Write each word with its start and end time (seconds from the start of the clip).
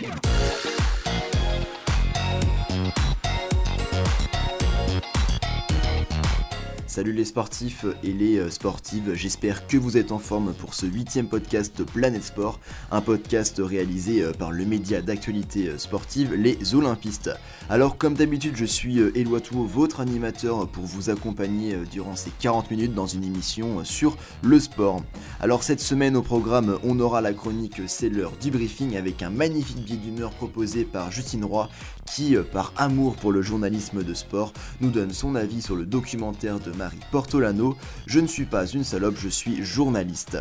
Yeah. 0.00 0.57
Salut 6.98 7.12
les 7.12 7.26
sportifs 7.26 7.86
et 8.02 8.12
les 8.12 8.38
euh, 8.38 8.50
sportives, 8.50 9.14
j'espère 9.14 9.68
que 9.68 9.76
vous 9.76 9.96
êtes 9.96 10.10
en 10.10 10.18
forme 10.18 10.52
pour 10.52 10.74
ce 10.74 10.84
huitième 10.84 11.28
podcast 11.28 11.84
Planète 11.84 12.24
Sport, 12.24 12.58
un 12.90 13.00
podcast 13.00 13.62
réalisé 13.64 14.24
euh, 14.24 14.32
par 14.32 14.50
le 14.50 14.64
média 14.64 15.00
d'actualité 15.00 15.68
euh, 15.68 15.78
sportive 15.78 16.34
Les 16.34 16.74
Olympistes. 16.74 17.30
Alors 17.70 17.98
comme 17.98 18.14
d'habitude 18.14 18.56
je 18.56 18.64
suis 18.64 18.98
Éloi 18.98 19.40
Touot, 19.40 19.64
votre 19.64 20.00
animateur 20.00 20.66
pour 20.66 20.86
vous 20.86 21.08
accompagner 21.08 21.76
durant 21.88 22.16
ces 22.16 22.32
40 22.40 22.68
minutes 22.72 22.94
dans 22.94 23.06
une 23.06 23.22
émission 23.22 23.84
sur 23.84 24.16
le 24.42 24.58
sport. 24.58 25.00
Alors 25.38 25.62
cette 25.62 25.80
semaine 25.80 26.16
au 26.16 26.22
programme 26.22 26.80
on 26.82 26.98
aura 26.98 27.20
la 27.20 27.32
chronique 27.32 27.80
C'est 27.86 28.08
l'heure 28.08 28.32
du 28.40 28.50
briefing 28.50 28.96
avec 28.96 29.22
un 29.22 29.30
magnifique 29.30 29.84
billet 29.84 29.98
d'humeur 29.98 30.30
proposé 30.30 30.82
par 30.82 31.12
Justine 31.12 31.44
Roy 31.44 31.68
qui, 32.06 32.34
par 32.52 32.72
amour 32.76 33.16
pour 33.16 33.32
le 33.32 33.42
journalisme 33.42 34.02
de 34.02 34.14
sport, 34.14 34.54
nous 34.80 34.90
donne 34.90 35.12
son 35.12 35.34
avis 35.34 35.60
sur 35.60 35.76
le 35.76 35.84
documentaire 35.84 36.58
de 36.58 36.72
Marie 36.72 36.87
Portolano, 37.10 37.76
Je 38.06 38.20
ne 38.20 38.26
suis 38.26 38.44
pas 38.44 38.66
une 38.66 38.84
salope, 38.84 39.16
je 39.18 39.28
suis 39.28 39.64
journaliste. 39.64 40.38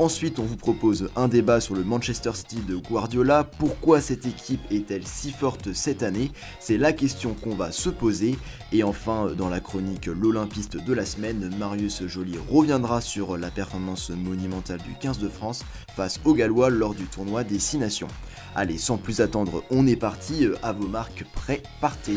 Ensuite, 0.00 0.38
on 0.38 0.44
vous 0.44 0.56
propose 0.56 1.10
un 1.14 1.28
débat 1.28 1.60
sur 1.60 1.74
le 1.74 1.84
Manchester 1.84 2.30
City 2.32 2.62
de 2.66 2.76
Guardiola. 2.76 3.44
Pourquoi 3.44 4.00
cette 4.00 4.24
équipe 4.24 4.62
est-elle 4.70 5.06
si 5.06 5.30
forte 5.30 5.74
cette 5.74 6.02
année? 6.02 6.32
C'est 6.58 6.78
la 6.78 6.94
question 6.94 7.34
qu'on 7.34 7.54
va 7.54 7.70
se 7.70 7.90
poser. 7.90 8.38
Et 8.72 8.82
enfin, 8.82 9.32
dans 9.36 9.50
la 9.50 9.60
chronique 9.60 10.06
L'Olympiste 10.06 10.78
de 10.78 10.94
la 10.94 11.04
semaine, 11.04 11.50
Marius 11.58 12.06
Joly 12.06 12.38
reviendra 12.48 13.02
sur 13.02 13.36
la 13.36 13.50
performance 13.50 14.08
monumentale 14.08 14.80
du 14.80 14.94
15 14.98 15.18
de 15.18 15.28
France 15.28 15.66
face 15.94 16.18
aux 16.24 16.32
Gallois 16.32 16.70
lors 16.70 16.94
du 16.94 17.04
tournoi 17.04 17.44
des 17.44 17.58
6 17.58 17.76
nations. 17.76 18.08
Allez, 18.54 18.78
sans 18.78 18.96
plus 18.96 19.20
attendre, 19.20 19.64
on 19.70 19.86
est 19.86 19.96
parti. 19.96 20.46
À 20.62 20.72
vos 20.72 20.88
marques, 20.88 21.26
prêts, 21.34 21.62
partez. 21.82 22.16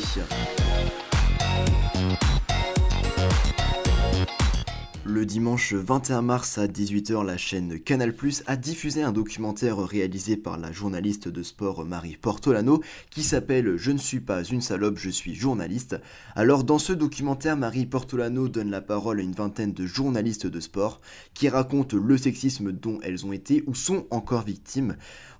Le 5.13 5.27
dimanche 5.27 5.75
21 5.75 6.23
mars 6.23 6.57
à 6.57 6.65
18h, 6.65 7.23
la 7.23 7.37
chaîne 7.37 7.79
Canal 7.79 8.15
a 8.47 8.55
diffusé 8.55 9.03
un 9.03 9.11
documentaire 9.11 9.77
réalisé 9.77 10.37
par 10.37 10.57
la 10.57 10.71
journaliste 10.71 11.27
de 11.27 11.43
sport 11.43 11.85
Marie 11.85 12.17
Portolano 12.19 12.81
qui 13.11 13.21
s'appelle 13.21 13.77
Je 13.77 13.91
ne 13.91 13.99
suis 13.99 14.21
pas 14.21 14.43
une 14.43 14.61
salope, 14.61 14.97
je 14.97 15.11
suis 15.11 15.35
journaliste. 15.35 16.01
Alors 16.35 16.63
dans 16.63 16.79
ce 16.79 16.93
documentaire, 16.93 17.55
Marie 17.55 17.85
Portolano 17.85 18.47
donne 18.47 18.71
la 18.71 18.81
parole 18.81 19.19
à 19.19 19.21
une 19.21 19.33
vingtaine 19.33 19.71
de 19.71 19.85
journalistes 19.85 20.47
de 20.47 20.59
sport 20.59 20.99
qui 21.35 21.47
racontent 21.47 21.95
le 21.95 22.17
sexisme 22.17 22.71
dont 22.71 22.97
elles 23.03 23.23
ont 23.23 23.33
été 23.33 23.63
ou 23.67 23.75
sont 23.75 24.07
encore 24.09 24.41
victimes 24.41 24.95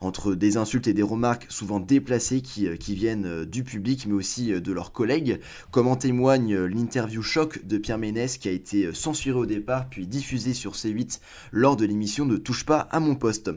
entre 0.05 0.35
des 0.35 0.57
insultes 0.57 0.87
et 0.87 0.93
des 0.93 1.03
remarques 1.03 1.45
souvent 1.49 1.79
déplacées 1.79 2.41
qui, 2.41 2.67
euh, 2.67 2.75
viennent 2.89 3.25
euh, 3.25 3.45
du 3.45 3.63
public 3.63 4.05
mais 4.07 4.13
aussi 4.13 4.53
euh, 4.53 4.59
de 4.59 4.71
leurs 4.71 4.91
collègues, 4.91 5.39
comme 5.71 5.87
en 5.87 5.95
témoigne 5.95 6.55
l'interview 6.55 7.21
choc 7.21 7.65
de 7.65 7.77
Pierre 7.77 7.97
Ménès 7.97 8.37
qui 8.37 8.47
a 8.47 8.51
été 8.51 8.93
censuré 8.93 9.37
au 9.37 9.45
départ 9.45 9.87
puis 9.89 10.07
diffusé 10.07 10.53
sur 10.53 10.73
C8 10.73 11.19
lors 11.51 11.75
de 11.75 11.85
l'émission 11.85 12.25
Ne 12.25 12.37
touche 12.37 12.65
pas 12.65 12.79
à 12.91 12.99
mon 12.99 13.15
poste. 13.15 13.51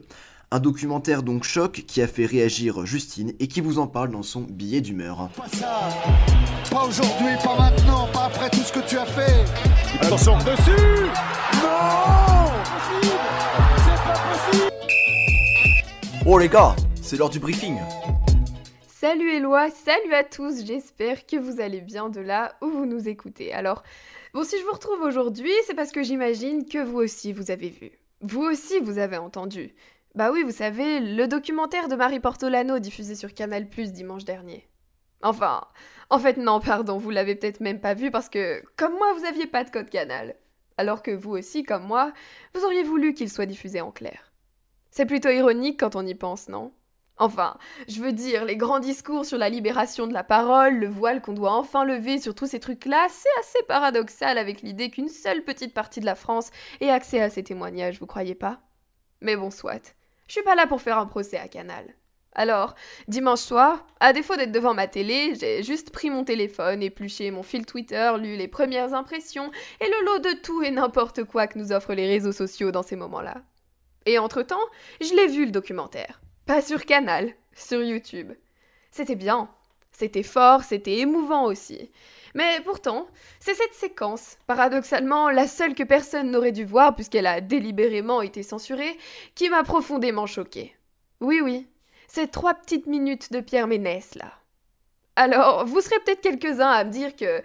Un 0.53 0.61
documentaire 0.61 1.23
donc 1.23 1.43
choc 1.43 1.85
qui 1.87 2.01
a 2.01 2.07
fait 2.07 2.25
réagir 2.25 2.87
Justine 2.87 3.33
et 3.41 3.49
qui 3.49 3.61
vous 3.61 3.79
en 3.79 3.89
parle 3.89 4.11
dans 4.11 4.23
son 4.23 4.43
billet 4.43 4.81
d'humeur. 4.81 5.29
Pas 5.37 5.49
ça. 5.53 5.89
Pas 6.71 6.85
aujourd'hui, 6.85 7.35
pas 7.43 7.59
maintenant, 7.59 8.09
pas 8.13 8.27
après 8.27 8.51
tout 8.51 8.63
ce 8.63 8.73
que 8.73 8.89
tu 8.89 8.97
as 8.97 9.07
fait. 9.07 9.45
Attention 10.01 10.39
dessus. 10.39 11.11
Non 11.63 12.37
Oh 16.29 16.39
les 16.39 16.49
gars, 16.49 16.75
c'est 17.01 17.17
l'heure 17.17 17.31
du 17.31 17.39
briefing. 17.39 17.79
Salut 18.89 19.31
Eloi, 19.31 19.71
salut 19.71 20.13
à 20.13 20.25
tous, 20.25 20.65
j'espère 20.65 21.25
que 21.25 21.37
vous 21.37 21.61
allez 21.61 21.81
bien 21.81 22.09
de 22.09 22.19
là 22.19 22.57
où 22.61 22.67
vous 22.67 22.85
nous 22.85 23.09
écoutez. 23.09 23.53
Alors, 23.55 23.85
bon, 24.35 24.43
si 24.43 24.59
je 24.59 24.65
vous 24.65 24.73
retrouve 24.73 25.03
aujourd'hui, 25.03 25.53
c'est 25.67 25.77
parce 25.77 25.93
que 25.93 26.03
j'imagine 26.03 26.67
que 26.67 26.83
vous 26.83 26.99
aussi 26.99 27.33
vous 27.33 27.53
avez 27.53 27.69
vu. 27.69 27.93
Vous 28.23 28.43
aussi 28.43 28.81
vous 28.81 28.99
avez 28.99 29.19
entendu. 29.19 29.73
Bah 30.17 30.33
oui, 30.33 30.43
vous 30.43 30.51
savez, 30.51 30.99
le 30.99 31.29
documentaire 31.29 31.87
de 31.87 31.95
Marie 31.95 32.19
Portolano 32.19 32.81
diffusé 32.81 33.15
sur 33.15 33.33
Canal 33.33 33.69
Plus 33.69 33.93
dimanche 33.93 34.25
dernier. 34.25 34.67
Enfin, 35.23 35.65
en 36.11 36.19
fait 36.19 36.39
non, 36.39 36.59
pardon, 36.59 36.99
vous 36.99 37.11
l'avez 37.11 37.37
peut-être 37.37 37.61
même 37.61 37.81
pas 37.81 37.95
vu 37.95 38.11
parce 38.11 38.29
que, 38.29 38.65
comme 38.75 38.95
moi, 38.95 39.13
vous 39.13 39.27
aviez 39.27 39.47
pas 39.47 39.63
de 39.63 39.71
code 39.71 39.91
canal. 39.91 40.35
Alors 40.77 41.05
que 41.05 41.13
vous 41.13 41.37
aussi, 41.37 41.63
comme 41.63 41.87
moi, 41.87 42.13
vous 42.53 42.65
auriez 42.65 42.83
voulu 42.83 43.15
qu'il 43.15 43.31
soit 43.31 43.47
diffusé 43.47 43.81
en 43.81 43.93
clair. 43.93 44.33
C'est 44.97 45.05
plutôt 45.05 45.29
ironique 45.29 45.79
quand 45.79 45.95
on 45.95 46.07
y 46.07 46.15
pense, 46.15 46.49
non? 46.49 46.73
Enfin, 47.19 47.59
je 47.87 48.01
veux 48.01 48.15
dire, 48.15 48.47
les 48.47 48.57
grands 48.57 48.79
discours 48.79 49.27
sur 49.27 49.37
la 49.37 49.51
libération 49.51 50.07
de 50.07 50.15
la 50.15 50.25
parole, 50.25 50.79
le 50.79 50.89
voile 50.89 51.21
qu'on 51.21 51.35
doit 51.35 51.53
enfin 51.53 51.85
lever 51.85 52.19
sur 52.19 52.35
tous 52.35 52.47
ces 52.47 52.61
trucs-là, 52.61 53.07
c'est 53.11 53.29
assez 53.39 53.63
paradoxal 53.69 54.39
avec 54.39 54.63
l'idée 54.63 54.89
qu'une 54.89 55.11
seule 55.11 55.45
petite 55.45 55.75
partie 55.75 56.01
de 56.01 56.07
la 56.07 56.15
France 56.15 56.49
ait 56.81 56.89
accès 56.89 57.21
à 57.21 57.29
ces 57.29 57.45
témoignages, 57.45 58.01
vous 58.01 58.07
croyez 58.07 58.35
pas? 58.35 58.61
Mais 59.21 59.37
bon, 59.37 59.51
soit. 59.51 59.95
Je 60.29 60.33
suis 60.33 60.43
pas 60.43 60.55
là 60.55 60.67
pour 60.67 60.81
faire 60.81 60.97
un 60.97 61.05
procès 61.05 61.37
à 61.37 61.49
Canal. 61.49 61.85
Alors, 62.33 62.75
dimanche 63.07 63.41
soir, 63.41 63.87
à 64.01 64.15
défaut 64.15 64.37
d'être 64.37 64.51
devant 64.51 64.73
ma 64.73 64.89
télé, 64.89 65.35
j'ai 65.35 65.63
juste 65.63 65.91
pris 65.91 66.09
mon 66.09 66.25
téléphone, 66.25 66.83
épluché 66.83 67.31
mon 67.31 67.43
fil 67.43 67.67
Twitter, 67.67 68.13
lu 68.19 68.37
les 68.37 68.49
premières 68.49 68.95
impressions 68.95 69.51
et 69.83 69.91
le 69.91 70.07
lot 70.07 70.19
de 70.21 70.41
tout 70.41 70.63
et 70.63 70.71
n'importe 70.71 71.25
quoi 71.25 71.49
que 71.49 71.59
nous 71.59 71.73
offrent 71.73 71.93
les 71.93 72.09
réseaux 72.09 72.33
sociaux 72.33 72.71
dans 72.71 72.83
ces 72.83 72.97
moments-là. 72.97 73.43
Et 74.07 74.19
entre-temps, 74.19 74.57
je 75.01 75.15
l'ai 75.15 75.27
vu 75.27 75.45
le 75.45 75.51
documentaire. 75.51 76.21
Pas 76.47 76.63
sur 76.63 76.85
Canal, 76.85 77.35
sur 77.55 77.83
YouTube. 77.83 78.33
C'était 78.93 79.17
bien. 79.17 79.51
C'était 79.91 80.23
fort, 80.23 80.63
c'était 80.63 80.99
émouvant 80.99 81.45
aussi. 81.45 81.91
Mais 82.35 82.61
pourtant, 82.65 83.09
c'est 83.41 83.55
cette 83.55 83.75
séquence, 83.75 84.37
paradoxalement 84.47 85.31
la 85.31 85.49
seule 85.49 85.75
que 85.75 85.83
personne 85.83 86.31
n'aurait 86.31 86.53
dû 86.53 86.65
voir 86.65 86.95
puisqu'elle 86.95 87.27
a 87.27 87.41
délibérément 87.41 88.21
été 88.21 88.43
censurée, 88.43 88.97
qui 89.35 89.49
m'a 89.49 89.65
profondément 89.65 90.27
choquée. 90.27 90.77
Oui, 91.21 91.41
oui, 91.43 91.67
ces 92.09 92.29
trois 92.29 92.55
petites 92.55 92.87
minutes 92.87 93.33
de 93.33 93.41
Pierre 93.41 93.67
Ménès, 93.67 94.15
là. 94.17 94.33
Alors, 95.17 95.65
vous 95.65 95.81
serez 95.81 95.99
peut-être 96.01 96.21
quelques-uns 96.21 96.71
à 96.71 96.85
me 96.85 96.91
dire 96.91 97.17
que... 97.17 97.43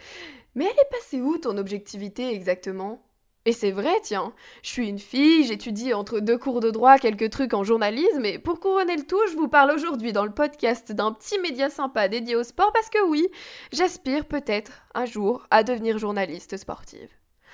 Mais 0.55 0.65
elle 0.65 0.71
est 0.71 0.91
passée 0.91 1.21
où 1.21 1.37
ton 1.37 1.57
objectivité 1.57 2.29
exactement? 2.29 3.01
Et 3.45 3.53
c'est 3.53 3.71
vrai, 3.71 3.93
tiens, 4.03 4.33
je 4.61 4.69
suis 4.69 4.87
une 4.87 4.99
fille, 4.99 5.45
j'étudie 5.45 5.93
entre 5.93 6.19
deux 6.19 6.37
cours 6.37 6.59
de 6.59 6.69
droit 6.69 6.99
quelques 6.99 7.31
trucs 7.31 7.53
en 7.53 7.63
journalisme, 7.63 8.23
et 8.25 8.37
pour 8.37 8.59
couronner 8.59 8.95
le 8.95 9.05
tout, 9.05 9.19
je 9.31 9.35
vous 9.35 9.47
parle 9.47 9.71
aujourd'hui 9.71 10.13
dans 10.13 10.25
le 10.25 10.33
podcast 10.33 10.91
d'un 10.91 11.11
petit 11.11 11.39
média 11.39 11.69
sympa 11.69 12.07
dédié 12.07 12.35
au 12.35 12.43
sport 12.43 12.71
parce 12.71 12.89
que 12.89 13.03
oui, 13.07 13.27
j'aspire 13.71 14.25
peut-être 14.25 14.83
un 14.93 15.05
jour 15.05 15.47
à 15.49 15.63
devenir 15.63 15.97
journaliste 15.97 16.57
sportive. 16.57 17.09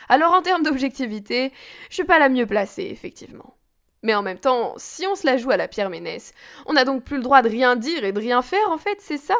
Alors 0.09 0.33
en 0.33 0.41
termes 0.41 0.63
d'objectivité, 0.63 1.51
je 1.89 1.95
suis 1.95 2.03
pas 2.03 2.19
la 2.19 2.29
mieux 2.29 2.45
placée, 2.45 2.89
effectivement. 2.91 3.55
Mais 4.03 4.13
en 4.13 4.21
même 4.21 4.39
temps, 4.39 4.73
si 4.77 5.07
on 5.07 5.15
se 5.15 5.25
la 5.25 5.37
joue 5.37 5.51
à 5.51 5.57
la 5.57 5.67
Pierre 5.67 5.89
Ménès, 5.89 6.33
on 6.65 6.73
n'a 6.73 6.85
donc 6.85 7.03
plus 7.03 7.17
le 7.17 7.23
droit 7.23 7.41
de 7.41 7.49
rien 7.49 7.75
dire 7.75 8.03
et 8.03 8.11
de 8.11 8.19
rien 8.19 8.41
faire, 8.41 8.69
en 8.69 8.77
fait, 8.77 8.97
c'est 8.99 9.17
ça? 9.17 9.35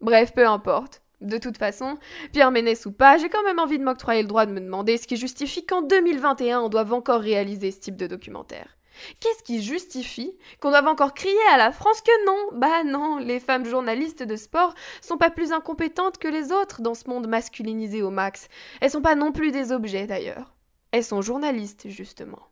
Bref, 0.00 0.32
peu 0.34 0.46
importe. 0.46 1.02
De 1.20 1.38
toute 1.38 1.58
façon, 1.58 1.98
Pierre 2.32 2.52
Ménès 2.52 2.86
ou 2.86 2.92
pas, 2.92 3.18
j'ai 3.18 3.28
quand 3.28 3.42
même 3.42 3.58
envie 3.58 3.78
de 3.78 3.84
m'octroyer 3.84 4.22
le 4.22 4.28
droit 4.28 4.46
de 4.46 4.52
me 4.52 4.60
demander 4.60 4.96
ce 4.96 5.06
qui 5.06 5.16
justifie 5.16 5.66
qu'en 5.66 5.82
2021 5.82 6.60
on 6.60 6.68
doive 6.68 6.92
encore 6.92 7.20
réaliser 7.20 7.72
ce 7.72 7.80
type 7.80 7.96
de 7.96 8.06
documentaire. 8.06 8.78
Qu'est-ce 9.20 9.42
qui 9.42 9.62
justifie 9.62 10.36
qu'on 10.60 10.70
doive 10.70 10.86
encore 10.86 11.14
crier 11.14 11.36
à 11.52 11.56
la 11.56 11.72
France 11.72 12.02
que 12.02 12.26
non? 12.26 12.58
Bah 12.58 12.84
non, 12.84 13.18
les 13.18 13.40
femmes 13.40 13.64
journalistes 13.64 14.22
de 14.22 14.36
sport 14.36 14.74
sont 15.00 15.18
pas 15.18 15.30
plus 15.30 15.52
incompétentes 15.52 16.18
que 16.18 16.28
les 16.28 16.52
autres 16.52 16.82
dans 16.82 16.94
ce 16.94 17.08
monde 17.08 17.26
masculinisé 17.26 18.02
au 18.02 18.10
max. 18.10 18.48
Elles 18.80 18.90
sont 18.90 19.02
pas 19.02 19.14
non 19.14 19.32
plus 19.32 19.50
des 19.50 19.72
objets 19.72 20.06
d'ailleurs. 20.06 20.54
Elles 20.92 21.04
sont 21.04 21.22
journalistes, 21.22 21.88
justement. 21.88 22.48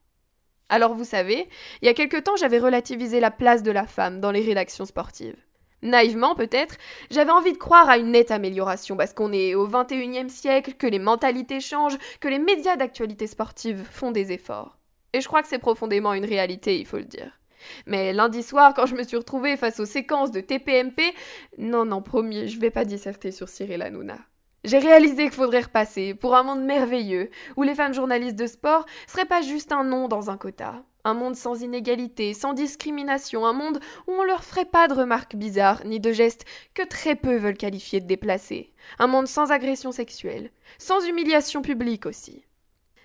Alors 0.68 0.94
vous 0.94 1.04
savez, 1.04 1.48
il 1.80 1.86
y 1.86 1.88
a 1.88 1.94
quelque 1.94 2.16
temps 2.16 2.36
j'avais 2.36 2.58
relativisé 2.58 3.20
la 3.20 3.30
place 3.30 3.62
de 3.62 3.70
la 3.70 3.86
femme 3.86 4.20
dans 4.20 4.32
les 4.32 4.42
rédactions 4.42 4.84
sportives. 4.84 5.45
Naïvement 5.82 6.34
peut-être, 6.34 6.76
j'avais 7.10 7.30
envie 7.30 7.52
de 7.52 7.58
croire 7.58 7.88
à 7.88 7.98
une 7.98 8.12
nette 8.12 8.30
amélioration 8.30 8.96
parce 8.96 9.12
qu'on 9.12 9.32
est 9.32 9.54
au 9.54 9.68
XXIe 9.68 10.30
siècle, 10.30 10.74
que 10.74 10.86
les 10.86 10.98
mentalités 10.98 11.60
changent, 11.60 11.98
que 12.20 12.28
les 12.28 12.38
médias 12.38 12.76
d'actualité 12.76 13.26
sportive 13.26 13.84
font 13.90 14.10
des 14.10 14.32
efforts. 14.32 14.78
Et 15.12 15.20
je 15.20 15.28
crois 15.28 15.42
que 15.42 15.48
c'est 15.48 15.58
profondément 15.58 16.14
une 16.14 16.24
réalité, 16.24 16.78
il 16.78 16.86
faut 16.86 16.98
le 16.98 17.04
dire. 17.04 17.38
Mais 17.86 18.12
lundi 18.12 18.42
soir, 18.42 18.74
quand 18.74 18.86
je 18.86 18.94
me 18.94 19.02
suis 19.02 19.16
retrouvée 19.16 19.56
face 19.56 19.80
aux 19.80 19.86
séquences 19.86 20.30
de 20.30 20.40
TPMP, 20.40 21.14
non, 21.58 21.84
non, 21.84 22.02
promis, 22.02 22.48
je 22.48 22.60
vais 22.60 22.70
pas 22.70 22.84
disserter 22.84 23.30
sur 23.30 23.48
Cyril 23.48 23.82
Hanouna. 23.82 24.18
J'ai 24.64 24.78
réalisé 24.78 25.24
qu'il 25.24 25.32
faudrait 25.32 25.60
repasser 25.60 26.14
pour 26.14 26.34
un 26.34 26.42
monde 26.42 26.64
merveilleux, 26.64 27.30
où 27.56 27.62
les 27.62 27.74
femmes 27.74 27.94
journalistes 27.94 28.36
de 28.36 28.46
sport 28.46 28.84
seraient 29.06 29.24
pas 29.24 29.40
juste 29.40 29.72
un 29.72 29.84
nom 29.84 30.08
dans 30.08 30.28
un 30.28 30.36
quota, 30.36 30.82
un 31.06 31.14
monde 31.14 31.36
sans 31.36 31.62
inégalité, 31.62 32.34
sans 32.34 32.52
discrimination, 32.52 33.46
un 33.46 33.52
monde 33.52 33.78
où 34.08 34.12
on 34.12 34.24
leur 34.24 34.42
ferait 34.42 34.64
pas 34.64 34.88
de 34.88 34.94
remarques 34.94 35.36
bizarres 35.36 35.82
ni 35.84 36.00
de 36.00 36.10
gestes 36.10 36.44
que 36.74 36.82
très 36.82 37.14
peu 37.14 37.36
veulent 37.36 37.56
qualifier 37.56 38.00
de 38.00 38.06
déplacés, 38.06 38.72
un 38.98 39.06
monde 39.06 39.28
sans 39.28 39.52
agression 39.52 39.92
sexuelle, 39.92 40.50
sans 40.78 41.06
humiliation 41.06 41.62
publique 41.62 42.06
aussi. 42.06 42.44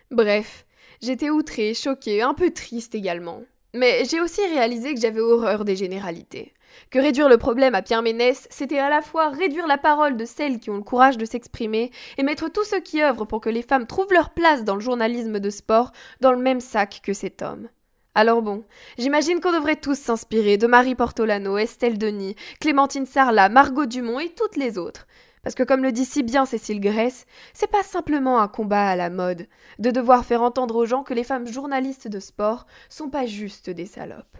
Bref, 0.09 0.65
j'étais 1.01 1.29
outrée, 1.29 1.75
choquée, 1.75 2.23
un 2.23 2.33
peu 2.33 2.49
triste 2.49 2.95
également. 2.95 3.43
Mais 3.73 4.03
j'ai 4.05 4.19
aussi 4.19 4.41
réalisé 4.47 4.95
que 4.95 4.99
j'avais 4.99 5.21
horreur 5.21 5.63
des 5.63 5.75
généralités. 5.75 6.53
Que 6.89 6.99
réduire 6.99 7.29
le 7.29 7.37
problème 7.37 7.75
à 7.75 7.83
Pierre 7.83 8.01
Ménès, 8.01 8.47
c'était 8.49 8.79
à 8.79 8.89
la 8.89 9.01
fois 9.01 9.29
réduire 9.29 9.67
la 9.67 9.77
parole 9.77 10.17
de 10.17 10.25
celles 10.25 10.59
qui 10.59 10.71
ont 10.71 10.77
le 10.77 10.83
courage 10.83 11.17
de 11.17 11.25
s'exprimer 11.25 11.91
et 12.17 12.23
mettre 12.23 12.49
tous 12.49 12.63
ceux 12.63 12.81
qui 12.81 13.03
œuvrent 13.03 13.27
pour 13.27 13.41
que 13.41 13.49
les 13.49 13.61
femmes 13.61 13.85
trouvent 13.85 14.11
leur 14.11 14.31
place 14.31 14.63
dans 14.63 14.75
le 14.75 14.81
journalisme 14.81 15.39
de 15.39 15.49
sport 15.51 15.91
dans 16.19 16.31
le 16.31 16.41
même 16.41 16.61
sac 16.61 17.01
que 17.03 17.13
cet 17.13 17.43
homme. 17.43 17.69
Alors 18.13 18.41
bon, 18.41 18.65
j'imagine 18.97 19.39
qu'on 19.39 19.53
devrait 19.53 19.77
tous 19.77 19.97
s'inspirer 19.97 20.57
de 20.57 20.67
Marie 20.67 20.95
Portolano, 20.95 21.57
Estelle 21.57 21.97
Denis, 21.97 22.35
Clémentine 22.59 23.05
Sarlat, 23.05 23.47
Margot 23.47 23.85
Dumont 23.85 24.19
et 24.19 24.27
toutes 24.27 24.57
les 24.57 24.77
autres. 24.77 25.07
Parce 25.43 25.55
que 25.55 25.63
comme 25.63 25.81
le 25.81 25.93
dit 25.93 26.03
si 26.03 26.21
bien 26.21 26.45
Cécile 26.45 26.81
Grèce, 26.81 27.25
c'est 27.53 27.71
pas 27.71 27.83
simplement 27.83 28.41
un 28.41 28.49
combat 28.49 28.89
à 28.89 28.97
la 28.97 29.09
mode, 29.09 29.47
de 29.79 29.91
devoir 29.91 30.25
faire 30.25 30.41
entendre 30.41 30.75
aux 30.75 30.85
gens 30.85 31.03
que 31.03 31.13
les 31.13 31.23
femmes 31.23 31.47
journalistes 31.47 32.09
de 32.09 32.19
sport 32.19 32.65
sont 32.89 33.09
pas 33.09 33.25
juste 33.25 33.69
des 33.69 33.85
salopes. 33.85 34.37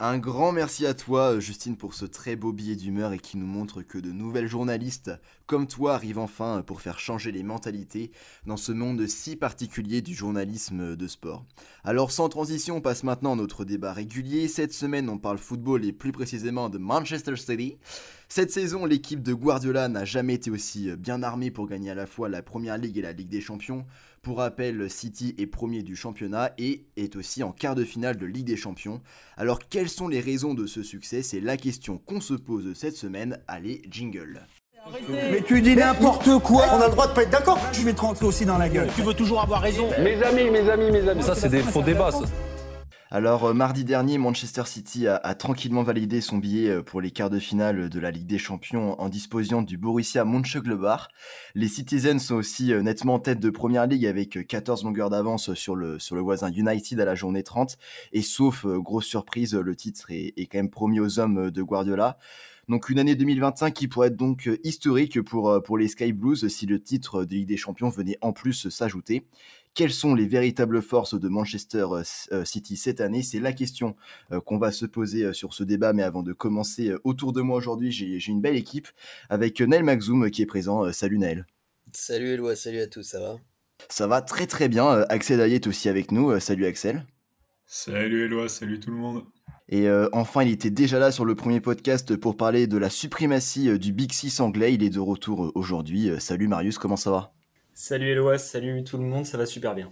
Un 0.00 0.18
grand 0.18 0.52
merci 0.52 0.86
à 0.86 0.94
toi, 0.94 1.32
euh, 1.32 1.40
Justine, 1.40 1.76
pour 1.76 1.92
ce 1.92 2.04
très 2.04 2.36
beau 2.36 2.52
billet 2.52 2.76
d'humeur 2.76 3.12
et 3.12 3.18
qui 3.18 3.36
nous 3.36 3.48
montre 3.48 3.82
que 3.82 3.98
de 3.98 4.12
nouvelles 4.12 4.46
journalistes 4.46 5.10
comme 5.46 5.66
toi 5.66 5.94
arrivent 5.94 6.20
enfin 6.20 6.62
pour 6.64 6.80
faire 6.80 7.00
changer 7.00 7.32
les 7.32 7.42
mentalités 7.42 8.12
dans 8.46 8.56
ce 8.56 8.70
monde 8.70 9.04
si 9.08 9.34
particulier 9.34 10.00
du 10.00 10.14
journalisme 10.14 10.94
de 10.94 11.08
sport. 11.08 11.44
Alors, 11.82 12.12
sans 12.12 12.28
transition, 12.28 12.76
on 12.76 12.80
passe 12.80 13.02
maintenant 13.02 13.32
à 13.32 13.36
notre 13.36 13.64
débat 13.64 13.92
régulier. 13.92 14.46
Cette 14.46 14.72
semaine, 14.72 15.08
on 15.08 15.18
parle 15.18 15.38
football 15.38 15.84
et 15.84 15.92
plus 15.92 16.12
précisément 16.12 16.68
de 16.68 16.78
Manchester 16.78 17.34
City. 17.34 17.78
Cette 18.28 18.52
saison, 18.52 18.86
l'équipe 18.86 19.22
de 19.24 19.34
Guardiola 19.34 19.88
n'a 19.88 20.04
jamais 20.04 20.34
été 20.34 20.48
aussi 20.48 20.94
bien 20.96 21.24
armée 21.24 21.50
pour 21.50 21.66
gagner 21.66 21.90
à 21.90 21.96
la 21.96 22.06
fois 22.06 22.28
la 22.28 22.42
Première 22.42 22.78
Ligue 22.78 22.98
et 22.98 23.02
la 23.02 23.12
Ligue 23.12 23.30
des 23.30 23.40
Champions. 23.40 23.84
Pour 24.22 24.38
rappel, 24.38 24.90
City 24.90 25.34
est 25.38 25.46
premier 25.46 25.82
du 25.82 25.96
championnat 25.96 26.52
et 26.58 26.84
est 26.96 27.16
aussi 27.16 27.42
en 27.42 27.52
quart 27.52 27.74
de 27.74 27.84
finale 27.84 28.16
de 28.16 28.26
Ligue 28.26 28.46
des 28.46 28.56
Champions. 28.56 29.00
Alors 29.36 29.60
quelles 29.68 29.88
sont 29.88 30.08
les 30.08 30.20
raisons 30.20 30.54
de 30.54 30.66
ce 30.66 30.82
succès? 30.82 31.22
C'est 31.22 31.40
la 31.40 31.56
question 31.56 31.98
qu'on 31.98 32.20
se 32.20 32.34
pose 32.34 32.72
cette 32.74 32.96
semaine. 32.96 33.38
Allez, 33.46 33.82
jingle. 33.90 34.40
Mais 35.08 35.42
tu 35.42 35.60
dis 35.60 35.76
n'importe 35.76 36.38
quoi 36.42 36.64
On 36.72 36.80
a 36.80 36.86
le 36.86 36.92
droit 36.92 37.08
de 37.08 37.12
pas 37.12 37.22
être 37.22 37.30
d'accord 37.30 37.58
Je 37.72 37.82
vais 37.82 37.92
te 37.92 38.00
rentrer 38.00 38.26
aussi 38.26 38.44
dans 38.44 38.58
la 38.58 38.68
gueule. 38.68 38.88
Tu 38.94 39.02
veux 39.02 39.14
toujours 39.14 39.40
avoir 39.40 39.60
raison 39.60 39.88
Mes 40.02 40.22
amis, 40.22 40.50
mes 40.50 40.68
amis, 40.68 40.90
mes 40.90 41.08
amis. 41.08 41.22
Ça, 41.22 41.34
c'est 41.34 41.48
des 41.48 41.62
faux 41.62 41.82
débats, 41.82 42.10
ça. 42.10 42.24
Alors 43.10 43.46
euh, 43.46 43.54
mardi 43.54 43.84
dernier, 43.84 44.18
Manchester 44.18 44.64
City 44.66 45.08
a, 45.08 45.34
tranquillement 45.34 45.82
validé 45.82 46.20
son 46.20 46.36
billet 46.36 46.68
euh, 46.68 46.82
pour 46.82 47.00
les 47.00 47.10
quarts 47.10 47.30
de 47.30 47.38
finale 47.38 47.88
de 47.88 48.00
la 48.00 48.10
Ligue 48.10 48.26
des 48.26 48.36
Champions 48.36 49.00
en 49.00 49.08
disposant 49.08 49.62
du 49.62 49.78
Borussia 49.78 50.26
Mönchengladbach. 50.26 51.08
Les 51.54 51.68
Citizens 51.68 52.18
sont 52.18 52.34
aussi 52.34 52.70
euh, 52.70 52.82
nettement 52.82 53.14
en 53.14 53.18
tête 53.18 53.40
de 53.40 53.48
Première 53.48 53.86
Ligue 53.86 54.04
avec 54.04 54.46
14 54.46 54.84
longueurs 54.84 55.08
d'avance 55.08 55.54
sur 55.54 55.74
le, 55.74 55.98
sur 55.98 56.16
le 56.16 56.20
voisin 56.20 56.52
United 56.52 57.00
à 57.00 57.06
la 57.06 57.14
journée 57.14 57.42
30. 57.42 57.78
Et 58.12 58.20
sauf 58.20 58.66
grosse 58.66 59.06
surprise, 59.06 59.54
le 59.54 59.74
titre 59.74 60.10
est, 60.10 60.34
est 60.36 60.44
quand 60.44 60.58
même 60.58 60.68
promis 60.68 61.00
aux 61.00 61.18
hommes 61.18 61.50
de 61.50 61.62
Guardiola. 61.62 62.18
Donc 62.68 62.90
une 62.90 62.98
année 62.98 63.14
2025 63.14 63.72
qui 63.72 63.88
pourrait 63.88 64.08
être 64.08 64.16
donc 64.16 64.50
historique 64.62 65.22
pour, 65.22 65.62
pour 65.62 65.78
les 65.78 65.88
Sky 65.88 66.12
Blues 66.12 66.46
si 66.48 66.66
le 66.66 66.78
titre 66.78 67.24
de 67.24 67.34
Ligue 67.34 67.48
des 67.48 67.56
Champions 67.56 67.88
venait 67.88 68.18
en 68.20 68.34
plus 68.34 68.68
s'ajouter. 68.68 69.24
Quelles 69.78 69.92
sont 69.92 70.16
les 70.16 70.26
véritables 70.26 70.82
forces 70.82 71.14
de 71.14 71.28
Manchester 71.28 71.86
City 72.44 72.76
cette 72.76 73.00
année? 73.00 73.22
C'est 73.22 73.38
la 73.38 73.52
question 73.52 73.94
qu'on 74.44 74.58
va 74.58 74.72
se 74.72 74.86
poser 74.86 75.32
sur 75.32 75.54
ce 75.54 75.62
débat. 75.62 75.92
Mais 75.92 76.02
avant 76.02 76.24
de 76.24 76.32
commencer, 76.32 76.92
autour 77.04 77.32
de 77.32 77.42
moi 77.42 77.58
aujourd'hui, 77.58 77.92
j'ai 77.92 78.26
une 78.26 78.40
belle 78.40 78.56
équipe 78.56 78.88
avec 79.28 79.60
Naël 79.60 79.84
Maxoum 79.84 80.32
qui 80.32 80.42
est 80.42 80.46
présent. 80.46 80.92
Salut 80.92 81.18
Naël. 81.18 81.46
Salut 81.92 82.30
Eloi, 82.30 82.56
salut 82.56 82.80
à 82.80 82.88
tous, 82.88 83.04
ça 83.04 83.20
va? 83.20 83.36
Ça 83.88 84.08
va 84.08 84.20
très 84.20 84.48
très 84.48 84.68
bien. 84.68 85.04
Axel 85.10 85.38
Daillé 85.38 85.54
est 85.54 85.66
aussi 85.68 85.88
avec 85.88 86.10
nous. 86.10 86.40
Salut 86.40 86.66
Axel. 86.66 87.06
Salut 87.64 88.24
Eloi, 88.24 88.48
salut 88.48 88.80
tout 88.80 88.90
le 88.90 88.96
monde. 88.96 89.22
Et 89.68 89.88
euh, 89.88 90.08
enfin, 90.12 90.42
il 90.42 90.50
était 90.50 90.70
déjà 90.70 90.98
là 90.98 91.12
sur 91.12 91.24
le 91.24 91.36
premier 91.36 91.60
podcast 91.60 92.16
pour 92.16 92.36
parler 92.36 92.66
de 92.66 92.78
la 92.78 92.90
suprématie 92.90 93.68
euh, 93.68 93.78
du 93.78 93.92
Big 93.92 94.10
Six 94.10 94.40
anglais. 94.40 94.74
Il 94.74 94.82
est 94.82 94.90
de 94.90 94.98
retour 94.98 95.44
euh, 95.44 95.52
aujourd'hui. 95.54 96.10
salut 96.18 96.48
Marius, 96.48 96.78
comment 96.78 96.96
ça 96.96 97.12
va? 97.12 97.32
Salut 97.80 98.08
Eloi, 98.08 98.38
salut 98.38 98.82
tout 98.82 98.98
le 98.98 99.04
monde, 99.04 99.24
ça 99.24 99.38
va 99.38 99.46
super 99.46 99.72
bien. 99.72 99.88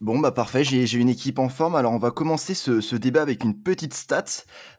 Bon, 0.00 0.18
bah 0.18 0.32
parfait, 0.32 0.64
j'ai 0.64 0.96
une 0.96 1.10
équipe 1.10 1.38
en 1.38 1.50
forme. 1.50 1.76
Alors, 1.76 1.92
on 1.92 1.98
va 1.98 2.10
commencer 2.10 2.54
ce, 2.54 2.96
débat 2.96 3.20
avec 3.20 3.44
une 3.44 3.54
petite 3.54 3.92
stat. 3.92 4.24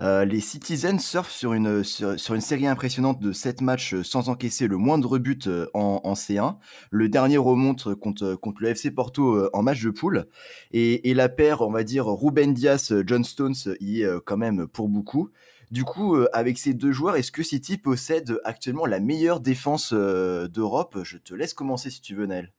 Euh, 0.02 0.26
les 0.26 0.40
Citizens 0.40 0.98
surfent 0.98 1.30
sur 1.30 1.54
une, 1.54 1.84
série 1.84 2.66
impressionnante 2.66 3.20
de 3.20 3.32
7 3.32 3.62
matchs 3.62 4.02
sans 4.02 4.30
encaisser 4.30 4.68
le 4.68 4.78
moindre 4.78 5.20
but 5.20 5.48
en, 5.76 6.02
en 6.04 6.14
C1. 6.14 6.56
Le 6.90 7.08
dernier 7.08 7.38
remonte 7.38 7.94
contre, 7.94 8.40
le 8.60 8.70
FC 8.70 8.90
Porto 8.90 9.48
en 9.54 9.62
match 9.62 9.84
de 9.84 9.92
poule. 9.92 10.26
Et, 10.72 11.14
la 11.14 11.30
paire, 11.30 11.62
on 11.62 11.72
va 11.72 11.84
dire, 11.84 12.08
Ruben 12.08 12.56
Diaz-John 12.56 13.24
Stones 13.24 13.76
y 13.80 14.02
est 14.02 14.10
quand 14.26 14.38
même 14.38 14.66
pour 14.66 14.90
beaucoup. 14.90 15.30
Du 15.72 15.86
coup, 15.86 16.18
avec 16.34 16.58
ces 16.60 16.74
deux 16.74 16.92
joueurs, 16.92 17.16
est-ce 17.16 17.32
que 17.32 17.44
City 17.44 17.78
possède 17.78 18.40
actuellement 18.44 18.86
la 18.86 19.00
meilleure 19.00 19.40
défense 19.40 19.94
d'Europe? 19.94 21.00
Je 21.04 21.18
te 21.18 21.34
laisse 21.34 21.54
commencer 21.54 21.90
si 21.90 22.02
tu 22.02 22.14
veux, 22.16 22.26
Naël. 22.26 22.52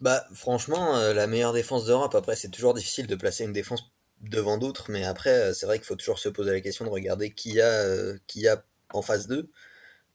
Bah, 0.00 0.24
franchement, 0.32 0.96
euh, 0.96 1.12
la 1.12 1.26
meilleure 1.26 1.52
défense 1.52 1.84
d'Europe, 1.86 2.14
après, 2.14 2.36
c'est 2.36 2.50
toujours 2.50 2.72
difficile 2.74 3.06
de 3.08 3.16
placer 3.16 3.44
une 3.44 3.52
défense 3.52 3.90
devant 4.20 4.56
d'autres, 4.56 4.90
mais 4.90 5.04
après, 5.04 5.50
euh, 5.50 5.52
c'est 5.52 5.66
vrai 5.66 5.78
qu'il 5.78 5.86
faut 5.86 5.96
toujours 5.96 6.20
se 6.20 6.28
poser 6.28 6.52
la 6.52 6.60
question 6.60 6.84
de 6.84 6.90
regarder 6.90 7.32
qui 7.32 7.54
y 7.54 7.60
a, 7.60 7.66
euh, 7.66 8.18
a 8.46 8.64
en 8.92 9.02
phase 9.02 9.26
2. 9.26 9.50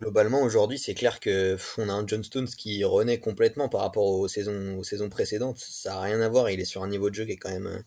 Globalement, 0.01 0.41
aujourd'hui, 0.43 0.79
c'est 0.79 0.95
clair 0.95 1.19
que 1.19 1.57
on 1.77 1.89
a 1.89 1.93
un 1.93 2.07
John 2.07 2.23
Stones 2.23 2.47
qui 2.47 2.83
renaît 2.85 3.19
complètement 3.19 3.69
par 3.69 3.81
rapport 3.81 4.05
aux 4.05 4.27
saisons, 4.27 4.77
aux 4.77 4.83
saisons 4.83 5.09
précédentes. 5.09 5.59
Ça 5.59 5.91
n'a 5.91 6.01
rien 6.01 6.21
à 6.21 6.29
voir, 6.29 6.49
il 6.49 6.59
est 6.61 6.65
sur 6.65 6.83
un 6.83 6.89
niveau 6.89 7.09
de 7.09 7.15
jeu 7.15 7.25
qui 7.25 7.33
est 7.33 7.37
quand 7.37 7.51
même 7.51 7.83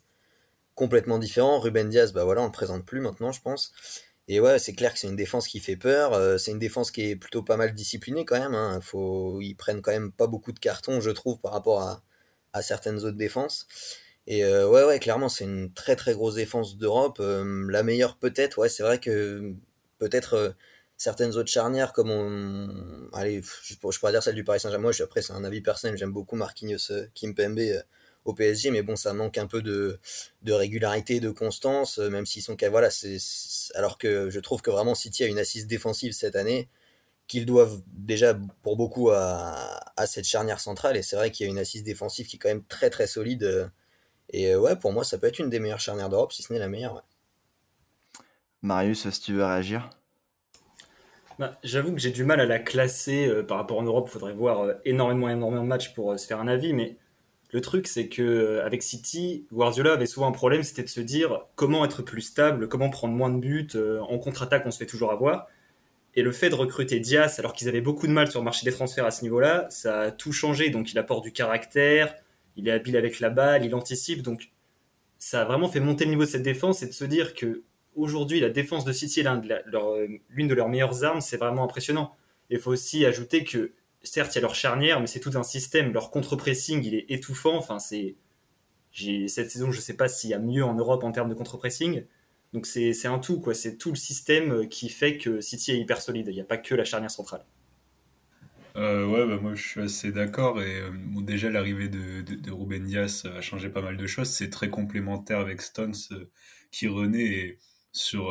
complètement 0.77 1.19
différent. 1.19 1.59
Ruben 1.59 1.89
Diaz, 1.89 2.13
bah 2.13 2.25
voilà, 2.25 2.43
on 2.43 2.47
le 2.47 2.53
présente 2.53 2.85
plus 2.85 3.01
maintenant, 3.01 3.33
je 3.33 3.41
pense. 3.41 3.73
Et 4.29 4.41
ouais, 4.41 4.59
c'est 4.59 4.75
clair 4.75 4.93
que 4.93 4.99
c'est 4.99 5.09
une 5.09 5.17
défense 5.17 5.49
qui 5.49 5.61
fait 5.61 5.77
peur. 5.77 6.39
c'est 6.41 6.53
une 6.53 6.59
défense 6.59 6.91
qui 6.91 7.11
est 7.11 7.17
plutôt 7.17 7.43
pas 7.43 7.57
mal 7.57 7.75
disciplinée 7.75 8.25
quand 8.25 8.39
même. 8.39 8.55
Hein. 8.55 8.81
Ils 9.41 9.55
prennent 9.57 9.83
quand 9.83 9.93
même 9.93 10.13
pas 10.13 10.27
beaucoup 10.27 10.53
de 10.53 10.59
cartons, 10.59 11.01
je 11.01 11.11
trouve, 11.11 11.39
par 11.41 11.53
rapport 11.53 11.83
à, 11.83 12.63
certaines 12.63 12.99
autres 13.05 13.19
défenses. 13.19 13.67
Et 14.27 14.45
euh, 14.45 14.69
ouais, 14.69 14.85
ouais, 14.85 14.99
clairement, 14.99 15.29
c'est 15.29 15.45
une 15.45 15.73
très 15.73 15.97
très 15.97 16.15
grosse 16.15 16.37
défense 16.37 16.77
d'Europe. 16.79 17.21
la 17.21 17.83
meilleure 17.83 18.17
peut-être. 18.19 18.59
Ouais, 18.59 18.69
c'est 18.69 18.83
vrai 18.83 18.99
que 19.01 19.55
peut-être 19.99 20.57
certaines 20.97 21.37
autres 21.37 21.51
charnières 21.51 21.93
comme 21.93 22.11
on... 22.11 23.09
allez, 23.13 23.43
je, 23.43 23.75
je 23.75 23.99
pourrais 23.99 24.13
dire 24.13 24.23
celle 24.23 24.35
du 24.35 24.45
Paris 24.45 24.61
Saint-Germain. 24.61 24.91
Après, 25.03 25.23
c'est 25.23 25.33
un 25.35 25.45
avis 25.45 25.61
personnel. 25.61 25.97
J'aime 25.99 26.13
beaucoup 26.13 26.37
Marquinhos, 26.37 26.93
Kimpembe 27.15 27.61
au 28.27 28.35
PSG, 28.35 28.71
mais 28.71 28.83
bon, 28.83 28.97
ça 28.97 29.15
manque 29.15 29.39
un 29.39 29.47
peu 29.47 29.63
de, 29.63 29.99
de 30.43 30.53
régularité, 30.53 31.21
de 31.21 31.31
constance, 31.31 31.99
euh, 31.99 32.11
même 32.11 32.27
s'ils 32.27 32.43
sont 32.43 32.57
voilà, 32.71 32.91
c'est 32.91 33.19
alors 33.75 33.99
que 33.99 34.31
je 34.31 34.41
trouve 34.41 34.63
que 34.63 34.71
vraiment 34.71 34.95
City 34.95 35.25
a 35.25 35.27
une 35.29 35.39
assise 35.39 35.67
défensive 35.67 36.13
cette 36.13 36.37
année 36.37 36.69
qu'ils 37.29 37.47
doivent 37.47 37.81
déjà 37.89 38.39
pour 38.63 38.77
beaucoup 38.77 39.11
à, 39.11 39.81
à 39.97 40.07
cette 40.07 40.27
charnière 40.27 40.61
centrale, 40.61 40.97
et 40.97 41.03
c'est 41.03 41.17
vrai 41.17 41.31
qu'il 41.31 41.47
y 41.47 41.49
a 41.49 41.53
une 41.53 41.59
assise 41.59 41.85
défensive 41.85 42.27
qui 42.27 42.37
est 42.37 42.39
quand 42.39 42.49
même 42.49 42.65
très 42.65 42.91
très 42.91 43.07
solide. 43.07 43.45
Euh, 43.45 43.69
et 44.31 44.53
euh, 44.53 44.59
ouais, 44.59 44.77
pour 44.77 44.93
moi, 44.93 45.05
ça 45.05 45.19
peut 45.19 45.27
être 45.29 45.39
une 45.39 45.51
des 45.51 45.61
meilleures 45.61 45.81
charnières 45.81 46.09
d'Europe, 46.09 46.33
si 46.33 46.43
ce 46.43 46.53
n'est 46.53 46.59
la 46.59 46.69
meilleure. 46.69 46.95
Ouais. 46.95 48.23
Marius, 48.63 49.09
si 49.09 49.21
tu 49.21 49.35
veux 49.35 49.45
réagir 49.45 49.91
bah, 51.39 51.57
J'avoue 51.63 51.93
que 51.93 52.01
j'ai 52.01 52.11
du 52.11 52.25
mal 52.25 52.41
à 52.41 52.47
la 52.47 52.59
classer 52.59 53.31
par 53.47 53.59
rapport 53.59 53.79
en 53.79 53.83
Europe. 53.85 54.07
Il 54.09 54.13
faudrait 54.13 54.33
voir 54.33 54.75
énormément, 54.85 55.29
énormément 55.29 55.63
de 55.63 55.69
matchs 55.69 55.95
pour 55.95 56.19
se 56.19 56.27
faire 56.27 56.41
un 56.41 56.49
avis. 56.49 56.73
Mais 56.73 56.97
le 57.53 57.61
truc, 57.61 57.87
c'est 57.87 58.09
que 58.09 58.23
euh, 58.23 58.67
avec 58.67 58.83
City, 58.83 59.47
Guardiola 59.53 59.93
avait 59.93 60.07
souvent 60.07 60.27
un 60.27 60.33
problème, 60.33 60.63
c'était 60.63 60.83
de 60.83 60.89
se 60.89 61.01
dire 61.01 61.47
comment 61.55 61.85
être 61.85 62.03
plus 62.03 62.23
stable, 62.23 62.69
comment 62.69 62.91
prendre 62.91 63.15
moins 63.15 63.31
de 63.31 63.39
buts. 63.39 63.69
Euh, 63.75 64.01
en 64.01 64.19
contre-attaque, 64.19 64.65
on 64.67 64.71
se 64.71 64.79
fait 64.79 64.87
toujours 64.87 65.13
avoir. 65.13 65.47
Et 66.17 66.23
le 66.23 66.33
fait 66.33 66.49
de 66.49 66.55
recruter 66.55 66.99
Diaz, 66.99 67.39
alors 67.39 67.53
qu'ils 67.53 67.69
avaient 67.69 67.81
beaucoup 67.81 68.07
de 68.07 68.13
mal 68.13 68.31
sur 68.31 68.41
le 68.41 68.45
marché 68.45 68.65
des 68.65 68.73
transferts 68.73 69.05
à 69.05 69.11
ce 69.11 69.23
niveau-là, 69.23 69.67
ça 69.71 70.01
a 70.01 70.11
tout 70.11 70.33
changé. 70.33 70.71
Donc 70.71 70.93
il 70.93 70.99
apporte 70.99 71.23
du 71.23 71.33
caractère, 71.33 72.15
il 72.57 72.69
est 72.69 72.73
habile 72.73 72.97
avec 72.97 73.21
la 73.21 73.31
balle, 73.31 73.65
il 73.65 73.75
anticipe. 73.75 74.23
Donc 74.23 74.51
ça 75.19 75.43
a 75.43 75.45
vraiment 75.45 75.69
fait 75.69 75.81
monter 75.81 76.05
le 76.05 76.11
niveau 76.11 76.25
de 76.25 76.29
cette 76.29 76.43
défense 76.43 76.83
et 76.83 76.87
de 76.87 76.93
se 76.93 77.05
dire 77.05 77.35
que 77.35 77.63
aujourd'hui 77.95 78.41
la 78.41 78.51
défense 78.51 78.85
de 78.85 78.93
City 78.93 79.21
est 79.21 79.29
l'une 80.31 80.49
de 80.49 80.55
leurs 80.55 80.69
meilleures 80.69 81.05
armes, 81.05 81.21
c'est 81.21 81.37
vraiment 81.37 81.65
impressionnant. 81.65 82.15
Il 82.51 82.59
faut 82.59 82.71
aussi 82.71 83.05
ajouter 83.05 83.45
que 83.45 83.73
certes, 84.07 84.35
il 84.35 84.37
y 84.37 84.39
a 84.39 84.43
leur 84.43 84.55
charnière, 84.55 85.01
mais 85.01 85.07
c'est 85.07 85.21
tout 85.21 85.33
un 85.35 85.43
système. 85.43 85.93
Leur 85.93 86.11
contre-pressing, 86.11 86.83
il 86.85 86.95
est 86.95 87.07
étouffant. 87.09 87.57
Enfin, 87.57 87.79
c'est. 87.79 88.17
Cette 89.29 89.51
saison, 89.51 89.71
je 89.71 89.77
ne 89.77 89.83
sais 89.83 89.95
pas 89.95 90.09
s'il 90.09 90.31
y 90.31 90.35
a 90.35 90.39
mieux 90.39 90.65
en 90.65 90.75
Europe 90.75 91.05
en 91.05 91.13
termes 91.13 91.29
de 91.29 91.35
contre-pressing. 91.35 92.05
Donc 92.55 92.67
c'est 92.67 93.07
un 93.07 93.19
tout. 93.19 93.43
C'est 93.53 93.77
tout 93.77 93.91
le 93.91 93.97
système 93.97 94.69
qui 94.69 94.89
fait 94.89 95.19
que 95.19 95.43
City 95.43 95.73
est 95.73 95.79
hyper 95.79 96.01
solide. 96.01 96.29
Il 96.29 96.35
n'y 96.35 96.41
a 96.41 96.45
pas 96.45 96.57
que 96.57 96.75
la 96.75 96.85
charnière 96.85 97.11
centrale. 97.11 97.45
Euh, 98.77 99.07
ouais, 99.07 99.27
bah 99.27 99.39
moi 99.41 99.55
je 99.55 99.63
suis 99.67 99.81
assez 99.81 100.13
d'accord. 100.13 100.63
Et 100.63 100.81
euh, 100.81 100.91
déjà, 101.21 101.51
l'arrivée 101.51 101.89
de, 101.89 102.51
Ruben 102.51 102.85
Dias 102.85 103.27
a 103.37 103.41
changé 103.41 103.69
pas 103.69 103.83
mal 103.83 103.97
de 103.97 104.07
choses. 104.07 104.29
C'est 104.29 104.51
très 104.51 104.71
complémentaire 104.71 105.41
avec 105.41 105.61
Stones 105.61 105.95
euh, 106.13 106.31
qui 106.71 106.89
renaît. 106.89 107.59
sur, 107.93 108.31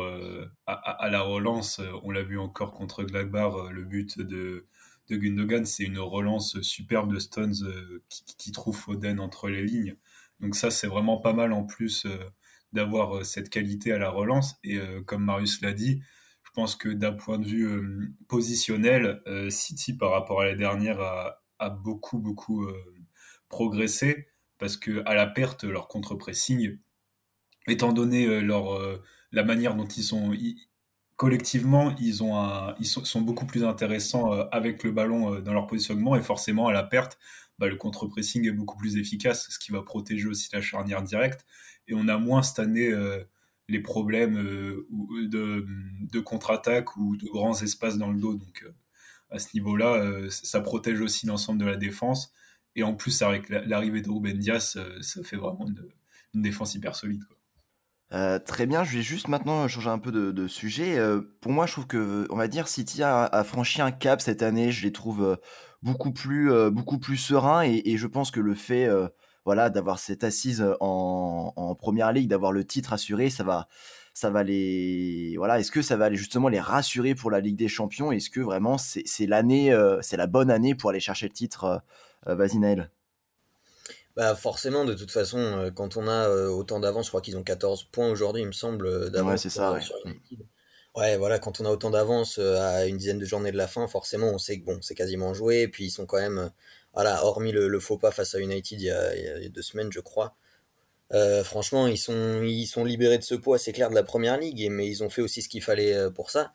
à, 0.66 0.72
à, 0.72 1.10
la 1.10 1.22
relance, 1.22 1.80
on 2.04 2.12
l'a 2.12 2.22
vu 2.22 2.38
encore 2.38 2.72
contre 2.72 3.02
Gladbach, 3.02 3.52
le 3.72 3.82
but 3.82 4.18
de, 4.20 4.66
de 5.08 5.16
Gundogan, 5.16 5.64
c'est 5.64 5.84
une 5.84 5.98
relance 5.98 6.60
superbe 6.62 7.12
de 7.12 7.18
Stones 7.18 7.54
euh, 7.62 8.02
qui, 8.38 8.52
trouve 8.52 8.76
Foden 8.76 9.20
entre 9.20 9.48
les 9.48 9.64
lignes. 9.64 9.96
Donc 10.40 10.54
ça, 10.54 10.70
c'est 10.70 10.86
vraiment 10.86 11.18
pas 11.18 11.32
mal 11.32 11.52
en 11.52 11.64
plus 11.64 12.06
euh, 12.06 12.18
d'avoir 12.72 13.24
cette 13.24 13.50
qualité 13.50 13.92
à 13.92 13.98
la 13.98 14.10
relance. 14.10 14.56
Et 14.64 14.78
comme 15.06 15.24
Marius 15.24 15.62
l'a 15.62 15.72
dit, 15.72 16.02
je 16.42 16.50
pense 16.52 16.76
que 16.76 16.88
d'un 16.88 17.12
point 17.12 17.38
de 17.38 17.46
vue 17.46 18.14
positionnel, 18.28 19.22
City 19.48 19.96
par 19.96 20.10
rapport 20.10 20.42
à 20.42 20.44
la 20.44 20.54
dernière 20.54 21.00
a, 21.00 21.42
a 21.58 21.70
beaucoup 21.70 22.18
beaucoup 22.18 22.66
progressé 23.48 24.26
parce 24.58 24.76
que 24.76 25.02
à 25.06 25.14
la 25.14 25.26
perte 25.26 25.64
leur 25.64 25.88
contre-pressing, 25.88 26.76
étant 27.68 27.92
donné 27.92 28.42
leur 28.42 29.00
la 29.32 29.44
manière 29.44 29.74
dont 29.74 29.86
ils 29.86 30.02
sont 30.02 30.32
collectivement, 31.16 31.94
ils, 31.98 32.14
sont, 32.14 33.20
beaucoup 33.22 33.46
plus 33.46 33.64
intéressants 33.64 34.32
euh, 34.32 34.44
avec 34.52 34.84
le 34.84 34.92
ballon 34.92 35.34
euh, 35.34 35.40
dans 35.40 35.52
leur 35.52 35.66
positionnement 35.66 36.14
et 36.14 36.22
forcément 36.22 36.68
à 36.68 36.72
la 36.72 36.82
perte, 36.82 37.18
bah, 37.58 37.68
le 37.68 37.76
contre-pressing 37.76 38.46
est 38.46 38.52
beaucoup 38.52 38.76
plus 38.76 38.96
efficace, 38.98 39.48
ce 39.50 39.58
qui 39.58 39.72
va 39.72 39.82
protéger 39.82 40.28
aussi 40.28 40.50
la 40.52 40.60
charnière 40.60 41.02
directe. 41.02 41.46
Et 41.88 41.94
on 41.94 42.08
a 42.08 42.18
moins 42.18 42.42
cette 42.42 42.58
année 42.58 42.88
euh, 42.88 43.24
les 43.68 43.80
problèmes 43.80 44.36
de, 44.36 46.20
contre-attaque 46.20 46.96
ou 46.96 47.16
de 47.16 47.26
grands 47.26 47.60
espaces 47.62 47.96
dans 47.98 48.10
le 48.10 48.20
dos. 48.20 48.34
Donc 48.34 48.64
à 49.30 49.38
ce 49.40 49.48
niveau-là, 49.54 50.28
ça 50.30 50.60
protège 50.60 51.00
aussi 51.00 51.26
l'ensemble 51.26 51.58
de 51.58 51.66
la 51.66 51.76
défense. 51.76 52.32
Et 52.76 52.84
en 52.84 52.94
plus, 52.94 53.22
avec 53.22 53.48
l'arrivée 53.48 54.02
de 54.02 54.08
Ruben 54.08 54.38
Dias, 54.38 54.78
ça 55.00 55.22
fait 55.24 55.36
vraiment 55.36 55.66
une, 55.66 55.82
défense 56.40 56.76
hyper 56.76 56.94
solide. 56.94 57.24
Euh, 58.12 58.38
très 58.38 58.66
bien, 58.66 58.84
je 58.84 58.96
vais 58.96 59.02
juste 59.02 59.26
maintenant 59.28 59.66
changer 59.66 59.90
un 59.90 59.98
peu 59.98 60.12
de, 60.12 60.46
sujet. 60.46 60.96
Euh, 60.98 61.20
pour 61.40 61.52
moi, 61.52 61.66
je 61.66 61.72
trouve 61.72 61.86
que, 61.86 62.26
on 62.30 62.36
va 62.36 62.48
dire, 62.48 62.68
City 62.68 63.02
a, 63.02 63.44
franchi 63.44 63.82
un 63.82 63.90
cap 63.90 64.20
cette 64.20 64.42
année. 64.42 64.70
Je 64.70 64.84
les 64.84 64.92
trouve 64.92 65.24
euh, 65.24 65.36
beaucoup 65.82 66.12
plus, 66.12 66.50
beaucoup 66.70 66.98
plus 66.98 67.16
sereins 67.16 67.62
et, 67.62 67.96
je 67.96 68.06
pense 68.06 68.30
que 68.30 68.40
le 68.40 68.54
fait, 68.54 68.88
voilà, 69.44 69.70
d'avoir 69.70 69.98
cette 69.98 70.24
assise 70.24 70.64
en, 70.80 71.76
première 71.78 72.12
ligue, 72.12 72.28
d'avoir 72.28 72.52
le 72.52 72.64
titre 72.64 72.92
assuré, 72.92 73.30
ça 73.30 73.44
va, 73.44 73.68
ça 74.14 74.30
va 74.30 74.42
les, 74.42 75.34
voilà, 75.36 75.60
est-ce 75.60 75.70
que 75.70 75.82
ça 75.82 75.96
va 75.96 76.12
justement 76.12 76.48
les 76.48 76.60
rassurer 76.60 77.14
pour 77.14 77.30
la 77.30 77.40
Ligue 77.40 77.56
des 77.56 77.68
Champions? 77.68 78.12
Est-ce 78.12 78.30
que 78.30 78.40
vraiment 78.40 78.78
c'est 78.78 79.26
l'année, 79.26 79.76
c'est 80.00 80.16
la 80.16 80.26
bonne 80.26 80.50
année 80.50 80.74
pour 80.74 80.90
aller 80.90 81.00
chercher 81.00 81.26
le 81.26 81.32
titre 81.32 81.82
Vas-y 82.26 82.58
Naël. 82.58 82.90
Bah 84.16 84.34
forcément, 84.34 84.86
de 84.86 84.94
toute 84.94 85.10
façon, 85.10 85.38
euh, 85.38 85.70
quand 85.70 85.98
on 85.98 86.08
a 86.08 86.28
euh, 86.28 86.48
autant 86.48 86.80
d'avance, 86.80 87.04
je 87.04 87.10
crois 87.10 87.20
qu'ils 87.20 87.36
ont 87.36 87.42
14 87.42 87.84
points 87.84 88.08
aujourd'hui, 88.08 88.42
il 88.42 88.46
me 88.46 88.52
semble, 88.52 88.86
euh, 88.86 89.10
d'avance. 89.10 89.32
Ouais, 89.32 89.36
c'est 89.36 89.50
ça, 89.50 89.72
ouais. 89.72 89.80
Ouais, 90.94 91.18
voilà, 91.18 91.38
quand 91.38 91.60
on 91.60 91.66
a 91.66 91.70
autant 91.70 91.90
d'avance 91.90 92.38
à 92.38 92.86
une 92.86 92.96
dizaine 92.96 93.18
de 93.18 93.26
journées 93.26 93.52
de 93.52 93.58
la 93.58 93.68
fin, 93.68 93.86
forcément, 93.86 94.28
on 94.28 94.38
sait 94.38 94.58
que 94.58 94.64
bon, 94.64 94.78
c'est 94.80 94.94
quasiment 94.94 95.34
joué. 95.34 95.60
Et 95.60 95.68
puis 95.68 95.84
ils 95.84 95.90
sont 95.90 96.06
quand 96.06 96.16
même, 96.16 96.50
voilà, 96.94 97.22
hormis 97.22 97.52
le, 97.52 97.80
faux 97.80 97.98
pas 97.98 98.10
face 98.12 98.34
à 98.34 98.40
United 98.40 98.80
il 98.80 98.86
y 98.86 98.90
a, 98.90 99.48
deux 99.50 99.60
semaines, 99.60 99.92
je 99.92 100.00
crois. 100.00 100.36
franchement, 101.44 101.86
ils 101.86 101.98
sont, 101.98 102.42
ils 102.42 102.64
sont 102.64 102.82
libérés 102.82 103.18
de 103.18 103.24
ce 103.24 103.34
poids, 103.34 103.58
c'est 103.58 103.72
clair, 103.72 103.90
de 103.90 103.94
la 103.94 104.04
première 104.04 104.38
ligue, 104.38 104.68
mais 104.70 104.88
ils 104.88 105.04
ont 105.04 105.10
fait 105.10 105.20
aussi 105.20 105.42
ce 105.42 105.50
qu'il 105.50 105.62
fallait 105.62 106.10
pour 106.12 106.30
ça. 106.30 106.50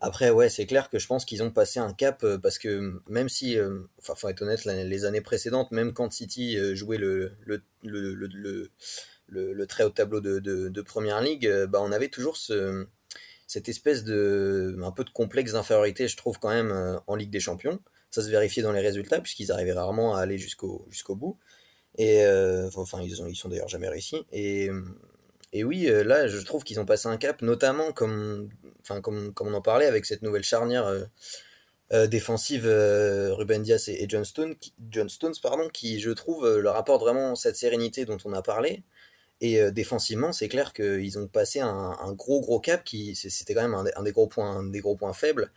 Après, 0.00 0.30
ouais, 0.30 0.48
c'est 0.48 0.66
clair 0.66 0.88
que 0.88 0.98
je 0.98 1.06
pense 1.06 1.26
qu'ils 1.26 1.42
ont 1.42 1.50
passé 1.50 1.78
un 1.78 1.92
cap 1.92 2.24
euh, 2.24 2.38
parce 2.38 2.58
que 2.58 3.00
même 3.08 3.28
si, 3.28 3.58
euh, 3.58 3.80
enfin, 3.98 4.14
faut 4.14 4.28
être 4.30 4.40
honnête, 4.42 4.64
les 4.64 5.04
années 5.04 5.20
précédentes, 5.20 5.70
même 5.72 5.92
quand 5.92 6.10
City 6.10 6.56
euh, 6.56 6.74
jouait 6.74 6.96
le, 6.96 7.32
le, 7.44 7.62
le, 7.82 8.70
le, 9.28 9.66
très 9.66 9.84
haut 9.84 9.90
tableau 9.90 10.20
de, 10.20 10.38
de, 10.40 10.82
première 10.82 11.20
ligue, 11.20 11.48
bah, 11.68 11.80
on 11.82 11.92
avait 11.92 12.08
toujours 12.08 12.38
ce, 12.38 12.86
cette 13.46 13.68
espèce 13.68 14.02
de, 14.02 14.78
un 14.82 14.90
peu 14.90 15.04
de 15.04 15.10
complexe 15.10 15.52
d'infériorité, 15.52 16.08
je 16.08 16.16
trouve, 16.16 16.38
quand 16.38 16.48
même, 16.48 17.00
en 17.06 17.14
Ligue 17.14 17.30
des 17.30 17.40
Champions. 17.40 17.78
Ça 18.10 18.22
se 18.22 18.30
vérifiait 18.30 18.62
dans 18.62 18.72
les 18.72 18.80
résultats, 18.80 19.20
puisqu'ils 19.20 19.52
arrivaient 19.52 19.72
rarement 19.72 20.16
à 20.16 20.20
aller 20.20 20.38
jusqu'au 20.38 20.86
jusqu'au 20.90 21.14
bout. 21.14 21.38
Et, 21.98 22.24
enfin, 22.74 23.00
ils, 23.02 23.22
ont, 23.22 23.26
ils 23.28 23.36
sont 23.36 23.48
d'ailleurs 23.48 23.68
jamais 23.68 23.88
réussi. 23.88 24.24
Et, 24.32 24.70
et 25.52 25.64
oui, 25.64 25.86
là, 26.04 26.28
je 26.28 26.38
trouve 26.38 26.62
qu'ils 26.64 26.78
ont 26.80 26.86
passé 26.86 27.08
un 27.08 27.16
cap, 27.16 27.42
notamment 27.42 27.92
comme 27.92 28.50
enfin 28.82 29.00
comme, 29.00 29.32
comme, 29.34 29.48
on 29.48 29.54
en 29.54 29.62
parlait 29.62 29.86
avec 29.86 30.06
cette 30.06 30.22
nouvelle 30.22 30.44
charnière 30.44 30.86
euh, 30.86 31.04
euh, 31.92 32.06
défensive 32.06 32.66
euh, 32.66 33.34
Ruben 33.34 33.62
Dias 33.62 33.84
et, 33.88 34.06
John, 34.08 34.24
Stone, 34.24 34.56
qui, 34.56 34.74
Stones, 35.08 35.34
pardon, 35.42 35.68
qui 35.68 36.00
je 36.00 36.10
trouve 36.10 36.58
leur 36.58 36.76
apporte 36.76 37.02
vraiment 37.02 37.34
cette 37.34 37.56
sérénité 37.56 38.04
dont 38.04 38.18
on 38.24 38.32
a 38.32 38.42
parlé. 38.42 38.82
Et 39.42 39.72
défensivement, 39.72 40.32
c'est 40.32 40.48
clair 40.48 40.74
qu'ils 40.74 41.18
ont 41.18 41.26
passé 41.26 41.60
un, 41.60 42.12
gros 42.12 42.42
gros 42.42 42.60
cap 42.60 42.84
qui 42.84 43.14
c'était 43.16 43.54
quand 43.54 43.62
même 43.62 43.74
un, 43.74 44.02
des 44.02 44.12
gros 44.12 44.26
points, 44.26 44.62
des 44.62 44.80
gros 44.80 44.96
points 44.96 45.14
faibles. 45.14 45.50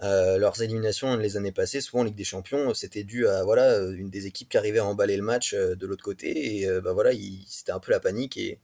leurs 0.00 0.60
éliminations 0.62 1.16
les 1.16 1.36
années 1.36 1.52
passées, 1.52 1.80
souvent 1.80 2.00
en 2.02 2.04
Ligue 2.04 2.16
des 2.16 2.24
Champions, 2.24 2.74
c'était 2.74 3.04
dû 3.04 3.28
à 3.28 3.44
voilà 3.44 3.78
une 3.78 4.10
des 4.10 4.26
équipes 4.26 4.48
qui 4.48 4.56
arrivait 4.58 4.80
à 4.80 4.86
emballer 4.86 5.16
le 5.16 5.22
match 5.22 5.54
de 5.54 5.86
l'autre 5.86 6.02
côté 6.02 6.62
et 6.62 6.80
bah 6.80 6.92
voilà, 6.94 7.12
c'était 7.46 7.72
un 7.72 7.78
peu 7.78 7.92
la 7.92 8.00
panique 8.00 8.36
et, 8.36 8.58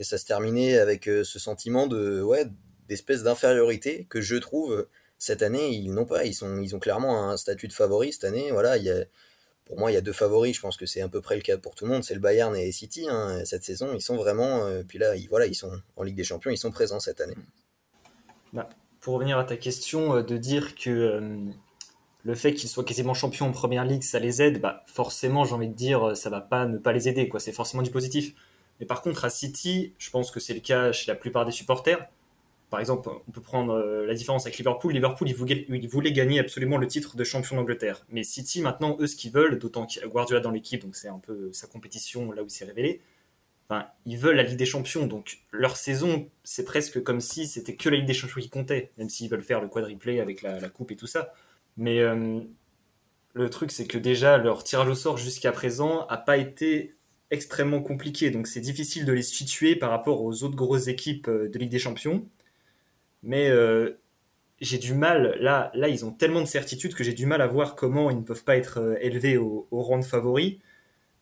et 0.00 0.04
ça 0.04 0.18
se 0.18 0.24
terminait 0.24 0.78
avec 0.78 1.04
ce 1.04 1.38
sentiment 1.38 1.86
de 1.86 2.20
ouais 2.20 2.46
d'espèce 2.88 3.22
d'infériorité 3.22 4.06
que 4.10 4.20
je 4.20 4.34
trouve 4.34 4.86
cette 5.20 5.42
année 5.42 5.68
ils 5.68 5.92
n'ont 5.92 6.06
pas. 6.06 6.24
Ils, 6.24 6.34
sont, 6.34 6.60
ils 6.60 6.74
ont 6.74 6.80
clairement 6.80 7.28
un 7.28 7.36
statut 7.36 7.68
de 7.68 7.72
favori 7.72 8.12
cette 8.12 8.24
année. 8.24 8.50
Voilà, 8.50 8.78
il 8.78 8.84
y 8.84 8.90
a, 8.90 9.04
pour 9.66 9.78
moi, 9.78 9.92
il 9.92 9.94
y 9.94 9.96
a 9.96 10.00
deux 10.00 10.14
favoris. 10.14 10.56
Je 10.56 10.60
pense 10.60 10.76
que 10.76 10.86
c'est 10.86 11.02
à 11.02 11.08
peu 11.08 11.20
près 11.20 11.36
le 11.36 11.42
cas 11.42 11.58
pour 11.58 11.76
tout 11.76 11.84
le 11.84 11.92
monde. 11.92 12.02
C'est 12.02 12.14
le 12.14 12.20
Bayern 12.20 12.56
et 12.56 12.72
City. 12.72 13.06
Hein, 13.08 13.44
cette 13.44 13.62
saison, 13.62 13.92
ils 13.94 14.00
sont 14.00 14.16
vraiment. 14.16 14.64
Euh, 14.64 14.82
puis 14.82 14.98
là, 14.98 15.14
ils, 15.14 15.28
voilà, 15.28 15.46
ils 15.46 15.54
sont 15.54 15.70
en 15.96 16.02
Ligue 16.02 16.16
des 16.16 16.24
Champions. 16.24 16.50
Ils 16.50 16.58
sont 16.58 16.72
présents 16.72 17.00
cette 17.00 17.20
année. 17.20 17.36
Bah, 18.52 18.68
pour 19.00 19.14
revenir 19.14 19.38
à 19.38 19.44
ta 19.44 19.56
question, 19.56 20.16
euh, 20.16 20.22
de 20.22 20.38
dire 20.38 20.74
que 20.74 20.90
euh, 20.90 21.36
le 22.24 22.34
fait 22.34 22.54
qu'ils 22.54 22.70
soient 22.70 22.84
quasiment 22.84 23.14
champions 23.14 23.46
en 23.46 23.52
première 23.52 23.84
ligue, 23.84 24.02
ça 24.02 24.18
les 24.18 24.40
aide. 24.40 24.60
Bah, 24.60 24.82
forcément, 24.86 25.44
j'ai 25.44 25.54
envie 25.54 25.68
de 25.68 25.74
dire, 25.74 26.16
ça 26.16 26.30
va 26.30 26.40
pas 26.40 26.66
ne 26.66 26.78
pas 26.78 26.92
les 26.92 27.08
aider. 27.08 27.28
Quoi. 27.28 27.40
C'est 27.40 27.52
forcément 27.52 27.82
du 27.82 27.90
positif. 27.90 28.34
Mais 28.80 28.86
par 28.86 29.02
contre, 29.02 29.24
à 29.24 29.30
City, 29.30 29.94
je 29.98 30.10
pense 30.10 30.30
que 30.30 30.40
c'est 30.40 30.54
le 30.54 30.60
cas 30.60 30.90
chez 30.90 31.10
la 31.10 31.14
plupart 31.14 31.44
des 31.44 31.52
supporters 31.52 32.08
par 32.70 32.78
exemple, 32.78 33.10
on 33.28 33.32
peut 33.32 33.40
prendre 33.40 33.74
euh, 33.74 34.06
la 34.06 34.14
différence 34.14 34.46
avec 34.46 34.56
Liverpool. 34.56 34.92
Liverpool, 34.92 35.28
ils 35.28 35.88
voulaient, 35.88 36.12
gagner 36.12 36.38
absolument 36.38 36.78
le 36.78 36.86
titre 36.86 37.16
de 37.16 37.24
champion 37.24 37.56
d'Angleterre. 37.56 38.06
Mais 38.10 38.22
City, 38.22 38.62
maintenant, 38.62 38.96
eux, 39.00 39.08
ce 39.08 39.16
qu'ils 39.16 39.32
veulent, 39.32 39.58
d'autant 39.58 39.86
qu'il 39.86 40.00
y 40.00 40.04
a 40.04 40.08
Guardiola 40.08 40.40
dans 40.40 40.52
l'équipe, 40.52 40.82
donc 40.82 40.94
c'est 40.94 41.08
un 41.08 41.18
peu 41.18 41.52
sa 41.52 41.66
compétition 41.66 42.30
là 42.30 42.42
où 42.42 42.46
il 42.46 42.50
s'est 42.50 42.64
révélé. 42.64 43.02
Enfin, 43.68 43.86
ils 44.06 44.16
veulent 44.16 44.36
la 44.36 44.44
Ligue 44.44 44.56
des 44.56 44.66
Champions, 44.66 45.06
donc 45.06 45.40
leur 45.50 45.76
saison, 45.76 46.28
c'est 46.44 46.64
presque 46.64 47.02
comme 47.02 47.20
si 47.20 47.46
c'était 47.46 47.74
que 47.74 47.88
la 47.88 47.96
Ligue 47.96 48.06
des 48.06 48.14
Champions 48.14 48.40
qui 48.40 48.48
comptait, 48.48 48.90
même 48.98 49.08
s'ils 49.08 49.28
veulent 49.28 49.42
faire 49.42 49.60
le 49.60 49.68
quadriplé 49.68 50.20
avec 50.20 50.42
la, 50.42 50.68
coupe 50.68 50.92
et 50.92 50.96
tout 50.96 51.06
ça. 51.06 51.32
Mais 51.76 52.00
euh, 52.00 52.40
le 53.32 53.50
truc, 53.50 53.72
c'est 53.72 53.86
que 53.86 53.98
déjà, 53.98 54.38
leur 54.38 54.62
tirage 54.62 54.88
au 54.88 54.94
sort 54.94 55.16
jusqu'à 55.16 55.52
présent 55.52 56.06
a 56.06 56.16
pas 56.16 56.36
été 56.36 56.94
extrêmement 57.30 57.80
compliqué, 57.80 58.30
donc 58.30 58.46
c'est 58.46 58.60
difficile 58.60 59.04
de 59.04 59.12
les 59.12 59.22
situer 59.22 59.76
par 59.76 59.90
rapport 59.90 60.22
aux 60.22 60.42
autres 60.42 60.56
grosses 60.56 60.88
équipes 60.88 61.28
euh, 61.28 61.48
de 61.48 61.58
Ligue 61.58 61.70
des 61.70 61.78
Champions. 61.78 62.26
Mais 63.22 63.48
euh, 63.48 63.98
j'ai 64.60 64.78
du 64.78 64.94
mal, 64.94 65.36
là, 65.40 65.70
là, 65.74 65.88
ils 65.88 66.04
ont 66.04 66.10
tellement 66.10 66.40
de 66.40 66.46
certitudes 66.46 66.94
que 66.94 67.04
j'ai 67.04 67.12
du 67.12 67.26
mal 67.26 67.40
à 67.40 67.46
voir 67.46 67.76
comment 67.76 68.10
ils 68.10 68.18
ne 68.18 68.22
peuvent 68.24 68.44
pas 68.44 68.56
être 68.56 68.78
euh, 68.80 68.96
élevés 69.00 69.36
au, 69.36 69.66
rang 69.70 69.98
de 69.98 70.04
favoris. 70.04 70.56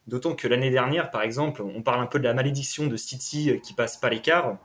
D'autant 0.06 0.34
que 0.34 0.48
l'année 0.48 0.70
dernière, 0.70 1.10
par 1.10 1.22
exemple, 1.22 1.62
on 1.62 1.82
parle 1.82 2.00
un 2.00 2.06
peu 2.06 2.18
de 2.18 2.24
la 2.24 2.32
malédiction 2.32 2.86
de 2.86 2.96
City 2.96 3.60
qui 3.62 3.74
passe 3.74 3.98
pas 3.98 4.08
l'écart. 4.08 4.56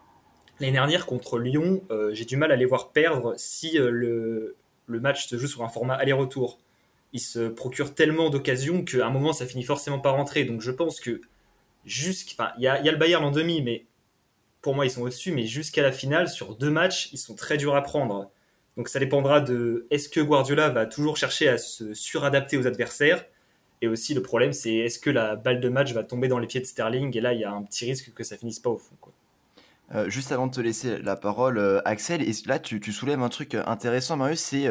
L'année 0.61 0.71
dernière, 0.71 1.05
contre 1.05 1.37
Lyon, 1.37 1.83
j'ai 2.13 2.23
du 2.23 2.37
mal 2.37 2.53
à 2.53 2.55
les 2.55 2.63
voir 2.63 2.93
perdre 2.93 3.33
si 3.35 3.73
le, 3.73 4.55
le, 4.85 4.99
match 5.01 5.27
se 5.27 5.37
joue 5.37 5.47
sur 5.47 5.61
un 5.61 5.67
format 5.67 5.95
aller-retour. 5.95 6.59
Ils 7.11 7.19
se 7.19 7.49
procurent 7.49 7.93
tellement 7.93 8.29
d'occasions 8.29 8.85
qu'à 8.85 9.05
un 9.05 9.09
moment, 9.09 9.33
ça 9.33 9.45
finit 9.45 9.63
forcément 9.63 9.99
par 9.99 10.15
rentrer. 10.15 10.45
Donc 10.45 10.61
je 10.61 10.71
pense 10.71 11.01
que 11.01 11.19
jusqu'à. 11.85 12.53
Il 12.57 12.63
y 12.63 12.67
a, 12.67 12.81
y 12.81 12.89
a 12.89 12.91
le 12.91 12.97
Bayern 12.97 13.23
en 13.23 13.31
demi, 13.31 13.61
mais 13.61 13.85
pour 14.61 14.75
moi, 14.75 14.85
ils 14.85 14.91
sont 14.91 15.01
au-dessus, 15.01 15.31
mais 15.31 15.45
jusqu'à 15.45 15.81
la 15.81 15.91
finale, 15.91 16.29
sur 16.29 16.55
deux 16.55 16.69
matchs, 16.69 17.09
ils 17.11 17.17
sont 17.17 17.35
très 17.35 17.57
durs 17.57 17.75
à 17.75 17.81
prendre. 17.81 18.31
Donc 18.77 18.89
ça 18.89 18.99
dépendra 18.99 19.39
de 19.41 19.85
est-ce 19.91 20.09
que 20.09 20.19
Guardiola 20.19 20.69
va 20.69 20.85
toujours 20.85 21.17
chercher 21.17 21.47
à 21.47 21.57
se 21.57 21.93
suradapter 21.93 22.57
aux 22.57 22.65
adversaires 22.65 23.23
et 23.81 23.87
aussi 23.87 24.13
le 24.13 24.21
problème 24.21 24.53
c'est 24.53 24.73
est-ce 24.73 24.97
que 24.97 25.09
la 25.09 25.35
balle 25.35 25.59
de 25.59 25.69
match 25.69 25.93
va 25.93 26.03
tomber 26.03 26.27
dans 26.27 26.39
les 26.39 26.47
pieds 26.47 26.59
de 26.59 26.65
Sterling? 26.65 27.15
Et 27.15 27.21
là 27.21 27.33
il 27.33 27.39
y 27.39 27.43
a 27.43 27.51
un 27.51 27.61
petit 27.61 27.85
risque 27.85 28.11
que 28.13 28.23
ça 28.23 28.35
finisse 28.35 28.59
pas 28.59 28.71
au 28.71 28.77
fond. 28.77 28.95
Quoi. 28.99 29.13
Euh, 29.93 30.09
juste 30.09 30.31
avant 30.31 30.47
de 30.47 30.53
te 30.53 30.61
laisser 30.61 30.97
la 30.99 31.15
parole, 31.15 31.59
euh, 31.59 31.81
Axel, 31.85 32.21
et 32.23 32.31
là 32.47 32.57
tu, 32.57 32.79
soulèves 32.91 33.21
un 33.21 33.29
truc 33.29 33.53
euh, 33.53 33.63
intéressant, 33.67 34.17
Marius, 34.17 34.39
c'est 34.39 34.67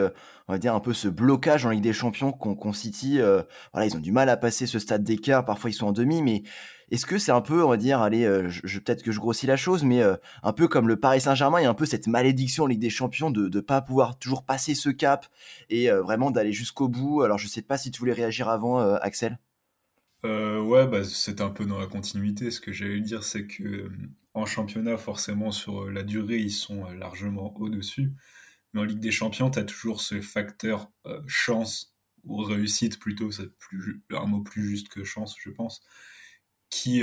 on 0.48 0.52
va 0.52 0.58
dire 0.58 0.74
un 0.74 0.80
peu 0.80 0.94
ce 0.94 1.06
blocage 1.06 1.64
en 1.64 1.70
Ligue 1.70 1.82
des 1.82 1.92
Champions 1.92 2.32
qu'on 2.32 2.72
City. 2.72 3.20
voilà, 3.72 3.86
ils 3.86 3.94
ont 3.94 4.00
du 4.00 4.10
mal 4.10 4.28
à 4.28 4.36
passer 4.36 4.66
ce 4.66 4.80
stade 4.80 5.04
d'écart. 5.04 5.44
Parfois 5.44 5.70
ils 5.70 5.74
sont 5.74 5.86
en 5.86 5.92
demi, 5.92 6.22
mais 6.22 6.42
est-ce 6.92 7.06
que 7.06 7.18
c'est 7.18 7.32
un 7.32 7.40
peu, 7.40 7.64
on 7.64 7.70
va 7.70 7.76
dire, 7.76 8.00
allez, 8.00 8.24
je, 8.48 8.78
peut-être 8.78 9.02
que 9.02 9.10
je 9.12 9.18
grossis 9.18 9.46
la 9.46 9.56
chose, 9.56 9.82
mais 9.82 10.02
un 10.42 10.52
peu 10.52 10.68
comme 10.68 10.86
le 10.86 10.96
Paris 10.96 11.22
Saint-Germain, 11.22 11.60
il 11.60 11.64
y 11.64 11.66
a 11.66 11.70
un 11.70 11.74
peu 11.74 11.86
cette 11.86 12.06
malédiction 12.06 12.64
en 12.64 12.66
Ligue 12.66 12.80
des 12.80 12.90
Champions 12.90 13.30
de 13.30 13.48
ne 13.48 13.60
pas 13.60 13.80
pouvoir 13.80 14.18
toujours 14.18 14.44
passer 14.44 14.74
ce 14.74 14.90
cap 14.90 15.26
et 15.70 15.90
vraiment 15.90 16.30
d'aller 16.30 16.52
jusqu'au 16.52 16.88
bout. 16.88 17.22
Alors 17.22 17.38
je 17.38 17.48
sais 17.48 17.62
pas 17.62 17.78
si 17.78 17.90
tu 17.90 17.98
voulais 17.98 18.12
réagir 18.12 18.48
avant, 18.48 18.78
Axel. 18.96 19.38
ouais, 20.22 20.86
bah, 20.86 21.02
c'est 21.02 21.40
un 21.40 21.50
peu 21.50 21.64
dans 21.64 21.78
la 21.78 21.86
continuité. 21.86 22.50
Ce 22.50 22.60
que 22.60 22.72
j'allais 22.72 23.00
dire, 23.00 23.24
c'est 23.24 23.46
que 23.46 23.90
en 24.34 24.46
championnat, 24.46 24.96
forcément, 24.98 25.50
sur 25.50 25.90
la 25.90 26.02
durée, 26.02 26.38
ils 26.38 26.52
sont 26.52 26.90
largement 26.90 27.54
au-dessus. 27.58 28.12
Mais 28.74 28.80
en 28.80 28.84
Ligue 28.84 29.00
des 29.00 29.10
Champions, 29.10 29.50
tu 29.50 29.58
as 29.58 29.64
toujours 29.64 30.00
ce 30.00 30.20
facteur 30.20 30.90
chance, 31.26 31.94
ou 32.24 32.42
réussite 32.42 32.98
plutôt, 32.98 33.30
c'est 33.30 33.50
un 34.10 34.26
mot 34.26 34.40
plus 34.40 34.68
juste 34.68 34.88
que 34.88 35.04
chance, 35.04 35.34
je 35.40 35.50
pense, 35.50 35.82
qui 36.72 37.02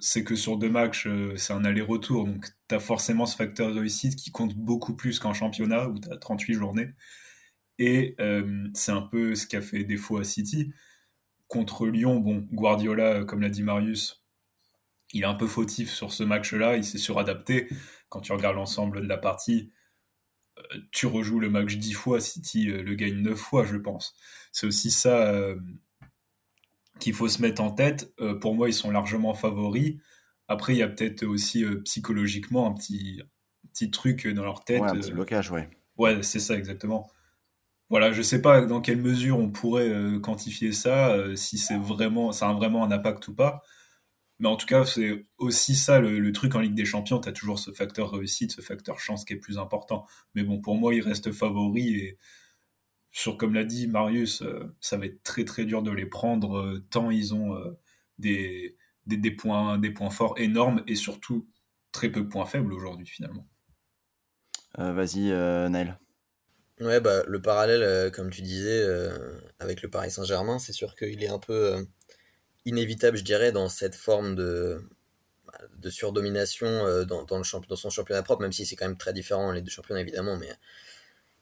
c'est 0.00 0.24
que 0.24 0.34
sur 0.36 0.56
deux 0.58 0.70
matchs, 0.70 1.08
c'est 1.36 1.52
un 1.52 1.64
aller-retour. 1.64 2.24
Donc, 2.24 2.46
tu 2.68 2.74
as 2.74 2.80
forcément 2.80 3.26
ce 3.26 3.36
facteur 3.36 3.74
réussite 3.74 4.16
qui 4.16 4.30
compte 4.30 4.54
beaucoup 4.56 4.94
plus 4.94 5.18
qu'en 5.18 5.34
championnat 5.34 5.88
où 5.88 5.98
tu 5.98 6.10
as 6.10 6.16
38 6.16 6.54
journées. 6.54 6.90
Et 7.78 8.16
c'est 8.74 8.92
un 8.92 9.02
peu 9.02 9.34
ce 9.34 9.46
qui 9.46 9.56
a 9.56 9.62
fait 9.62 9.84
défaut 9.84 10.18
à 10.18 10.24
City. 10.24 10.72
Contre 11.48 11.86
Lyon, 11.86 12.20
bon, 12.20 12.46
Guardiola, 12.52 13.24
comme 13.24 13.40
l'a 13.40 13.50
dit 13.50 13.62
Marius, 13.62 14.22
il 15.12 15.22
est 15.22 15.26
un 15.26 15.34
peu 15.34 15.46
fautif 15.46 15.90
sur 15.90 16.12
ce 16.12 16.22
match-là, 16.22 16.76
il 16.76 16.84
s'est 16.84 16.98
suradapté. 16.98 17.68
Quand 18.08 18.20
tu 18.20 18.32
regardes 18.32 18.56
l'ensemble 18.56 19.02
de 19.02 19.06
la 19.06 19.18
partie, 19.18 19.70
euh, 20.58 20.78
tu 20.92 21.06
rejoues 21.06 21.40
le 21.40 21.50
match 21.50 21.76
dix 21.76 21.92
fois, 21.92 22.20
City 22.20 22.70
euh, 22.70 22.82
le 22.82 22.94
gagne 22.94 23.16
neuf 23.22 23.38
fois, 23.38 23.64
je 23.64 23.76
pense. 23.76 24.14
C'est 24.52 24.66
aussi 24.66 24.90
ça 24.90 25.28
euh, 25.28 25.56
qu'il 26.98 27.14
faut 27.14 27.28
se 27.28 27.42
mettre 27.42 27.62
en 27.62 27.70
tête. 27.70 28.12
pour 28.40 28.54
moi, 28.54 28.68
ils 28.68 28.74
sont 28.74 28.90
largement 28.90 29.34
favoris. 29.34 29.96
Après, 30.48 30.74
il 30.74 30.78
y 30.78 30.82
a 30.82 30.88
peut-être 30.88 31.24
aussi 31.24 31.64
psychologiquement 31.84 32.66
un 32.66 32.72
petit, 32.72 33.22
petit 33.72 33.90
truc 33.90 34.26
dans 34.26 34.44
leur 34.44 34.64
tête. 34.64 34.80
Ouais, 34.80 34.88
un 34.88 34.94
petit 34.94 35.12
blocage, 35.12 35.50
ouais. 35.50 35.68
Ouais, 35.96 36.22
c'est 36.22 36.38
ça, 36.38 36.56
exactement. 36.56 37.10
Voilà, 37.90 38.12
je 38.12 38.22
sais 38.22 38.42
pas 38.42 38.62
dans 38.62 38.80
quelle 38.80 39.00
mesure 39.00 39.38
on 39.38 39.50
pourrait 39.50 39.90
quantifier 40.22 40.72
ça, 40.72 41.16
si 41.36 41.58
c'est 41.58 41.78
vraiment, 41.78 42.32
ça 42.32 42.48
a 42.48 42.52
vraiment 42.52 42.84
un 42.84 42.90
impact 42.90 43.28
ou 43.28 43.34
pas. 43.34 43.62
Mais 44.38 44.48
en 44.48 44.56
tout 44.56 44.66
cas, 44.66 44.84
c'est 44.84 45.26
aussi 45.38 45.74
ça 45.74 45.98
le, 45.98 46.32
truc 46.32 46.54
en 46.54 46.60
Ligue 46.60 46.74
des 46.74 46.84
Champions. 46.84 47.20
Tu 47.20 47.28
as 47.28 47.32
toujours 47.32 47.58
ce 47.58 47.72
facteur 47.72 48.12
réussite, 48.12 48.52
ce 48.52 48.60
facteur 48.60 49.00
chance 49.00 49.24
qui 49.24 49.32
est 49.32 49.36
plus 49.36 49.58
important. 49.58 50.06
Mais 50.34 50.44
bon, 50.44 50.60
pour 50.60 50.76
moi, 50.76 50.94
il 50.94 51.00
reste 51.00 51.32
favori. 51.32 51.96
Et 51.96 52.18
sur, 53.10 53.36
comme 53.36 53.54
l'a 53.54 53.64
dit 53.64 53.86
Marius, 53.86 54.42
euh, 54.42 54.74
ça 54.80 54.96
va 54.96 55.06
être 55.06 55.22
très 55.22 55.44
très 55.44 55.64
dur 55.64 55.82
de 55.82 55.90
les 55.90 56.06
prendre 56.06 56.58
euh, 56.58 56.84
tant 56.90 57.10
ils 57.10 57.34
ont 57.34 57.54
euh, 57.54 57.78
des, 58.18 58.76
des, 59.06 59.30
points, 59.30 59.78
des 59.78 59.90
points 59.90 60.10
forts 60.10 60.34
énormes 60.38 60.82
et 60.86 60.94
surtout 60.94 61.48
très 61.92 62.10
peu 62.10 62.20
de 62.20 62.28
points 62.28 62.46
faibles 62.46 62.72
aujourd'hui 62.72 63.06
finalement. 63.06 63.46
Vas-y, 64.76 65.30
Naël. 65.30 65.98
Ouais, 66.78 67.00
bah, 67.00 67.24
le 67.26 67.42
parallèle, 67.42 68.12
comme 68.12 68.30
tu 68.30 68.42
disais, 68.42 68.86
avec 69.58 69.82
le 69.82 69.90
Paris 69.90 70.12
Saint-Germain, 70.12 70.60
c'est 70.60 70.74
sûr 70.74 70.94
qu'il 70.94 71.24
est 71.24 71.28
un 71.28 71.40
peu 71.40 71.84
inévitable, 72.64 73.16
je 73.16 73.24
dirais, 73.24 73.50
dans 73.50 73.68
cette 73.68 73.96
forme 73.96 74.36
de, 74.36 74.80
de 75.78 75.90
surdomination 75.90 76.66
euh, 76.66 77.04
dans, 77.04 77.24
dans, 77.24 77.38
le 77.38 77.66
dans 77.68 77.76
son 77.76 77.90
championnat 77.90 78.22
propre, 78.22 78.42
même 78.42 78.52
si 78.52 78.66
c'est 78.66 78.76
quand 78.76 78.86
même 78.86 78.96
très 78.96 79.12
différent 79.12 79.52
les 79.52 79.62
deux 79.62 79.70
championnats 79.70 80.00
évidemment, 80.00 80.36
mais 80.36 80.50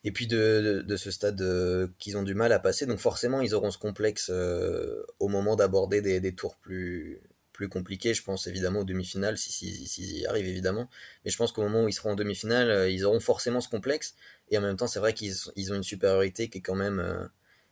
et 0.06 0.12
puis 0.12 0.26
de, 0.26 0.96
ce 0.96 1.10
stade 1.10 1.42
euh, 1.42 1.88
qu'ils 1.98 2.16
ont 2.16 2.22
du 2.22 2.34
mal 2.34 2.52
à 2.52 2.58
passer, 2.58 2.86
donc 2.86 2.98
forcément 2.98 3.42
ils 3.42 3.54
auront 3.54 3.70
ce 3.70 3.78
complexe 3.78 4.30
euh, 4.32 5.04
au 5.18 5.28
moment 5.28 5.56
d'aborder 5.56 6.00
des, 6.00 6.34
tours 6.34 6.56
plus 6.56 7.20
plus 7.52 7.68
compliqués, 7.68 8.14
je 8.14 8.22
pense 8.22 8.46
évidemment 8.46 8.80
aux 8.80 8.84
demi-finales, 8.84 9.38
s'ils 9.38 9.88
si, 9.88 10.20
y 10.20 10.26
arrivent 10.26 10.46
évidemment, 10.46 10.90
mais 11.24 11.30
je 11.30 11.36
pense 11.36 11.52
qu'au 11.52 11.62
moment 11.62 11.84
où 11.84 11.88
ils 11.88 11.92
seront 11.94 12.12
en 12.12 12.14
demi-finale, 12.14 12.90
ils 12.90 13.04
auront 13.04 13.20
forcément 13.20 13.60
ce 13.60 13.68
complexe, 13.68 14.14
et 14.50 14.58
en 14.58 14.60
même 14.60 14.76
temps 14.76 14.86
c'est 14.86 15.00
vrai 15.00 15.14
qu'ils 15.14 15.34
ils 15.56 15.72
ont 15.72 15.76
une 15.76 15.82
supériorité 15.82 16.48
qui 16.48 16.58
est 16.58 16.62
quand 16.62 16.74
même 16.74 17.28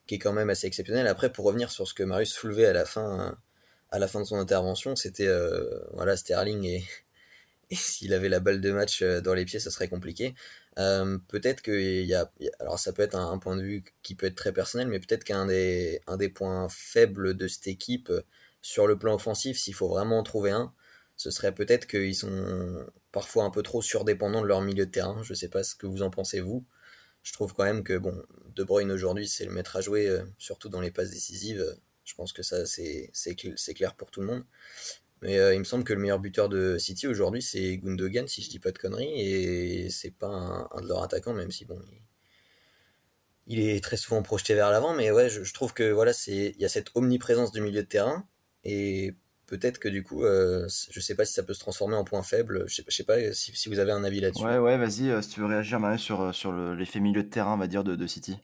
qui 0.06 0.16
est 0.16 0.18
quand 0.18 0.32
même 0.32 0.50
assez 0.50 0.66
exceptionnelle. 0.66 1.06
Après, 1.06 1.32
pour 1.32 1.44
revenir 1.44 1.70
sur 1.70 1.88
ce 1.88 1.94
que 1.94 2.02
Marius 2.02 2.32
soulevait 2.32 2.66
à 2.66 2.72
la 2.72 2.84
fin, 2.84 3.36
à 3.90 3.98
la 3.98 4.08
fin 4.08 4.20
de 4.20 4.24
son 4.26 4.38
intervention, 4.38 4.96
c'était 4.96 5.26
euh, 5.28 5.78
voilà 5.92 6.16
Sterling 6.16 6.64
et, 6.64 6.84
s'il 7.72 8.12
avait 8.14 8.28
la 8.28 8.40
balle 8.40 8.60
de 8.60 8.72
match 8.72 9.02
euh, 9.02 9.20
dans 9.20 9.34
les 9.34 9.44
pieds, 9.44 9.60
ça 9.60 9.70
serait 9.70 9.88
compliqué. 9.88 10.34
Euh, 10.78 11.18
peut-être 11.28 11.62
qu'il 11.62 12.04
y 12.04 12.14
a, 12.14 12.30
alors 12.58 12.78
ça 12.78 12.92
peut 12.92 13.02
être 13.02 13.14
un, 13.14 13.38
point 13.38 13.56
de 13.56 13.62
vue 13.62 13.84
qui 14.02 14.14
peut 14.14 14.26
être 14.26 14.34
très 14.34 14.52
personnel, 14.52 14.88
mais 14.88 14.98
peut-être 14.98 15.24
qu'un 15.24 15.46
des, 15.46 16.00
un 16.06 16.16
des 16.16 16.28
points 16.28 16.68
faibles 16.68 17.36
de 17.36 17.46
cette 17.48 17.68
équipe 17.68 18.12
sur 18.60 18.86
le 18.86 18.98
plan 18.98 19.14
offensif, 19.14 19.58
s'il 19.58 19.74
faut 19.74 19.88
vraiment 19.88 20.18
en 20.18 20.22
trouver 20.22 20.50
un, 20.50 20.72
ce 21.16 21.30
serait 21.30 21.54
peut-être 21.54 21.86
qu'ils 21.86 22.16
sont 22.16 22.86
parfois 23.12 23.44
un 23.44 23.50
peu 23.50 23.62
trop 23.62 23.82
surdépendants 23.82 24.42
de 24.42 24.46
leur 24.46 24.62
milieu 24.62 24.86
de 24.86 24.90
terrain. 24.90 25.22
Je 25.22 25.32
ne 25.32 25.36
sais 25.36 25.48
pas 25.48 25.62
ce 25.62 25.76
que 25.76 25.86
vous 25.86 26.02
en 26.02 26.10
pensez 26.10 26.40
vous. 26.40 26.64
Je 27.22 27.32
trouve 27.32 27.54
quand 27.54 27.64
même 27.64 27.84
que 27.84 27.96
bon, 27.96 28.22
De 28.54 28.64
Bruyne 28.64 28.90
aujourd'hui, 28.90 29.28
c'est 29.28 29.44
le 29.44 29.52
maître 29.52 29.76
à 29.76 29.80
jouer, 29.80 30.18
surtout 30.38 30.68
dans 30.68 30.80
les 30.80 30.90
passes 30.90 31.10
décisives. 31.10 31.64
Je 32.04 32.14
pense 32.14 32.32
que 32.32 32.42
ça, 32.42 32.66
c'est 32.66 33.34
clair 33.74 33.94
pour 33.94 34.10
tout 34.10 34.20
le 34.20 34.26
monde. 34.26 34.44
Mais 35.24 35.38
euh, 35.38 35.54
il 35.54 35.58
me 35.58 35.64
semble 35.64 35.84
que 35.84 35.94
le 35.94 36.00
meilleur 36.00 36.18
buteur 36.18 36.50
de 36.50 36.76
City 36.76 37.06
aujourd'hui, 37.06 37.40
c'est 37.40 37.78
Gundogan, 37.78 38.28
si 38.28 38.42
je 38.42 38.50
dis 38.50 38.58
pas 38.58 38.72
de 38.72 38.78
conneries, 38.78 39.18
et 39.18 39.88
c'est 39.88 40.10
pas 40.10 40.28
un, 40.28 40.80
de 40.82 40.86
leurs 40.86 41.02
attaquants, 41.02 41.32
même 41.32 41.50
si 41.50 41.64
bon, 41.64 41.80
il, 43.46 43.58
est 43.58 43.82
très 43.82 43.96
souvent 43.96 44.22
projeté 44.22 44.52
vers 44.52 44.70
l'avant. 44.70 44.92
Mais 44.92 45.10
ouais, 45.10 45.30
je, 45.30 45.50
trouve 45.54 45.72
que 45.72 45.90
voilà, 45.90 46.12
c'est 46.12 46.52
il 46.54 46.60
y 46.60 46.66
a 46.66 46.68
cette 46.68 46.90
omniprésence 46.94 47.52
du 47.52 47.62
milieu 47.62 47.80
de 47.80 47.88
terrain, 47.88 48.28
et 48.64 49.14
peut-être 49.46 49.78
que 49.78 49.88
du 49.88 50.02
coup, 50.02 50.24
euh, 50.24 50.68
je 50.90 51.00
sais 51.00 51.14
pas 51.14 51.24
si 51.24 51.32
ça 51.32 51.42
peut 51.42 51.54
se 51.54 51.60
transformer 51.60 51.96
en 51.96 52.04
point 52.04 52.22
faible. 52.22 52.64
Je 52.66 52.74
sais, 52.74 52.84
sais 52.90 53.04
pas 53.04 53.32
si, 53.32 53.70
vous 53.70 53.78
avez 53.78 53.92
un 53.92 54.04
avis 54.04 54.20
là-dessus. 54.20 54.44
Ouais, 54.44 54.58
ouais, 54.58 54.76
vas-y, 54.76 55.08
euh, 55.08 55.22
si 55.22 55.30
tu 55.30 55.40
veux 55.40 55.46
réagir, 55.46 55.80
Marie, 55.80 55.98
sur, 55.98 56.34
sur 56.34 56.52
l'effet 56.52 57.00
milieu 57.00 57.22
de 57.22 57.30
terrain, 57.30 57.54
on 57.54 57.58
va 57.58 57.66
dire, 57.66 57.82
de, 57.82 57.96
de 57.96 58.06
City. 58.06 58.36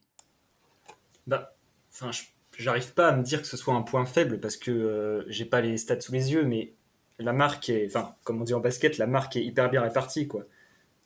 Bah, 1.26 1.54
enfin, 1.92 2.10
je 2.10 2.22
j'arrive 2.56 2.92
pas 2.94 3.08
à 3.08 3.16
me 3.16 3.22
dire 3.22 3.40
que 3.40 3.48
ce 3.48 3.56
soit 3.56 3.74
un 3.74 3.82
point 3.82 4.04
faible 4.04 4.40
parce 4.40 4.56
que 4.56 4.70
euh, 4.70 5.24
j'ai 5.28 5.44
pas 5.44 5.60
les 5.60 5.78
stats 5.78 6.00
sous 6.00 6.12
les 6.12 6.32
yeux, 6.32 6.44
mais 6.44 6.72
la 7.18 7.32
marque 7.32 7.68
est, 7.68 7.86
enfin, 7.86 8.14
comme 8.24 8.40
on 8.40 8.44
dit 8.44 8.54
en 8.54 8.60
basket, 8.60 8.98
la 8.98 9.06
marque 9.06 9.36
est 9.36 9.44
hyper 9.44 9.70
bien 9.70 9.82
répartie, 9.82 10.26
quoi. 10.26 10.44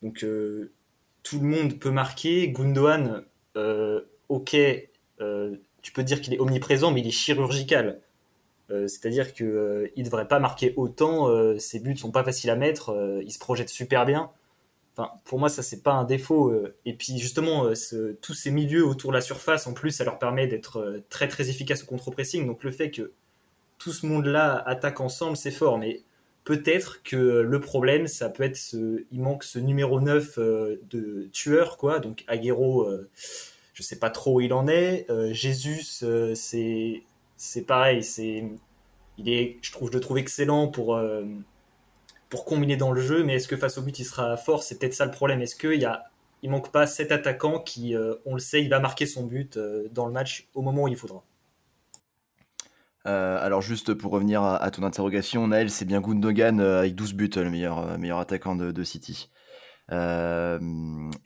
Donc 0.03 0.25
euh, 0.25 0.73
tout 1.23 1.41
le 1.41 1.47
monde 1.47 1.79
peut 1.79 1.91
marquer. 1.91 2.49
Gundogan, 2.51 3.25
euh, 3.57 4.03
ok, 4.29 4.57
tu 5.83 5.93
peux 5.93 6.03
dire 6.03 6.21
qu'il 6.21 6.35
est 6.35 6.41
omniprésent, 6.41 6.91
mais 6.93 7.01
il 7.01 7.07
est 7.07 7.11
chirurgical. 7.11 8.01
C'est-à-dire 8.69 9.35
que 9.35 9.93
il 9.95 10.05
devrait 10.05 10.27
pas 10.27 10.41
marquer 10.41 10.73
autant. 10.77 11.59
ses 11.59 11.81
buts 11.81 11.97
sont 11.97 12.11
pas 12.11 12.25
faciles 12.25 12.51
à 12.51 12.57
mettre. 12.57 13.21
il 13.23 13.31
se 13.31 13.39
projette 13.39 13.69
super 13.69 14.07
bien 14.07 14.31
pour 15.25 15.39
moi, 15.39 15.49
ça 15.49 15.63
c'est 15.63 15.83
pas 15.83 15.93
un 15.93 16.05
défaut. 16.05 16.51
Euh. 16.51 16.75
Et 16.85 16.95
puis 16.95 17.19
justement, 17.19 17.67
euh, 17.67 18.19
tous 18.21 18.35
ces 18.35 18.51
milieux 18.51 18.87
autour 18.87 19.11
de 19.11 19.17
la 19.17 19.21
surface, 19.21 19.67
en 19.67 19.73
plus, 19.73 19.91
ça 19.91 20.05
leur 20.05 20.19
permet 20.19 20.47
d'être 20.47 20.79
euh, 20.79 21.05
très 21.09 21.29
très 21.29 21.51
efficaces 21.51 21.83
au 21.83 21.87
contre-pressing. 21.87 22.47
Donc 22.47 22.63
le 22.65 22.71
fait 22.71 22.91
que 22.91 23.13
tout 23.79 23.93
ce 23.93 24.07
monde-là 24.07 24.63
attaque 24.67 25.01
ensemble, 25.01 25.37
c'est 25.37 25.51
fort. 25.51 25.79
Mais 25.79 26.03
peut-être 26.45 27.03
que 27.03 27.17
le 27.17 27.61
problème, 27.61 28.07
ça 28.07 28.29
peut 28.29 28.45
être 28.45 28.57
ce, 28.57 29.05
il 29.11 29.21
manque 29.21 29.45
ce 29.45 29.59
numéro 29.59 30.01
9 30.01 30.39
de 30.39 31.29
tueur, 31.33 31.77
quoi. 31.77 31.99
Donc 31.99 32.25
Aguero, 32.29 32.89
je 33.75 33.83
sais 33.83 33.99
pas 33.99 34.11
trop 34.11 34.37
où 34.37 34.41
il 34.41 34.53
en 34.53 34.69
est. 34.69 35.07
Jésus, 35.33 35.83
c'est 35.83 37.03
c'est 37.37 37.63
pareil, 37.63 38.03
c'est 38.05 38.45
il 39.19 39.29
est, 39.29 39.59
je 39.63 39.73
trouve, 39.73 39.91
je 39.91 39.95
le 39.95 40.01
trouve 40.01 40.19
excellent 40.19 40.69
pour 40.69 40.99
pour 42.35 42.45
combiner 42.45 42.77
dans 42.77 42.91
le 42.91 43.01
jeu, 43.01 43.23
mais 43.23 43.35
est-ce 43.35 43.47
que 43.47 43.57
face 43.57 43.79
au 43.79 43.83
but 43.83 43.97
il 44.01 44.05
sera 44.05 44.37
fort? 44.37 44.65
C'est 44.65 44.77
peut-être 44.77 44.95
ça 44.95 45.05
le 45.05 45.13
problème. 45.13 45.41
Est-ce 45.41 45.55
qu'il 45.55 45.81
y 45.81 45.85
a, 45.85 46.03
il 46.43 46.51
manque 46.51 46.73
pas 46.73 46.85
cet 46.89 47.13
attaquant 47.13 47.61
qui, 47.61 47.95
euh, 47.95 48.17
on 48.27 48.35
le 48.35 48.41
sait, 48.41 48.61
il 48.61 48.69
va 48.69 48.81
marquer 48.81 49.07
son 49.07 49.25
but 49.25 49.57
euh, 49.57 49.87
dans 49.93 50.05
le 50.05 50.13
match 50.13 50.49
au 50.53 50.61
moment 50.61 50.83
où 50.83 50.89
il 50.89 50.97
faudra? 50.97 51.23
Euh, 53.07 53.39
alors 53.41 53.63
juste 53.63 53.95
pour 53.95 54.11
revenir 54.11 54.43
à, 54.43 54.69
ton 54.73 54.83
interrogation, 54.83 55.47
Naël, 55.47 55.71
c'est 55.71 55.85
bien 55.85 56.01
Gundogan 56.01 56.59
avec 56.59 56.97
12 56.97 57.15
buts, 57.15 57.31
le 57.37 57.51
meilleur, 57.51 57.99
meilleur 57.99 58.19
attaquant 58.19 58.57
de 58.57 58.83
City. 58.83 59.31
Euh, 59.93 60.59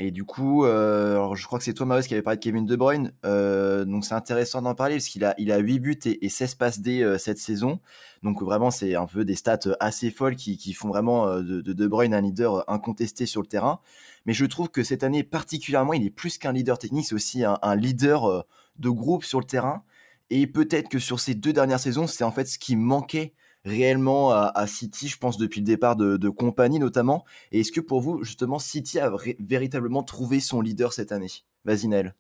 et 0.01 0.11
du 0.11 0.25
coup, 0.25 0.64
euh, 0.64 1.12
alors 1.12 1.37
je 1.37 1.47
crois 1.47 1.59
que 1.59 1.64
c'est 1.64 1.75
toi, 1.75 1.87
Marius, 1.87 2.09
qui 2.09 2.14
avait 2.14 2.23
parlé 2.23 2.38
de 2.38 2.42
Kevin 2.42 2.66
De 2.66 2.77
Bruyne. 2.77 3.12
Euh, 3.25 3.85
donc 3.85 4.05
c'est 4.05 4.14
intéressant 4.14 4.62
d'en 4.62 4.75
parler 4.75 4.97
parce 4.97 5.07
qu'il 5.07 5.25
a, 5.25 5.35
il 5.38 5.53
a 5.53 5.59
8 5.59 5.79
buts 5.79 5.99
et, 6.05 6.29
16 6.29 6.55
passes 6.57 6.81
D 6.81 7.16
cette 7.18 7.38
saison. 7.38 7.81
Donc 8.23 8.42
vraiment, 8.42 8.71
c'est 8.71 8.97
un 8.97 9.07
peu 9.07 9.25
des 9.25 9.37
stats 9.37 9.77
assez 9.81 10.11
folles 10.11 10.37
qui, 10.37 10.73
font 10.73 10.88
vraiment 10.88 11.37
de, 11.40 11.61
de, 11.61 11.87
Bruyne 11.87 12.14
un 12.14 12.21
leader 12.21 12.68
incontesté 12.68 13.27
sur 13.27 13.40
le 13.40 13.47
terrain. 13.47 13.81
Mais 14.27 14.33
je 14.33 14.44
trouve 14.44 14.68
que 14.68 14.83
cette 14.83 15.05
année 15.05 15.23
particulièrement, 15.23 15.92
il 15.92 16.05
est 16.05 16.11
plus 16.11 16.38
qu'un 16.38 16.53
leader 16.53 16.79
technique, 16.79 17.07
c'est 17.07 17.14
aussi 17.14 17.44
un, 17.44 17.77
leader 17.77 18.44
de 18.79 18.90
groupe 18.90 19.25
sur 19.25 19.38
le 19.38 19.47
terrain. 19.47 19.85
Et 20.31 20.47
peut-être 20.47 20.88
que 20.88 20.99
sur 20.99 21.21
ces 21.21 21.35
deux 21.35 21.53
dernières 21.53 21.81
saisons, 21.81 22.07
c'est 22.07 22.25
en 22.25 22.33
fait 22.33 22.47
ce 22.47 22.59
qui 22.59 22.77
manquait 22.77 23.33
réellement 23.69 24.33
à, 24.33 24.67
City, 24.67 25.09
je 25.09 25.19
pense, 25.19 25.39
depuis 25.39 25.61
le 25.61 25.67
départ 25.67 25.97
de, 25.97 26.29
compagnie 26.29 26.79
notamment. 26.79 27.25
Et 27.53 27.61
est-ce 27.61 27.73
que 27.73 27.81
pour 27.81 28.01
vous, 28.01 28.25
justement, 28.25 28.59
City 28.59 28.99
a 28.99 29.13
véritablement 29.39 30.03
trouvé 30.03 30.41
son 30.41 30.61
leader 30.61 30.93
cette 30.93 31.13
année? 31.13 31.31
Vas-y, 31.65 31.89
Nel. 31.89 32.15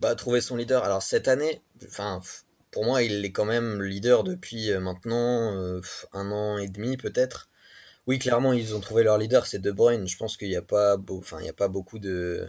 Bah, 0.00 0.14
trouver 0.14 0.40
son 0.40 0.56
leader. 0.56 0.84
Alors, 0.84 1.02
cette 1.02 1.28
année, 1.28 1.62
pour 2.70 2.84
moi, 2.84 3.02
il 3.02 3.24
est 3.24 3.32
quand 3.32 3.44
même 3.44 3.82
leader 3.82 4.24
depuis 4.24 4.70
euh, 4.70 4.80
maintenant 4.80 5.54
euh, 5.56 5.80
un 6.12 6.30
an 6.30 6.58
et 6.58 6.68
demi, 6.68 6.96
peut-être. 6.96 7.48
Oui, 8.06 8.18
clairement, 8.18 8.52
ils 8.52 8.74
ont 8.74 8.80
trouvé 8.80 9.02
leur 9.02 9.18
leader, 9.18 9.46
c'est 9.46 9.58
De 9.58 9.72
Bruyne. 9.72 10.06
Je 10.06 10.16
pense 10.16 10.36
qu'il 10.36 10.48
n'y 10.48 10.56
a, 10.56 10.62
pas 10.62 10.94
a 10.94 11.52
pas 11.56 11.68
beaucoup 11.68 11.98
de, 11.98 12.48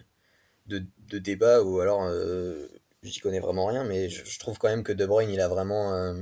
de, 0.67 0.85
de 1.09 1.17
débats, 1.19 1.63
ou 1.63 1.79
alors, 1.79 2.03
euh, 2.03 2.67
j'y 3.03 3.19
connais 3.19 3.39
vraiment 3.39 3.65
rien, 3.65 3.83
mais 3.83 4.09
je, 4.09 4.39
trouve 4.39 4.57
quand 4.57 4.67
même 4.67 4.83
que 4.83 4.91
De 4.91 5.05
Bruyne, 5.05 5.29
il 5.29 5.39
a 5.39 5.47
vraiment 5.47 6.13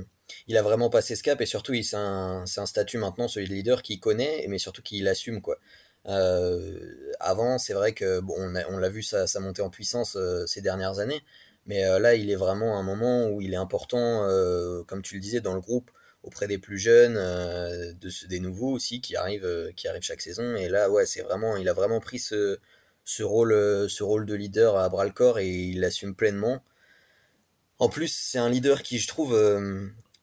il 0.48 0.56
a 0.56 0.62
vraiment 0.62 0.90
passé 0.90 1.16
ce 1.16 1.22
cap 1.22 1.40
et 1.40 1.46
surtout 1.46 1.74
c'est 1.82 1.96
un, 1.96 2.44
un, 2.56 2.66
statut 2.66 2.98
maintenant 2.98 3.28
celui 3.28 3.48
de 3.48 3.54
leader 3.54 3.82
qu'il 3.82 4.00
connaît 4.00 4.46
mais 4.48 4.58
surtout 4.58 4.82
qu'il 4.82 5.06
assume 5.08 5.40
quoi. 5.40 5.58
Euh, 6.06 7.12
avant 7.20 7.58
c'est 7.58 7.72
vrai 7.74 7.92
que 7.92 8.20
bon 8.20 8.34
on, 8.38 8.78
l'a 8.78 8.88
vu 8.88 9.02
ça, 9.02 9.26
ça 9.26 9.40
monter 9.40 9.62
en 9.62 9.70
puissance 9.70 10.16
euh, 10.16 10.46
ces 10.46 10.60
dernières 10.60 11.00
années 11.00 11.22
mais 11.66 11.84
euh, 11.84 11.98
là 11.98 12.14
il 12.14 12.30
est 12.30 12.36
vraiment 12.36 12.78
un 12.78 12.82
moment 12.82 13.28
où 13.28 13.40
il 13.40 13.52
est 13.52 13.56
important 13.56 14.26
comme 14.86 15.02
tu 15.02 15.14
le 15.16 15.20
disais 15.20 15.40
dans 15.40 15.54
le 15.54 15.60
groupe 15.60 15.90
auprès 16.22 16.48
des 16.48 16.58
plus 16.58 16.78
jeunes, 16.78 17.14
de, 17.14 18.26
des 18.26 18.40
nouveaux 18.40 18.72
aussi 18.72 19.00
qui 19.00 19.14
arrivent, 19.14 19.72
qui 19.76 19.86
arrivent 19.86 20.02
chaque 20.02 20.20
saison. 20.20 20.56
Et 20.56 20.68
là, 20.68 20.90
ouais, 20.90 21.06
c'est 21.06 21.22
vraiment, 21.22 21.56
il 21.56 21.68
a 21.68 21.72
vraiment 21.72 22.00
pris 22.00 22.18
ce, 22.18 22.58
ce, 23.04 23.22
rôle, 23.22 23.52
ce 23.88 24.02
rôle 24.02 24.26
de 24.26 24.34
leader 24.34 24.76
à 24.76 24.88
bras 24.88 25.04
le 25.04 25.12
corps 25.12 25.38
et 25.38 25.48
il 25.48 25.78
l'assume 25.78 26.16
pleinement. 26.16 26.64
En 27.78 27.88
plus, 27.88 28.08
c'est 28.08 28.38
un 28.38 28.48
leader 28.48 28.82
qui, 28.82 28.98
je 28.98 29.06
trouve, 29.06 29.34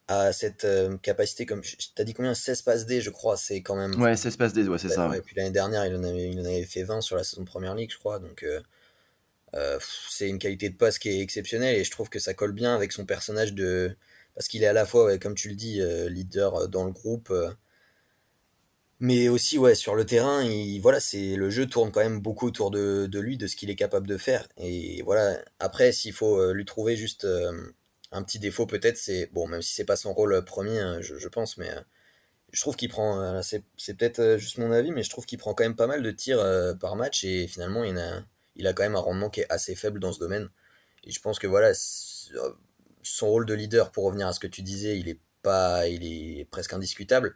a 0.07 0.33
cette 0.33 0.67
capacité, 1.01 1.45
comme 1.45 1.61
t'as 1.95 2.03
dit 2.03 2.13
combien? 2.13 2.33
16 2.33 2.61
passes 2.63 2.85
D, 2.85 3.01
je 3.01 3.09
crois, 3.09 3.37
c'est 3.37 3.61
quand 3.61 3.75
même. 3.75 3.99
Ouais, 4.01 4.15
16 4.15 4.37
passes 4.37 4.53
D, 4.53 4.67
ouais, 4.67 4.77
c'est 4.77 4.89
ça. 4.89 5.11
Et 5.15 5.21
puis 5.21 5.35
l'année 5.35 5.51
dernière, 5.51 5.85
il 5.85 5.95
en, 5.95 6.03
avait, 6.03 6.29
il 6.29 6.39
en 6.39 6.45
avait 6.45 6.65
fait 6.65 6.83
20 6.83 7.01
sur 7.01 7.15
la 7.15 7.23
saison 7.23 7.43
de 7.43 7.47
première 7.47 7.75
ligue, 7.75 7.91
je 7.91 7.97
crois. 7.97 8.19
Donc, 8.19 8.45
euh, 9.55 9.77
c'est 10.09 10.29
une 10.29 10.39
qualité 10.39 10.69
de 10.69 10.75
passe 10.75 10.97
qui 10.99 11.09
est 11.09 11.19
exceptionnelle 11.19 11.75
et 11.75 11.83
je 11.83 11.91
trouve 11.91 12.09
que 12.09 12.19
ça 12.19 12.33
colle 12.33 12.53
bien 12.53 12.73
avec 12.75 12.91
son 12.91 13.05
personnage 13.05 13.53
de. 13.53 13.95
Parce 14.35 14.47
qu'il 14.47 14.63
est 14.63 14.67
à 14.67 14.73
la 14.73 14.85
fois, 14.85 15.17
comme 15.19 15.35
tu 15.35 15.49
le 15.49 15.55
dis, 15.55 15.79
euh, 15.79 16.09
leader 16.09 16.55
euh, 16.55 16.67
dans 16.67 16.85
le 16.85 16.91
groupe, 16.91 17.31
mais 18.99 19.27
aussi 19.29 19.57
ouais, 19.59 19.75
sur 19.75 19.95
le 19.95 20.05
terrain. 20.05 20.43
Il, 20.43 20.79
voilà, 20.79 20.99
c'est 20.99 21.35
le 21.35 21.49
jeu 21.49 21.67
tourne 21.67 21.91
quand 21.91 22.01
même 22.01 22.19
beaucoup 22.19 22.47
autour 22.47 22.71
de, 22.71 23.05
de 23.05 23.19
lui, 23.19 23.37
de 23.37 23.47
ce 23.47 23.55
qu'il 23.55 23.69
est 23.69 23.75
capable 23.75 24.07
de 24.07 24.17
faire. 24.17 24.47
Et 24.57 25.03
voilà, 25.03 25.37
après, 25.59 25.91
s'il 25.91 26.13
faut 26.13 26.51
lui 26.51 26.65
trouver 26.65 26.95
juste 26.95 27.27
un 28.13 28.23
petit 28.23 28.39
défaut, 28.39 28.65
peut-être, 28.65 28.97
c'est. 28.97 29.29
Bon, 29.33 29.47
même 29.47 29.61
si 29.61 29.73
c'est 29.73 29.85
pas 29.85 29.97
son 29.97 30.13
rôle 30.13 30.43
premier, 30.45 30.79
hein, 30.79 31.01
je, 31.01 31.27
pense, 31.27 31.57
mais 31.57 31.69
je 32.51 32.61
trouve 32.61 32.75
qu'il 32.75 32.89
prend. 32.89 33.41
c'est 33.41 33.63
peut-être 33.97 34.37
juste 34.37 34.57
mon 34.59 34.71
avis, 34.71 34.91
mais 34.91 35.03
je 35.03 35.09
trouve 35.09 35.25
qu'il 35.25 35.37
prend 35.39 35.53
quand 35.53 35.63
même 35.63 35.75
pas 35.75 35.87
mal 35.87 36.03
de 36.03 36.11
tirs 36.11 36.43
par 36.79 36.95
match 36.95 37.23
et 37.23 37.47
finalement, 37.47 37.83
il 37.83 38.67
a 38.67 38.73
quand 38.73 38.83
même 38.83 38.95
un 38.95 38.99
rendement 38.99 39.29
qui 39.29 39.41
est 39.41 39.51
assez 39.51 39.75
faible 39.75 39.99
dans 39.99 40.13
ce 40.13 40.19
domaine. 40.19 40.49
Et 41.03 41.11
je 41.11 41.21
pense 41.21 41.39
que 41.39 41.47
voilà, 41.47 41.69
euh, 41.69 42.53
son 43.01 43.27
rôle 43.27 43.45
de 43.45 43.53
leader, 43.53 43.91
pour 43.91 44.05
revenir 44.05 44.27
à 44.27 44.33
ce 44.33 44.39
que 44.39 44.47
tu 44.47 44.61
disais, 44.61 44.97
il 44.99 45.09
est 45.09 45.19
pas, 45.41 45.87
il 45.87 46.03
est 46.05 46.45
presque 46.45 46.73
indiscutable. 46.73 47.35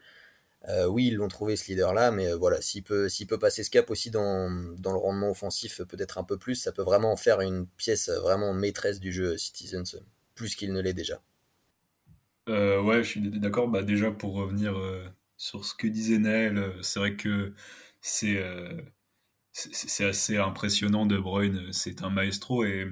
Euh, 0.70 0.86
oui, 0.88 1.08
ils 1.08 1.16
l'ont 1.16 1.28
trouvé 1.28 1.56
ce 1.56 1.68
leader-là, 1.70 2.12
mais 2.12 2.28
euh, 2.28 2.38
voilà, 2.38 2.62
s'il 2.62 2.84
peut, 2.84 3.08
peut 3.28 3.40
passer 3.40 3.64
ce 3.64 3.70
cap 3.70 3.90
aussi 3.92 4.12
dans, 4.12 4.50
dans 4.78 4.92
le 4.92 4.98
rendement 4.98 5.30
offensif, 5.30 5.82
peut-être 5.84 6.18
un 6.18 6.24
peu 6.24 6.38
plus, 6.38 6.56
ça 6.56 6.72
peut 6.72 6.82
vraiment 6.82 7.12
en 7.12 7.18
faire 7.18 7.42
une 7.42 7.68
pièce 7.68 8.10
vraiment 8.10 8.54
maîtresse 8.54 9.00
du 9.00 9.12
jeu 9.14 9.38
Citizens, 9.38 9.98
plus 10.38 10.56
qu'il 10.56 10.72
ne 10.72 10.80
l'est 10.80 10.94
déjà. 10.94 11.22
ouais, 12.48 13.04
je 13.04 13.10
suis 13.10 13.22
d'accord. 13.22 13.68
Bah, 13.68 13.84
déjà, 13.84 14.12
pour 14.12 14.34
revenir 14.34 14.76
sur 15.36 15.66
ce 15.66 15.76
que 15.76 15.88
disait 15.88 16.20
Naël, 16.20 16.74
c'est 16.82 17.00
vrai 17.00 17.16
que 17.16 17.54
c'est 18.02 18.42
assez 20.06 20.38
impressionnant 20.38 21.06
De 21.06 21.18
Bruyne, 21.18 21.72
c'est 21.72 22.04
un 22.04 22.10
maestro 22.10 22.64
et 22.64 22.88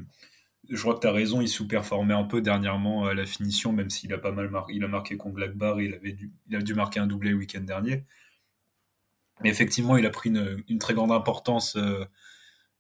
je 0.70 0.82
crois 0.82 0.96
que 0.96 1.02
tu 1.02 1.08
as 1.08 1.12
raison, 1.12 1.42
il 1.42 1.48
sous-performait 1.48 2.14
un 2.14 2.24
peu 2.24 2.42
dernièrement 2.42 3.06
à 3.06 3.14
la 3.14 3.26
finition, 3.26 3.72
même 3.72 3.90
s'il 3.90 4.14
a 4.14 4.18
pas 4.18 4.32
mal 4.32 4.50
marqué, 4.50 4.74
il 4.74 4.84
a 4.84 4.88
marqué 4.88 5.18
contre 5.18 5.36
Blackbar, 5.36 5.80
il, 5.82 5.94
avait 5.94 6.14
dû, 6.14 6.34
il 6.48 6.56
a 6.56 6.62
dû 6.62 6.74
marquer 6.74 7.00
un 7.00 7.08
doublé 7.08 7.32
le 7.32 7.38
week-end 7.38 7.62
dernier. 7.62 8.04
Mais 9.42 9.50
effectivement, 9.50 9.98
il 9.98 10.06
a 10.06 10.10
pris 10.10 10.30
une, 10.30 10.80
très 10.80 10.94
grande 10.94 11.12
importance 11.12 11.76
euh, 11.76 12.06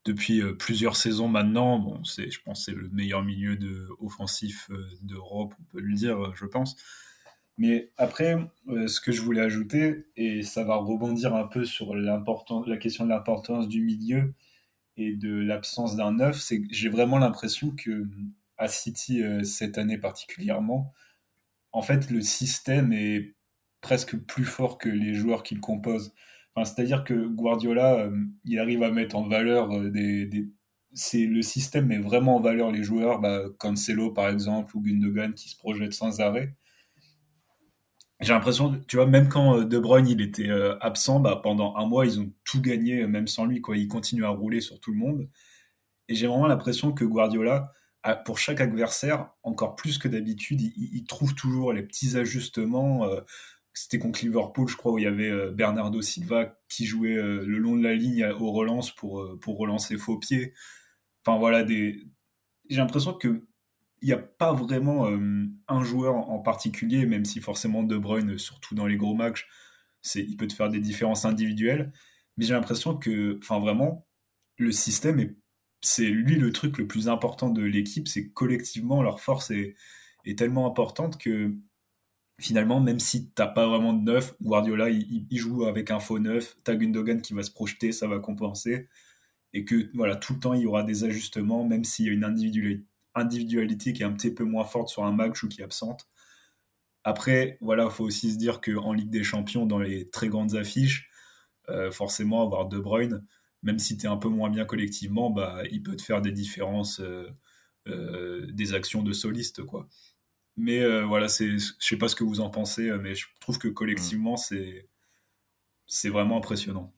depuis 0.05 0.41
euh, 0.41 0.53
plusieurs 0.53 0.95
saisons 0.95 1.27
maintenant. 1.27 1.79
Bon, 1.79 2.03
c'est, 2.03 2.31
je 2.31 2.41
pense 2.41 2.65
c'est 2.65 2.73
le 2.73 2.89
meilleur 2.89 3.23
milieu 3.23 3.57
de, 3.57 3.87
offensif 3.99 4.69
euh, 4.71 4.87
d'Europe, 5.01 5.53
on 5.59 5.63
peut 5.65 5.81
le 5.81 5.93
dire, 5.95 6.35
je 6.35 6.45
pense. 6.45 6.75
Mais 7.57 7.91
après, 7.97 8.37
euh, 8.67 8.87
ce 8.87 8.99
que 8.99 9.11
je 9.11 9.21
voulais 9.21 9.41
ajouter, 9.41 10.05
et 10.17 10.43
ça 10.43 10.63
va 10.63 10.75
rebondir 10.75 11.35
un 11.35 11.47
peu 11.47 11.63
sur 11.65 11.95
la 11.95 12.77
question 12.77 13.05
de 13.05 13.09
l'importance 13.09 13.67
du 13.67 13.81
milieu 13.81 14.33
et 14.97 15.13
de 15.15 15.33
l'absence 15.33 15.95
d'un 15.95 16.13
neuf, 16.13 16.39
c'est 16.39 16.61
que 16.61 16.67
j'ai 16.71 16.89
vraiment 16.89 17.17
l'impression 17.17 17.71
que 17.71 18.07
à 18.57 18.67
City 18.67 19.23
euh, 19.23 19.43
cette 19.43 19.77
année 19.77 19.97
particulièrement, 19.97 20.93
en 21.71 21.81
fait, 21.81 22.09
le 22.11 22.21
système 22.21 22.93
est 22.93 23.35
presque 23.81 24.17
plus 24.17 24.45
fort 24.45 24.77
que 24.77 24.89
les 24.89 25.13
joueurs 25.13 25.43
qu'il 25.43 25.59
compose. 25.61 26.13
Enfin, 26.55 26.65
C'est-à-dire 26.65 27.03
que 27.03 27.27
Guardiola, 27.27 27.99
euh, 27.99 28.17
il 28.45 28.59
arrive 28.59 28.83
à 28.83 28.91
mettre 28.91 29.15
en 29.15 29.27
valeur 29.27 29.69
des, 29.91 30.25
des... 30.25 30.47
le 31.13 31.41
système 31.41 31.87
met 31.87 31.99
vraiment 31.99 32.37
en 32.37 32.41
valeur 32.41 32.71
les 32.71 32.83
joueurs, 32.83 33.19
bah, 33.19 33.43
Cancelo 33.59 34.11
par 34.11 34.29
exemple 34.29 34.75
ou 34.77 34.81
Gundogan 34.81 35.33
qui 35.33 35.49
se 35.49 35.57
projettent 35.57 35.93
sans 35.93 36.21
arrêt 36.21 36.55
j'ai 38.21 38.33
l'impression, 38.33 38.81
tu 38.87 38.95
vois, 38.95 39.05
même 39.05 39.27
quand 39.29 39.59
euh, 39.59 39.65
De 39.65 39.77
Bruyne 39.77 40.07
il 40.07 40.21
était 40.21 40.49
euh, 40.49 40.77
absent, 40.79 41.19
bah, 41.19 41.39
pendant 41.43 41.75
un 41.75 41.85
mois, 41.85 42.05
ils 42.05 42.19
ont 42.19 42.31
tout 42.45 42.61
gagné, 42.61 43.01
euh, 43.01 43.07
même 43.07 43.27
sans 43.27 43.45
lui. 43.45 43.61
Quoi. 43.61 43.77
Il 43.77 43.87
continue 43.87 44.25
à 44.25 44.29
rouler 44.29 44.61
sur 44.61 44.79
tout 44.79 44.91
le 44.91 44.97
monde. 44.97 45.29
Et 46.07 46.15
j'ai 46.15 46.27
vraiment 46.27 46.47
l'impression 46.47 46.93
que 46.93 47.03
Guardiola, 47.03 47.71
pour 48.25 48.37
chaque 48.37 48.61
adversaire, 48.61 49.31
encore 49.41 49.75
plus 49.75 49.97
que 49.97 50.07
d'habitude, 50.07 50.61
il, 50.61 51.05
trouve 51.05 51.33
toujours 51.33 51.73
les 51.73 51.81
petits 51.81 52.15
ajustements. 52.15 53.09
C'était 53.75 53.99
contre 53.99 54.23
Liverpool, 54.23 54.67
je 54.67 54.77
crois, 54.77 54.93
où 54.93 54.97
il 54.97 55.03
y 55.03 55.07
avait 55.07 55.51
Bernardo 55.51 56.01
Silva 56.01 56.57
qui 56.69 56.85
jouait 56.85 57.15
le 57.15 57.57
long 57.57 57.75
de 57.75 57.83
la 57.83 57.93
ligne 57.93 58.25
aux 58.25 58.51
relances 58.51 58.95
pour, 58.95 59.37
pour 59.41 59.57
relancer 59.57 59.97
faux 59.97 60.17
pieds. 60.17 60.53
Enfin 61.25 61.37
voilà, 61.37 61.63
des... 61.63 62.07
j'ai 62.69 62.77
l'impression 62.77 63.13
que 63.13 63.45
il 64.01 64.09
n'y 64.09 64.13
a 64.13 64.17
pas 64.19 64.53
vraiment 64.53 65.07
euh, 65.07 65.47
un 65.67 65.83
joueur 65.83 66.15
en 66.15 66.39
particulier, 66.39 67.05
même 67.05 67.25
si 67.25 67.39
forcément 67.39 67.81
De 67.81 67.97
Bruyne, 67.97 68.37
surtout 68.37 68.75
dans 68.75 68.85
les 68.85 68.97
gros 68.97 69.15
matchs, 69.15 69.47
c'est, 70.01 70.23
il 70.23 70.37
peut 70.37 70.47
te 70.47 70.53
faire 70.53 70.69
des 70.69 70.79
différences 70.79 71.25
individuelles. 71.25 71.91
Mais 72.37 72.45
j'ai 72.45 72.53
l'impression 72.53 72.95
que, 72.95 73.39
enfin 73.41 73.59
vraiment, 73.59 74.07
le 74.57 74.71
système 74.71 75.19
est, 75.19 75.35
c'est 75.81 76.05
lui 76.05 76.35
le 76.35 76.51
truc 76.51 76.77
le 76.77 76.87
plus 76.87 77.09
important 77.09 77.49
de 77.49 77.63
l'équipe. 77.63 78.07
C'est 78.07 78.29
collectivement 78.29 79.01
leur 79.01 79.19
force 79.21 79.49
est, 79.49 79.75
est 80.25 80.37
tellement 80.37 80.67
importante 80.67 81.17
que 81.17 81.55
finalement, 82.39 82.79
même 82.81 82.99
si 82.99 83.29
t'as 83.29 83.47
pas 83.47 83.67
vraiment 83.67 83.93
de 83.93 84.03
neuf, 84.03 84.35
Guardiola 84.41 84.89
il, 84.89 85.27
joue 85.31 85.65
avec 85.65 85.91
un 85.91 85.99
faux 85.99 86.19
neuf, 86.19 86.57
t'as 86.63 86.75
Gundogan 86.75 87.21
qui 87.21 87.33
va 87.33 87.43
se 87.43 87.51
projeter, 87.51 87.91
ça 87.91 88.07
va 88.07 88.19
compenser, 88.19 88.87
et 89.53 89.65
que 89.65 89.89
voilà 89.93 90.15
tout 90.15 90.33
le 90.33 90.39
temps 90.39 90.53
il 90.53 90.61
y 90.61 90.65
aura 90.67 90.83
des 90.83 91.03
ajustements, 91.03 91.65
même 91.65 91.83
s'il 91.83 92.07
y 92.07 92.09
a 92.09 92.13
une 92.13 92.23
individualité 93.15 93.93
qui 93.93 94.03
est 94.03 94.05
un 94.05 94.13
petit 94.13 94.33
peu 94.33 94.43
moins 94.43 94.65
forte 94.65 94.89
sur 94.89 95.03
un 95.05 95.11
match 95.13 95.43
ou 95.43 95.49
qui 95.49 95.61
est 95.61 95.63
absente. 95.63 96.07
Après, 97.05 97.57
voilà, 97.61 97.85
il 97.85 97.91
faut 97.91 98.03
aussi 98.03 98.33
se 98.33 98.37
dire 98.37 98.61
qu'en 98.61 98.91
Ligue 98.91 99.11
des 99.11 99.23
Champions, 99.23 99.65
dans 99.67 99.79
les 99.79 100.09
très 100.09 100.27
grandes 100.27 100.55
affiches, 100.55 101.09
euh, 101.69 101.91
forcément, 101.91 102.43
avoir 102.43 102.67
De 102.67 102.79
Bruyne, 102.79 103.23
même 103.63 103.79
si 103.79 103.97
tu 103.97 104.05
es 104.05 104.09
un 104.09 104.17
peu 104.17 104.29
moins 104.29 104.49
bien 104.49 104.65
collectivement, 104.65 105.29
bah, 105.29 105.61
il 105.71 105.83
peut 105.83 105.95
te 105.95 106.01
faire 106.01 106.21
des 106.21 106.31
différences, 106.31 106.99
euh, 107.01 107.29
euh, 107.87 108.47
des 108.51 108.73
actions 108.73 109.03
de 109.03 109.13
soliste. 109.13 109.63
Quoi. 109.63 109.87
Mais 110.57 111.03
voilà, 111.03 111.27
je 111.27 111.59
sais 111.79 111.97
pas 111.97 112.07
ce 112.07 112.15
que 112.15 112.23
vous 112.23 112.39
en 112.39 112.49
pensez, 112.49 112.89
mais 113.01 113.13
je 113.13 113.27
trouve 113.41 113.57
que 113.57 113.67
collectivement, 113.67 114.37
c'est 114.37 116.09
vraiment 116.09 116.37
impressionnant. 116.37 116.93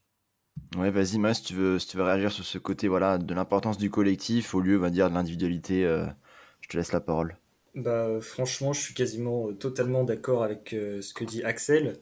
Ouais, 0.75 0.91
vas-y, 0.91 1.17
Mas, 1.17 1.35
si 1.35 1.43
tu 1.43 1.53
veux, 1.53 1.79
si 1.79 1.87
tu 1.87 1.97
veux 1.97 2.03
réagir 2.03 2.31
sur 2.31 2.43
ce 2.43 2.57
côté 2.57 2.87
voilà, 2.87 3.17
de 3.17 3.33
l'importance 3.33 3.77
du 3.77 3.89
collectif 3.89 4.53
au 4.53 4.59
lieu, 4.59 4.75
va 4.75 4.89
dire, 4.89 5.09
de 5.09 5.15
l'individualité, 5.15 5.85
euh, 5.85 6.05
je 6.61 6.69
te 6.69 6.77
laisse 6.77 6.91
la 6.91 6.99
parole. 6.99 7.37
Bah, 7.75 8.19
franchement, 8.21 8.73
je 8.73 8.81
suis 8.81 8.93
quasiment 8.93 9.49
euh, 9.49 9.53
totalement 9.53 10.03
d'accord 10.03 10.43
avec 10.43 10.73
euh, 10.73 11.01
ce 11.01 11.13
que 11.13 11.23
dit 11.23 11.43
Axel. 11.43 11.99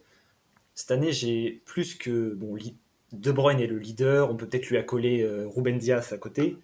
Cette 0.73 0.91
année, 0.91 1.11
j'ai 1.11 1.61
plus 1.65 1.95
que. 1.95 2.33
Bon, 2.33 2.57
De 3.13 3.31
Bruyne 3.31 3.59
est 3.59 3.67
le 3.67 3.77
leader, 3.77 4.29
on 4.31 4.35
peut 4.35 4.47
peut-être 4.47 4.67
lui 4.67 4.77
accoler 4.77 5.25
Ruben 5.45 5.77
Diaz 5.77 6.11
à 6.11 6.17
côté, 6.17 6.57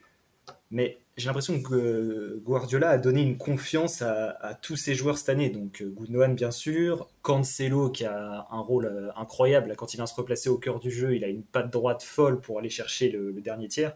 mais 0.69 1.00
j'ai 1.17 1.27
l'impression 1.27 1.61
que 1.61 2.39
Guardiola 2.43 2.89
a 2.89 2.97
donné 2.97 3.21
une 3.21 3.37
confiance 3.37 4.01
à, 4.01 4.57
tous 4.61 4.77
ses 4.77 4.95
joueurs 4.95 5.17
cette 5.17 5.29
année. 5.29 5.49
Donc 5.49 5.81
euh, 5.81 5.93
Gundogan 5.95 6.35
bien 6.35 6.51
sûr, 6.51 7.07
Cancelo 7.21 7.89
qui 7.89 8.05
a 8.05 8.47
un 8.49 8.59
rôle 8.59 8.85
euh, 8.85 9.09
incroyable 9.15 9.75
quand 9.75 9.93
il 9.93 9.97
vient 9.97 10.05
se 10.05 10.15
replacer 10.15 10.49
au 10.49 10.57
cœur 10.57 10.79
du 10.79 10.89
jeu, 10.89 11.15
il 11.15 11.23
a 11.23 11.27
une 11.27 11.43
patte 11.43 11.69
droite 11.69 12.03
folle 12.03 12.39
pour 12.39 12.59
aller 12.59 12.69
chercher 12.69 13.09
le, 13.09 13.33
dernier 13.41 13.67
tiers. 13.67 13.95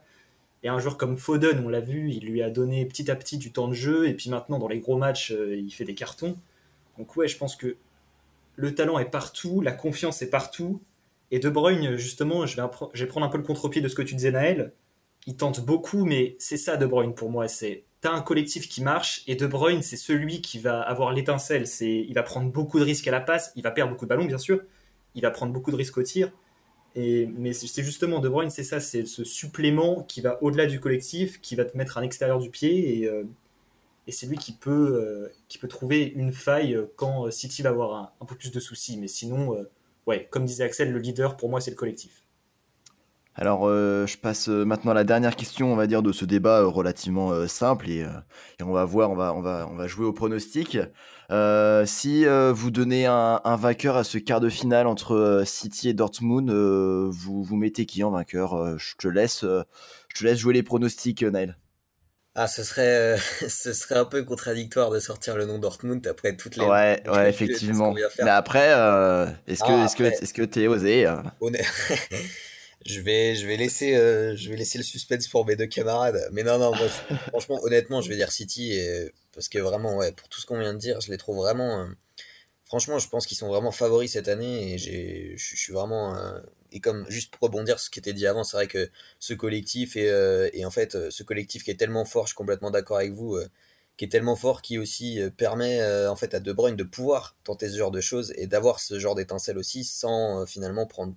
Et 0.63 0.67
un 0.67 0.80
joueur 0.80 0.97
comme 0.97 1.17
Foden, 1.17 1.63
on 1.63 1.69
l'a 1.69 1.80
vu, 1.80 2.12
il 2.12 2.25
lui 2.25 2.41
a 2.41 2.49
donné 2.49 2.86
petit 2.86 3.10
à 3.12 3.15
petit 3.15 3.38
du 3.38 3.51
temps 3.51 3.67
de 3.67 3.73
jeu 3.73 4.08
et 4.08 4.13
puis 4.13 4.30
maintenant 4.30 4.60
dans 4.60 4.67
les 4.67 4.80
gros 4.80 4.97
matchs, 4.97 5.32
euh, 5.32 5.56
il 5.56 5.71
fait 5.71 5.86
des 5.86 5.95
cartons. 5.95 6.36
Donc 6.97 7.15
ouais, 7.15 7.28
je 7.28 7.38
pense 7.38 7.56
que 7.56 7.78
le 8.58 8.75
talent 8.75 8.99
est 8.99 9.10
partout, 9.10 9.62
la 9.62 9.71
confiance 9.73 10.21
est 10.21 10.30
partout. 10.30 10.82
Et 11.32 11.39
De 11.39 11.49
Bruyne, 11.49 11.97
justement, 11.97 12.45
je 12.45 12.56
vais 12.56 13.08
prendre 13.08 13.25
un 13.25 13.30
peu 13.30 13.38
le 13.38 13.43
contre-pied 13.43 13.82
de 13.82 13.88
ce 13.88 13.95
que 13.95 14.01
tu 14.01 14.15
disais 14.15 14.32
Naël 14.32 14.73
il 15.25 15.35
tente 15.35 15.65
beaucoup, 15.65 16.05
mais 16.05 16.35
c'est 16.39 16.57
ça 16.57 16.77
De 16.77 16.85
Bruyne 16.85 17.15
pour 17.15 17.29
moi. 17.29 17.47
C'est 17.47 17.83
t'as 18.01 18.11
un 18.11 18.21
collectif 18.21 18.69
qui 18.69 18.83
marche 18.83 19.23
et 19.27 19.35
De 19.35 19.47
Bruyne 19.47 19.81
c'est 19.81 19.97
celui 19.97 20.41
qui 20.41 20.59
va 20.59 20.81
avoir 20.81 21.11
l'étincelle. 21.13 21.67
C'est 21.67 22.05
il 22.07 22.13
va 22.13 22.23
prendre 22.23 22.51
beaucoup 22.51 22.79
de 22.79 22.83
risques 22.83 23.07
à 23.07 23.11
la 23.11 23.21
passe, 23.21 23.51
il 23.55 23.63
va 23.63 23.71
perdre 23.71 23.91
beaucoup 23.91 24.05
de 24.05 24.09
ballons 24.09 24.25
bien 24.25 24.38
sûr, 24.38 24.61
il 25.15 25.21
va 25.21 25.31
prendre 25.31 25.53
beaucoup 25.53 25.71
de 25.71 25.75
risques 25.77 25.97
au 25.97 26.03
tir. 26.03 26.31
Et, 26.95 27.25
mais 27.27 27.51
c'est 27.53 27.83
justement 27.83 28.19
De 28.19 28.29
Bruyne, 28.29 28.49
c'est 28.49 28.63
ça, 28.63 28.79
c'est 28.79 29.05
ce 29.05 29.23
supplément 29.23 30.03
qui 30.03 30.21
va 30.21 30.41
au-delà 30.43 30.65
du 30.65 30.79
collectif, 30.79 31.41
qui 31.41 31.55
va 31.55 31.65
te 31.65 31.77
mettre 31.77 31.97
à 31.97 32.01
l'extérieur 32.01 32.39
du 32.39 32.49
pied 32.49 32.99
et, 32.99 33.07
euh, 33.09 33.23
et 34.07 34.11
c'est 34.11 34.27
lui 34.27 34.38
qui 34.38 34.53
peut, 34.53 34.71
euh, 34.95 35.33
qui 35.47 35.57
peut 35.57 35.67
trouver 35.67 36.03
une 36.03 36.31
faille 36.31 36.79
quand 36.95 37.29
City 37.31 37.63
va 37.63 37.69
avoir 37.71 38.13
un, 38.21 38.25
peu 38.25 38.35
plus 38.35 38.51
de 38.51 38.59
soucis. 38.59 38.97
Mais 38.97 39.07
sinon, 39.07 39.55
euh, 39.57 39.63
ouais, 40.07 40.27
comme 40.31 40.45
disait 40.45 40.63
Axel, 40.63 40.91
le 40.91 40.99
leader 40.99 41.35
pour 41.38 41.49
moi 41.49 41.59
c'est 41.61 41.71
le 41.71 41.77
collectif. 41.77 42.24
Alors, 43.37 43.67
euh, 43.67 44.07
je 44.07 44.17
passe 44.17 44.47
euh, 44.47 44.63
maintenant 44.63 44.91
à 44.91 44.93
la 44.93 45.03
dernière 45.03 45.35
question, 45.35 45.73
on 45.73 45.75
va 45.75 45.87
dire, 45.87 46.01
de 46.01 46.13
ce 46.13 46.23
débat 46.23 46.61
euh, 46.61 46.67
relativement 46.67 47.47
simple 47.47 47.89
et, 47.89 48.05
et, 48.59 48.63
on 48.63 48.71
va 48.71 48.85
voir, 48.85 49.11
on 49.11 49.15
va, 49.15 49.33
on 49.33 49.41
va, 49.41 49.67
on 49.69 49.75
va 49.75 49.87
jouer 49.87 50.05
au 50.05 50.13
pronostic. 50.13 50.77
si 51.85 52.25
vous 52.25 52.71
donnez 52.71 53.05
un, 53.07 53.41
un, 53.43 53.55
vainqueur 53.57 53.97
à 53.97 54.05
ce 54.05 54.17
quart 54.17 54.39
de 54.39 54.49
finale 54.49 54.87
entre 54.87 55.43
City 55.45 55.89
et 55.89 55.93
Dortmund, 55.93 56.49
vous, 56.49 57.43
vous 57.43 57.55
mettez 57.57 57.85
qui 57.85 58.03
en 58.03 58.11
vainqueur? 58.11 58.79
Je 58.79 58.95
te 58.97 59.09
laisse, 59.09 59.41
je 59.43 60.19
te 60.19 60.23
laisse 60.23 60.39
jouer 60.39 60.53
les 60.53 60.63
pronostics, 60.63 61.23
Naël. 61.23 61.57
Ah, 62.37 62.47
ce 62.47 62.63
serait, 62.63 63.17
ce 63.49 63.73
serait 63.73 63.95
un 63.95 64.05
peu 64.05 64.23
contradictoire 64.23 64.91
de 64.91 64.99
sortir 64.99 65.35
le 65.35 65.45
nom 65.45 65.59
Dortmund 65.59 66.05
après 66.07 66.37
toutes 66.37 66.55
les. 66.55 66.65
Ouais, 66.65 67.03
ouais, 67.09 67.29
effectivement. 67.29 67.93
Mais 67.93 68.29
après, 68.29 68.69
est-ce 69.47 69.61
que, 69.61 69.85
est-ce 69.85 69.95
que, 69.97 70.03
est-ce 70.03 70.33
que 70.33 70.43
t'es 70.43 70.67
osé 70.67 71.05
je 72.85 73.01
vais, 73.01 73.35
je 73.35 73.47
vais 73.47 73.57
laisser, 73.57 73.95
euh, 73.95 74.35
je 74.35 74.49
vais 74.49 74.55
laisser 74.55 74.77
le 74.77 74.83
suspense 74.83 75.27
pour 75.27 75.45
mes 75.45 75.55
deux 75.55 75.65
camarades. 75.67 76.29
Mais 76.31 76.43
non, 76.43 76.59
non, 76.59 76.69
moi, 76.75 76.87
franchement, 77.29 77.59
honnêtement, 77.63 78.01
je 78.01 78.09
vais 78.09 78.15
dire 78.15 78.31
City 78.31 78.73
et, 78.73 79.11
parce 79.33 79.49
que 79.49 79.59
vraiment, 79.59 79.97
ouais, 79.97 80.11
pour 80.11 80.29
tout 80.29 80.39
ce 80.39 80.45
qu'on 80.45 80.59
vient 80.59 80.73
de 80.73 80.79
dire, 80.79 81.01
je 81.01 81.11
les 81.11 81.17
trouve 81.17 81.37
vraiment. 81.37 81.81
Euh, 81.81 81.87
franchement, 82.63 82.99
je 82.99 83.09
pense 83.09 83.25
qu'ils 83.25 83.37
sont 83.37 83.47
vraiment 83.47 83.71
favoris 83.71 84.11
cette 84.13 84.27
année 84.27 84.73
et 84.73 84.77
j'ai, 84.77 85.33
je 85.37 85.55
suis 85.55 85.73
vraiment. 85.73 86.15
Euh, 86.15 86.39
et 86.71 86.79
comme 86.79 87.05
juste 87.09 87.31
pour 87.31 87.41
rebondir 87.47 87.79
sur 87.79 87.85
ce 87.87 87.89
qui 87.89 87.99
était 87.99 88.13
dit 88.13 88.27
avant, 88.27 88.43
c'est 88.43 88.57
vrai 88.57 88.67
que 88.67 88.89
ce 89.19 89.33
collectif 89.33 89.95
et, 89.95 90.09
et 90.53 90.65
en 90.65 90.71
fait, 90.71 91.09
ce 91.09 91.23
collectif 91.23 91.63
qui 91.63 91.71
est 91.71 91.75
tellement 91.75 92.05
fort, 92.05 92.25
je 92.25 92.29
suis 92.29 92.35
complètement 92.35 92.69
d'accord 92.71 92.97
avec 92.97 93.13
vous 93.13 93.39
qui 93.97 94.03
est 94.05 94.09
tellement 94.09 94.35
fort 94.35 94.61
qui 94.61 94.77
aussi 94.77 95.21
permet 95.37 95.81
en 96.07 96.17
fait 96.17 96.33
à 96.33 96.41
De 96.41 96.51
Bruyne 96.51 96.75
de 96.75 96.83
pouvoir 96.83 97.37
tenter 97.45 97.69
ce 97.69 97.77
genre 97.77 97.91
de 97.91 98.01
choses 98.01 98.33
et 98.35 98.47
d'avoir 98.47 98.81
ce 98.81 98.99
genre 98.99 99.15
d'étincelle 99.15 99.57
aussi 99.57 99.85
sans 99.85 100.45
finalement 100.45 100.85
prendre 100.85 101.15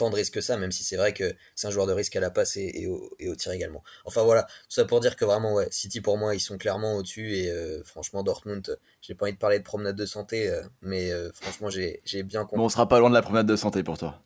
tant 0.00 0.08
de 0.08 0.14
risques 0.14 0.32
que 0.32 0.40
ça, 0.40 0.56
même 0.56 0.72
si 0.72 0.82
c'est 0.82 0.96
vrai 0.96 1.12
que 1.12 1.34
c'est 1.54 1.66
un 1.66 1.70
joueur 1.70 1.86
de 1.86 1.92
risque 1.92 2.16
à 2.16 2.20
la 2.20 2.30
passe 2.30 2.56
et, 2.56 2.86
au, 2.88 3.34
tir 3.36 3.52
également. 3.52 3.84
Enfin 4.06 4.22
voilà, 4.22 4.44
tout 4.44 4.48
ça 4.70 4.86
pour 4.86 5.00
dire 5.00 5.14
que 5.14 5.26
vraiment, 5.26 5.52
ouais, 5.52 5.68
City 5.70 6.00
pour 6.00 6.16
moi, 6.16 6.34
ils 6.34 6.40
sont 6.40 6.56
clairement 6.56 6.94
au-dessus 6.96 7.36
et 7.36 7.50
euh, 7.50 7.82
franchement, 7.84 8.22
Dortmund, 8.22 8.78
j'ai 9.02 9.14
pas 9.14 9.26
envie 9.26 9.34
de 9.34 9.38
parler 9.38 9.58
de 9.58 9.64
promenade 9.64 9.96
de 9.96 10.06
santé, 10.06 10.48
euh, 10.48 10.62
mais 10.80 11.12
euh, 11.12 11.30
franchement, 11.34 11.68
j'ai 11.68 12.00
bien 12.22 12.42
compris. 12.44 12.56
Bon, 12.56 12.64
on 12.64 12.68
sera 12.70 12.88
pas 12.88 12.98
loin 12.98 13.10
de 13.10 13.14
la 13.14 13.20
promenade 13.20 13.46
de 13.46 13.56
santé 13.56 13.82
pour 13.82 13.98
toi. 13.98 14.22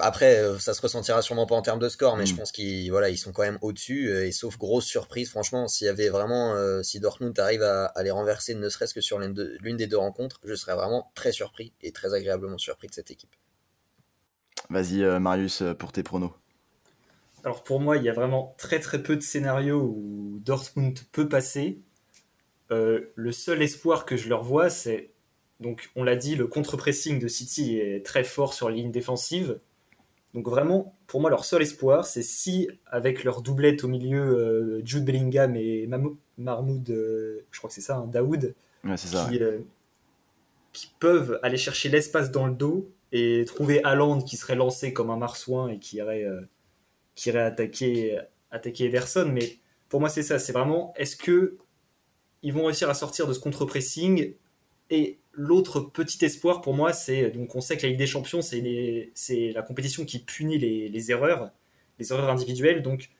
après, 0.00 0.42
ça 0.58 0.74
se 0.74 0.82
ressentira 0.82 1.22
sûrement 1.22 1.46
pas 1.46 1.54
en 1.54 1.62
termes 1.62 1.78
de 1.78 1.88
score, 1.88 2.16
mais 2.16 2.26
je 2.26 2.34
mm. 2.34 2.38
pense 2.38 2.50
qu'ils 2.50 2.90
voilà, 2.90 3.08
ils 3.08 3.18
sont 3.18 3.30
quand 3.30 3.42
même 3.42 3.58
au-dessus. 3.62 4.10
et 4.10 4.32
sauf 4.32 4.58
grosse 4.58 4.86
surprise, 4.86 5.30
franchement, 5.30 5.68
s'il 5.68 5.86
y 5.86 5.90
avait 5.90 6.08
vraiment, 6.08 6.56
si 6.82 6.98
Dortmund 6.98 7.38
arrive 7.38 7.62
à, 7.62 8.02
les 8.02 8.10
renverser, 8.10 8.56
ne 8.56 8.68
serait-ce 8.68 8.94
que 8.94 9.00
sur 9.00 9.20
l'une 9.20 9.76
des 9.76 9.86
deux 9.86 9.98
rencontres, 9.98 10.40
je 10.44 10.56
serais 10.56 10.74
vraiment 10.74 11.12
très 11.14 11.30
surpris 11.30 11.72
et 11.84 11.92
très 11.92 12.14
agréablement 12.14 12.58
surpris 12.58 12.88
de 12.88 12.94
cette 12.94 13.12
équipe. 13.12 13.36
Vas-y, 14.70 15.02
euh, 15.02 15.18
Marius, 15.18 15.62
euh, 15.62 15.74
pour 15.74 15.92
tes 15.92 16.02
pronos. 16.02 16.32
Alors 17.44 17.62
pour 17.62 17.80
moi, 17.80 17.96
il 17.96 18.02
y 18.02 18.08
a 18.08 18.12
vraiment 18.12 18.54
très 18.58 18.80
très 18.80 19.02
peu 19.02 19.14
de 19.14 19.20
scénarios 19.20 19.80
où 19.80 20.40
Dortmund 20.44 20.98
peut 21.12 21.28
passer. 21.28 21.80
Euh, 22.72 23.12
le 23.14 23.30
seul 23.30 23.62
espoir 23.62 24.04
que 24.04 24.16
je 24.16 24.28
leur 24.28 24.42
vois, 24.42 24.68
c'est 24.68 25.10
donc 25.60 25.90
on 25.94 26.02
l'a 26.02 26.16
dit, 26.16 26.34
le 26.34 26.48
contre-pressing 26.48 27.20
de 27.20 27.28
City 27.28 27.78
est 27.78 28.04
très 28.04 28.24
fort 28.24 28.52
sur 28.52 28.68
la 28.68 28.74
ligne 28.74 28.90
défensive. 28.90 29.60
Donc 30.34 30.48
vraiment, 30.48 30.94
pour 31.06 31.20
moi, 31.20 31.30
leur 31.30 31.44
seul 31.44 31.62
espoir, 31.62 32.04
c'est 32.04 32.22
si 32.22 32.68
avec 32.86 33.24
leur 33.24 33.40
doublette 33.40 33.84
au 33.84 33.88
milieu, 33.88 34.82
Jude 34.84 35.04
Bellingham 35.04 35.56
et 35.56 35.86
Mahmoud, 36.36 36.84
je 37.50 37.58
crois 37.58 37.68
que 37.68 37.74
c'est 37.74 37.80
ça, 37.80 37.96
hein, 37.96 38.06
Daoud, 38.06 38.54
qui, 38.96 39.40
qui, 40.72 40.92
peuvent 40.98 41.38
aller 41.42 41.56
chercher 41.56 41.88
l'espace 41.88 42.30
dans 42.30 42.46
le 42.46 42.52
dos 42.52 42.90
et 43.12 43.44
trouver 43.46 43.82
Haaland 43.84 44.20
qui 44.22 44.36
serait 44.36 44.56
lancé 44.56 44.92
comme 44.92 45.10
un 45.10 45.16
marsouin 45.16 45.68
et 45.68 45.78
qui 45.78 45.96
irait, 45.96 46.24
euh, 46.24 46.40
qui 47.14 47.28
irait 47.28 47.42
attaquer, 47.42 48.18
attaquer 48.50 48.86
Ederson. 48.86 49.30
Mais 49.32 49.58
pour 49.88 50.00
moi, 50.00 50.08
c'est 50.08 50.22
ça. 50.22 50.38
C'est 50.38 50.52
vraiment 50.52 50.92
est-ce 50.96 51.16
que 51.16 51.58
ils 52.42 52.52
vont 52.52 52.66
réussir 52.66 52.90
à 52.90 52.94
sortir 52.94 53.26
de 53.26 53.32
ce 53.32 53.40
contre-pressing? 53.40 54.34
Et 54.90 55.18
l'autre 55.32 55.80
petit 55.80 56.24
espoir 56.24 56.60
pour 56.60 56.74
moi, 56.74 56.92
c'est 56.92 57.30
donc 57.30 57.54
on 57.54 57.60
sait 57.60 57.76
que 57.76 57.82
la 57.82 57.88
Ligue 57.90 57.98
des 57.98 58.06
Champions, 58.06 58.40
c'est 58.42 59.52
la 59.54 59.62
compétition 59.62 60.04
qui 60.04 60.20
punit 60.20 60.58
les, 60.58 60.88
les, 60.88 61.10
erreurs, 61.10 61.50
les 61.98 62.12
erreurs 62.12 62.30
individuelles. 62.30 62.82
Donc 62.82 63.10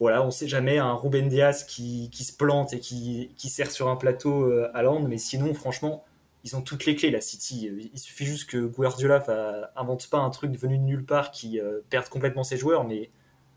voilà, 0.00 0.24
on 0.24 0.30
sait 0.30 0.48
jamais 0.48 0.78
un 0.78 0.94
Ruben 0.94 1.28
Diaz 1.28 1.64
qui, 1.64 2.10
qui 2.10 2.24
se 2.24 2.36
plante 2.36 2.72
et 2.72 2.80
qui, 2.80 3.30
qui 3.36 3.48
sert 3.48 3.70
sur 3.70 3.88
un 3.88 3.96
plateau 3.96 4.44
euh, 4.50 4.68
Haaland. 4.74 5.00
Mais 5.02 5.18
sinon, 5.18 5.54
franchement 5.54 6.04
ils 6.44 6.54
ont 6.56 6.60
toutes 6.60 6.84
les 6.84 6.94
clés, 6.94 7.10
la 7.10 7.22
City. 7.22 7.70
Il 7.92 7.98
suffit 7.98 8.26
juste 8.26 8.48
que 8.48 8.58
Guardiola 8.58 9.72
invente 9.76 10.08
pas 10.10 10.18
un 10.18 10.28
truc 10.28 10.54
venu 10.56 10.76
de 10.76 10.82
nulle 10.82 11.04
part 11.04 11.30
qui 11.30 11.58
euh, 11.58 11.80
perde 11.88 12.08
complètement 12.10 12.44
ses 12.44 12.58
joueurs, 12.58 12.84
mais 12.84 13.10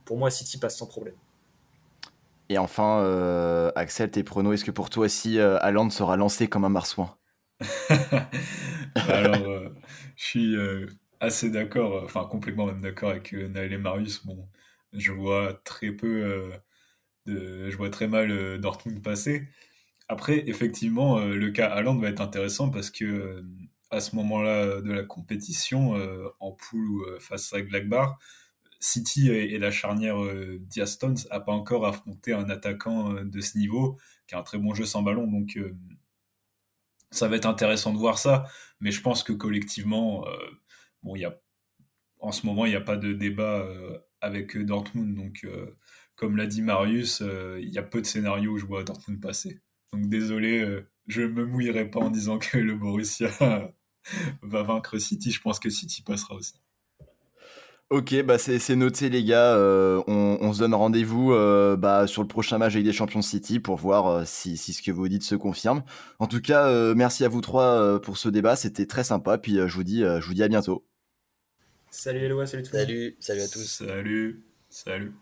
pour 0.05 0.17
moi, 0.17 0.31
City 0.31 0.57
passe 0.57 0.77
sans 0.77 0.87
problème. 0.87 1.15
Et 2.47 2.57
enfin, 2.57 3.01
euh, 3.01 3.73
Axel, 3.75 4.09
tes 4.09 4.23
pronos, 4.23 4.53
est-ce 4.53 4.63
que 4.63 4.71
pour 4.71 4.89
toi 4.89 5.05
aussi, 5.05 5.37
euh, 5.37 5.59
sera 5.89 6.15
lancé 6.15 6.47
comme 6.47 6.63
un 6.63 6.69
marsouin? 6.69 7.17
Alors, 8.95 9.73
je 10.15 10.23
suis 10.23 10.55
assez 11.19 11.49
d'accord, 11.49 12.03
enfin 12.05 12.23
complètement 12.23 12.67
même 12.67 12.81
d'accord 12.81 13.09
avec 13.09 13.33
Naël 13.33 13.73
et 13.73 13.77
Marius. 13.77 14.25
Bon, 14.25 14.47
je 14.93 15.11
vois 15.11 15.59
très 15.65 15.91
peu, 15.91 16.53
de, 17.25 17.69
je 17.69 17.75
vois 17.75 17.89
très 17.89 18.07
mal 18.07 18.59
Dortmund 18.59 19.03
passer. 19.03 19.49
Après, 20.09 20.47
effectivement, 20.47 21.19
euh, 21.19 21.35
le 21.35 21.51
cas 21.51 21.69
Haaland 21.69 21.97
va 21.97 22.09
être 22.09 22.21
intéressant 22.21 22.69
parce 22.69 22.91
que 22.91 23.05
euh, 23.05 23.43
à 23.91 23.99
ce 23.99 24.15
moment-là 24.15 24.81
de 24.81 24.91
la 24.91 25.03
compétition, 25.03 25.95
euh, 25.97 26.29
en 26.39 26.51
poule 26.51 27.19
face 27.19 27.53
à 27.53 27.61
Glagbar, 27.61 28.17
City 28.79 29.29
et, 29.31 29.57
la 29.57 29.71
charnière 29.71 30.17
Diastons 30.59 31.15
n'a 31.31 31.39
pas 31.39 31.51
encore 31.51 31.85
affronté 31.87 32.33
un 32.33 32.49
attaquant 32.49 33.13
de 33.23 33.41
ce 33.41 33.57
niveau 33.57 33.97
qui 34.27 34.35
a 34.35 34.39
un 34.39 34.43
très 34.43 34.59
bon 34.59 34.73
jeu 34.75 34.85
sans 34.85 35.01
ballon. 35.01 35.25
Donc, 35.27 35.57
ça 37.11 37.27
va 37.27 37.37
être 37.37 37.47
intéressant 37.47 37.93
de 37.93 37.97
voir 37.97 38.19
ça. 38.19 38.45
Mais 38.79 38.91
je 38.91 39.01
pense 39.01 39.23
que 39.23 39.33
collectivement, 39.33 40.25
bon, 41.01 41.15
y 41.15 41.25
a, 41.25 41.39
en 42.19 42.31
ce 42.31 42.45
moment, 42.45 42.65
il 42.65 42.69
n'y 42.69 42.75
a 42.75 42.81
pas 42.81 42.97
de 42.97 43.13
débat 43.13 43.67
avec 44.21 44.57
Dortmund. 44.57 45.15
Donc, 45.15 45.47
comme 46.15 46.37
l'a 46.37 46.45
dit 46.45 46.61
Marius, 46.61 47.23
il 47.59 47.69
y 47.69 47.79
a 47.79 47.83
peu 47.83 48.01
de 48.01 48.05
scénarios 48.05 48.51
où 48.53 48.57
je 48.57 48.65
vois 48.65 48.83
Dortmund 48.83 49.19
passer. 49.21 49.61
Donc 49.93 50.07
désolé, 50.09 50.59
euh, 50.59 50.87
je 51.07 51.21
ne 51.21 51.27
me 51.27 51.45
mouillerai 51.45 51.89
pas 51.89 51.99
en 51.99 52.09
disant 52.09 52.39
que 52.39 52.57
le 52.57 52.75
Borussia 52.75 53.29
va 54.41 54.63
vaincre 54.63 54.97
City. 54.97 55.31
Je 55.31 55.41
pense 55.41 55.59
que 55.59 55.69
City 55.69 56.01
passera 56.01 56.35
aussi. 56.35 56.53
Ok, 57.89 58.21
bah 58.23 58.37
c'est 58.37 58.75
noté 58.75 59.09
les 59.09 59.23
gars. 59.23 59.55
Euh, 59.55 60.03
on, 60.07 60.51
se 60.51 60.59
donne 60.59 60.73
rendez-vous 60.73 61.31
euh, 61.31 61.77
bah, 61.77 62.05
sur 62.05 62.21
le 62.21 62.27
prochain 62.27 62.57
match 62.57 62.73
avec 62.73 62.83
des 62.83 62.91
champions 62.91 63.21
City 63.21 63.61
pour 63.61 63.77
voir 63.77 64.27
si, 64.27 64.57
ce 64.57 64.81
que 64.81 64.91
vous 64.91 65.07
dites 65.07 65.23
se 65.23 65.35
confirme. 65.35 65.83
En 66.19 66.27
tout 66.27 66.41
cas, 66.41 66.93
merci 66.95 67.23
à 67.23 67.29
vous 67.29 67.39
trois 67.39 68.01
pour 68.01 68.17
ce 68.17 68.27
débat. 68.27 68.57
C'était 68.57 68.87
très 68.87 69.05
sympa. 69.05 69.37
Puis 69.37 69.55
je 69.55 69.73
vous 69.73 69.85
dis, 69.85 70.01
je 70.01 70.25
vous 70.25 70.33
dis 70.33 70.43
à 70.43 70.49
bientôt. 70.49 70.85
Salut 71.89 72.19
Eloi, 72.19 72.45
salut 72.45 72.63
tout 72.63 72.71
le 72.73 72.79
monde. 72.79 72.87
Salut, 72.87 73.15
salut 73.21 73.41
à 73.41 73.47
tous. 73.47 73.83
Salut, 73.85 74.43
salut. 74.69 75.13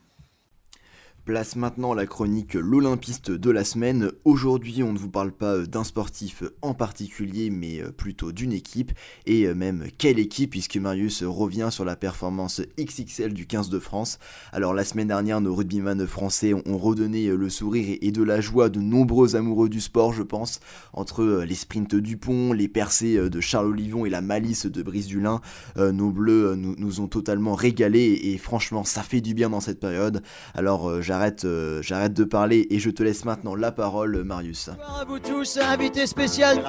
Place 1.25 1.55
maintenant 1.55 1.95
la 1.95 2.05
chronique 2.05 2.53
L'Olympiste 2.53 3.31
de 3.31 3.49
la 3.49 3.63
semaine. 3.63 4.11
Aujourd'hui, 4.25 4.83
on 4.83 4.93
ne 4.93 4.99
vous 4.99 5.09
parle 5.09 5.31
pas 5.31 5.57
d'un 5.65 5.83
sportif 5.83 6.43
en 6.61 6.75
particulier, 6.75 7.49
mais 7.49 7.81
plutôt 7.97 8.31
d'une 8.31 8.53
équipe, 8.53 8.91
et 9.25 9.51
même 9.55 9.85
quelle 9.97 10.19
équipe, 10.19 10.51
puisque 10.51 10.77
Marius 10.77 11.23
revient 11.23 11.69
sur 11.71 11.83
la 11.83 11.95
performance 11.95 12.61
XXL 12.79 13.33
du 13.33 13.47
15 13.47 13.69
de 13.69 13.79
France. 13.79 14.19
Alors 14.51 14.75
la 14.75 14.83
semaine 14.83 15.07
dernière, 15.07 15.41
nos 15.41 15.55
rugbyman 15.55 16.05
français 16.05 16.53
ont 16.53 16.77
redonné 16.77 17.29
le 17.29 17.49
sourire 17.49 17.97
et 17.99 18.11
de 18.11 18.21
la 18.21 18.39
joie 18.39 18.69
de 18.69 18.79
nombreux 18.79 19.35
amoureux 19.35 19.67
du 19.67 19.81
sport, 19.81 20.13
je 20.13 20.21
pense, 20.21 20.59
entre 20.93 21.43
les 21.43 21.55
sprints 21.55 21.95
du 21.95 22.17
pont, 22.17 22.53
les 22.53 22.67
percées 22.67 23.31
de 23.31 23.41
Charles 23.41 23.69
Olivon 23.69 24.05
et 24.05 24.11
la 24.11 24.21
malice 24.21 24.67
de 24.67 24.83
Brice 24.83 25.07
Dulin. 25.07 25.41
Nos 25.75 26.11
bleus 26.11 26.53
nous, 26.55 27.01
ont 27.01 27.07
totalement 27.07 27.55
régalé, 27.55 28.19
et 28.25 28.37
franchement, 28.37 28.83
ça 28.83 29.01
fait 29.01 29.21
du 29.21 29.33
bien 29.33 29.49
dans 29.49 29.59
cette 29.59 29.79
période. 29.79 30.21
Alors 30.53 31.01
j'ai 31.01 31.14
j'arrête, 31.15 31.45
euh, 31.45 31.81
j'arrête 31.81 32.13
de 32.13 32.25
parler 32.25 32.67
et 32.69 32.79
je 32.79 32.89
te 32.89 33.01
laisse 33.01 33.23
maintenant 33.23 33.55
la 33.55 33.71
parole, 33.71 34.23
Marius. 34.25 34.69
Bonjour 34.77 34.99
à 34.99 35.05
vous 35.05 35.19
tous, 35.19 35.57
invité 35.57 36.07
spécial. 36.07 36.61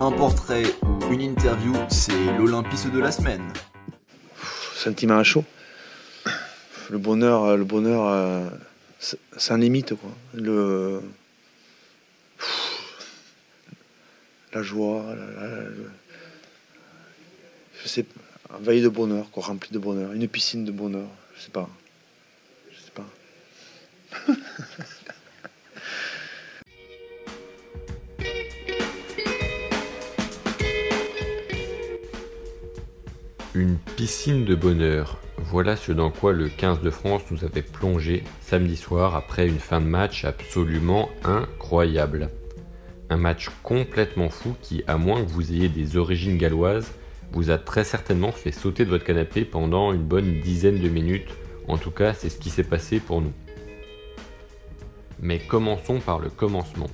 Un 0.00 0.12
portrait 0.12 0.62
ou 0.82 1.12
une 1.12 1.20
interview, 1.20 1.74
c'est 1.88 2.38
l'Olympiste 2.38 2.92
de 2.92 3.00
la 3.00 3.10
semaine. 3.10 3.42
Sentiment 4.76 5.18
à 5.18 5.24
chaud. 5.24 5.44
Le 6.90 6.98
bonheur, 6.98 7.44
euh, 7.44 7.56
le 7.56 7.64
bonheur, 7.64 8.06
euh, 8.06 8.48
sans 9.36 9.56
limite 9.56 9.94
quoi. 9.94 10.10
Le 10.34 11.00
la 14.54 14.62
joie, 14.62 15.02
je 17.82 17.88
sais, 17.88 18.04
un 18.54 18.58
veille 18.58 18.82
de 18.82 18.88
bonheur, 18.88 19.30
quoi, 19.32 19.42
rempli 19.44 19.70
de 19.72 19.78
bonheur, 19.78 20.12
une 20.12 20.28
piscine 20.28 20.64
de 20.64 20.70
bonheur. 20.70 21.08
Je 21.42 21.46
sais 21.46 21.52
pas. 21.52 21.68
Je 22.70 22.78
sais 22.78 22.92
pas. 22.94 23.08
Une 33.56 33.76
piscine 33.96 34.44
de 34.44 34.54
bonheur. 34.54 35.18
Voilà 35.38 35.74
ce 35.74 35.90
dans 35.90 36.12
quoi 36.12 36.32
le 36.32 36.48
15 36.48 36.80
de 36.80 36.90
France 36.90 37.22
nous 37.32 37.44
avait 37.44 37.62
plongé 37.62 38.22
samedi 38.40 38.76
soir 38.76 39.16
après 39.16 39.48
une 39.48 39.58
fin 39.58 39.80
de 39.80 39.86
match 39.86 40.24
absolument 40.24 41.10
incroyable. 41.24 42.30
Un 43.10 43.16
match 43.16 43.48
complètement 43.64 44.28
fou 44.28 44.54
qui, 44.62 44.84
à 44.86 44.96
moins 44.96 45.24
que 45.24 45.30
vous 45.30 45.50
ayez 45.52 45.68
des 45.68 45.96
origines 45.96 46.38
galloises, 46.38 46.92
vous 47.32 47.50
a 47.50 47.58
très 47.58 47.84
certainement 47.84 48.32
fait 48.32 48.52
sauter 48.52 48.84
de 48.84 48.90
votre 48.90 49.04
canapé 49.04 49.44
pendant 49.44 49.92
une 49.92 50.02
bonne 50.02 50.40
dizaine 50.40 50.80
de 50.80 50.88
minutes. 50.88 51.34
En 51.66 51.78
tout 51.78 51.90
cas, 51.90 52.12
c'est 52.12 52.28
ce 52.28 52.38
qui 52.38 52.50
s'est 52.50 52.62
passé 52.62 53.00
pour 53.00 53.20
nous. 53.20 53.32
Mais 55.20 55.38
commençons 55.38 56.00
par 56.00 56.18
le 56.18 56.28
commencement. 56.28 56.90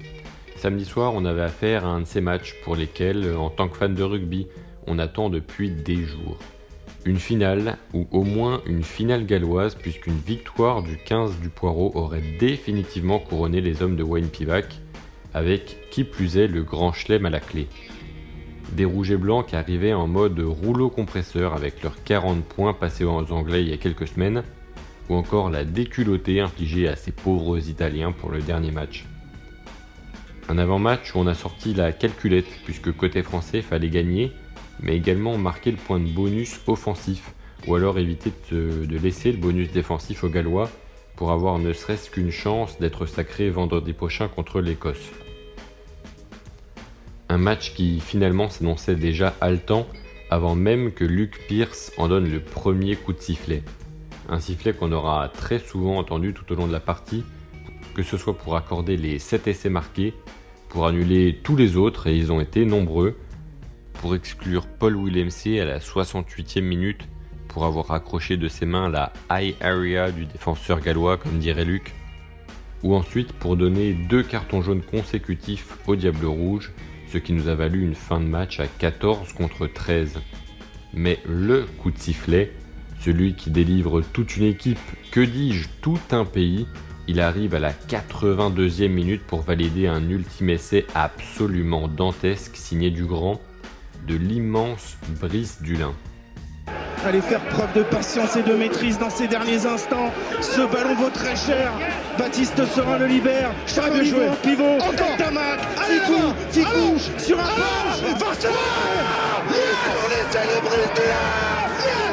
Samedi 0.56 0.84
soir, 0.84 1.12
on 1.14 1.24
avait 1.24 1.42
affaire 1.42 1.84
à 1.84 1.88
un 1.88 2.00
de 2.00 2.06
ces 2.06 2.20
matchs 2.20 2.54
pour 2.62 2.76
lesquels, 2.76 3.34
en 3.36 3.50
tant 3.50 3.68
que 3.68 3.76
fan 3.76 3.94
de 3.94 4.02
rugby, 4.02 4.46
on 4.86 4.98
attend 4.98 5.30
depuis 5.30 5.70
des 5.70 6.04
jours. 6.04 6.38
Une 7.04 7.18
finale, 7.18 7.76
ou 7.94 8.06
au 8.10 8.22
moins 8.22 8.60
une 8.66 8.82
finale 8.82 9.24
galloise, 9.24 9.74
puisqu'une 9.74 10.18
victoire 10.18 10.82
du 10.82 10.96
15 10.96 11.38
du 11.40 11.48
Poireau 11.48 11.92
aurait 11.94 12.22
définitivement 12.38 13.18
couronné 13.18 13.60
les 13.60 13.82
hommes 13.82 13.96
de 13.96 14.02
Wayne 14.02 14.28
Pivac, 14.28 14.80
avec 15.32 15.88
qui 15.90 16.04
plus 16.04 16.36
est 16.36 16.48
le 16.48 16.62
grand 16.62 16.92
chelem 16.92 17.24
à 17.26 17.30
la 17.30 17.40
clé. 17.40 17.68
Des 18.72 18.84
rouges 18.84 19.10
et 19.10 19.16
blancs 19.16 19.46
qui 19.46 19.56
arrivaient 19.56 19.94
en 19.94 20.06
mode 20.06 20.38
rouleau 20.40 20.90
compresseur 20.90 21.54
avec 21.54 21.82
leurs 21.82 22.02
40 22.02 22.44
points 22.44 22.74
passés 22.74 23.04
aux 23.04 23.32
Anglais 23.32 23.62
il 23.62 23.68
y 23.68 23.72
a 23.72 23.78
quelques 23.78 24.08
semaines, 24.08 24.42
ou 25.08 25.14
encore 25.14 25.50
la 25.50 25.64
déculottée 25.64 26.40
infligée 26.40 26.88
à 26.88 26.96
ces 26.96 27.12
pauvres 27.12 27.58
Italiens 27.68 28.12
pour 28.12 28.30
le 28.30 28.40
dernier 28.40 28.70
match. 28.70 29.06
Un 30.48 30.58
avant-match 30.58 31.14
où 31.14 31.18
on 31.18 31.26
a 31.26 31.34
sorti 31.34 31.74
la 31.74 31.92
calculette, 31.92 32.48
puisque 32.64 32.92
côté 32.92 33.22
français 33.22 33.62
fallait 33.62 33.90
gagner 33.90 34.32
mais 34.82 34.96
également 34.96 35.36
marquer 35.38 35.70
le 35.70 35.76
point 35.76 36.00
de 36.00 36.08
bonus 36.08 36.60
offensif, 36.66 37.32
ou 37.66 37.74
alors 37.74 37.98
éviter 37.98 38.32
de, 38.50 38.86
laisser 39.02 39.32
le 39.32 39.38
bonus 39.38 39.72
défensif 39.72 40.24
aux 40.24 40.28
Gallois 40.28 40.70
pour 41.16 41.32
avoir 41.32 41.58
ne 41.58 41.72
serait-ce 41.72 42.10
qu'une 42.10 42.30
chance 42.30 42.78
d'être 42.78 43.06
sacré 43.06 43.50
vendredi 43.50 43.92
prochain 43.92 44.28
contre 44.28 44.60
l'Écosse. 44.60 45.10
Un 47.30 47.38
match 47.38 47.74
qui 47.74 48.00
finalement 48.00 48.48
s'annonçait 48.48 48.96
déjà 48.96 49.34
haletant 49.40 49.86
avant 50.30 50.54
même 50.54 50.92
que 50.92 51.04
Luke 51.04 51.38
Pierce 51.46 51.92
en 51.98 52.08
donne 52.08 52.30
le 52.30 52.40
premier 52.40 52.96
coup 52.96 53.12
de 53.12 53.20
sifflet. 53.20 53.62
Un 54.28 54.40
sifflet 54.40 54.72
qu'on 54.72 54.92
aura 54.92 55.28
très 55.28 55.58
souvent 55.58 55.98
entendu 55.98 56.32
tout 56.32 56.50
au 56.52 56.56
long 56.56 56.66
de 56.66 56.72
la 56.72 56.80
partie, 56.80 57.24
que 57.94 58.02
ce 58.02 58.16
soit 58.16 58.36
pour 58.36 58.56
accorder 58.56 58.96
les 58.96 59.18
7 59.18 59.46
essais 59.48 59.68
marqués, 59.70 60.14
pour 60.68 60.86
annuler 60.86 61.40
tous 61.42 61.56
les 61.56 61.76
autres, 61.76 62.06
et 62.06 62.16
ils 62.16 62.32
ont 62.32 62.40
été 62.40 62.64
nombreux, 62.64 63.16
pour 63.94 64.14
exclure 64.14 64.66
Paul 64.66 64.96
Willemse 64.96 65.58
à 65.60 65.64
la 65.64 65.78
68e 65.78 66.62
minute 66.62 67.08
pour 67.48 67.64
avoir 67.64 67.90
accroché 67.90 68.36
de 68.36 68.48
ses 68.48 68.66
mains 68.66 68.88
la 68.88 69.12
high 69.30 69.56
area 69.60 70.12
du 70.12 70.26
défenseur 70.26 70.80
gallois 70.80 71.16
comme 71.16 71.38
dirait 71.38 71.64
Luc, 71.64 71.94
ou 72.82 72.94
ensuite 72.94 73.32
pour 73.32 73.56
donner 73.56 73.92
deux 73.92 74.22
cartons 74.22 74.62
jaunes 74.62 74.82
consécutifs 74.82 75.76
au 75.86 75.96
Diable 75.96 76.26
Rouge, 76.26 76.72
ce 77.10 77.18
qui 77.18 77.32
nous 77.32 77.48
a 77.48 77.54
valu 77.54 77.82
une 77.82 77.94
fin 77.94 78.20
de 78.20 78.26
match 78.26 78.60
à 78.60 78.66
14 78.66 79.32
contre 79.32 79.66
13. 79.66 80.20
Mais 80.94 81.18
le 81.26 81.66
coup 81.78 81.90
de 81.90 81.98
sifflet, 81.98 82.52
celui 83.00 83.34
qui 83.34 83.50
délivre 83.50 84.00
toute 84.00 84.36
une 84.36 84.44
équipe, 84.44 84.78
que 85.10 85.20
dis-je, 85.20 85.68
tout 85.80 86.00
un 86.10 86.24
pays, 86.24 86.66
il 87.06 87.20
arrive 87.20 87.54
à 87.54 87.58
la 87.58 87.72
82e 87.72 88.88
minute 88.88 89.22
pour 89.22 89.40
valider 89.40 89.86
un 89.86 90.08
ultime 90.10 90.50
essai 90.50 90.86
absolument 90.94 91.88
dantesque 91.88 92.56
signé 92.56 92.90
du 92.90 93.06
grand 93.06 93.40
de 94.06 94.14
l'immense 94.14 94.98
Brice 95.20 95.62
Dulin. 95.62 95.94
Allez 97.06 97.20
faire 97.20 97.40
preuve 97.40 97.72
de 97.74 97.82
patience 97.82 98.36
et 98.36 98.42
de 98.42 98.54
maîtrise 98.54 98.98
dans 98.98 99.10
ces 99.10 99.28
derniers 99.28 99.64
instants. 99.66 100.12
Ce 100.40 100.60
ballon 100.60 100.94
vaut 100.94 101.10
très 101.10 101.36
cher. 101.36 101.72
Baptiste 102.18 102.64
Serin 102.74 102.98
le 102.98 103.06
libère. 103.06 103.50
Pas 103.76 103.90
de 103.90 104.02
jouer. 104.02 104.26
Pivot. 104.42 104.76
Encore. 104.76 105.16
Tamac. 105.16 105.60
Ficou. 105.86 106.34
Ficou. 106.50 106.98
Sur 107.18 107.38
un. 107.38 108.16
Forcément. 108.18 108.54
On 109.48 110.10
est 110.10 110.32
célébré 110.32 110.78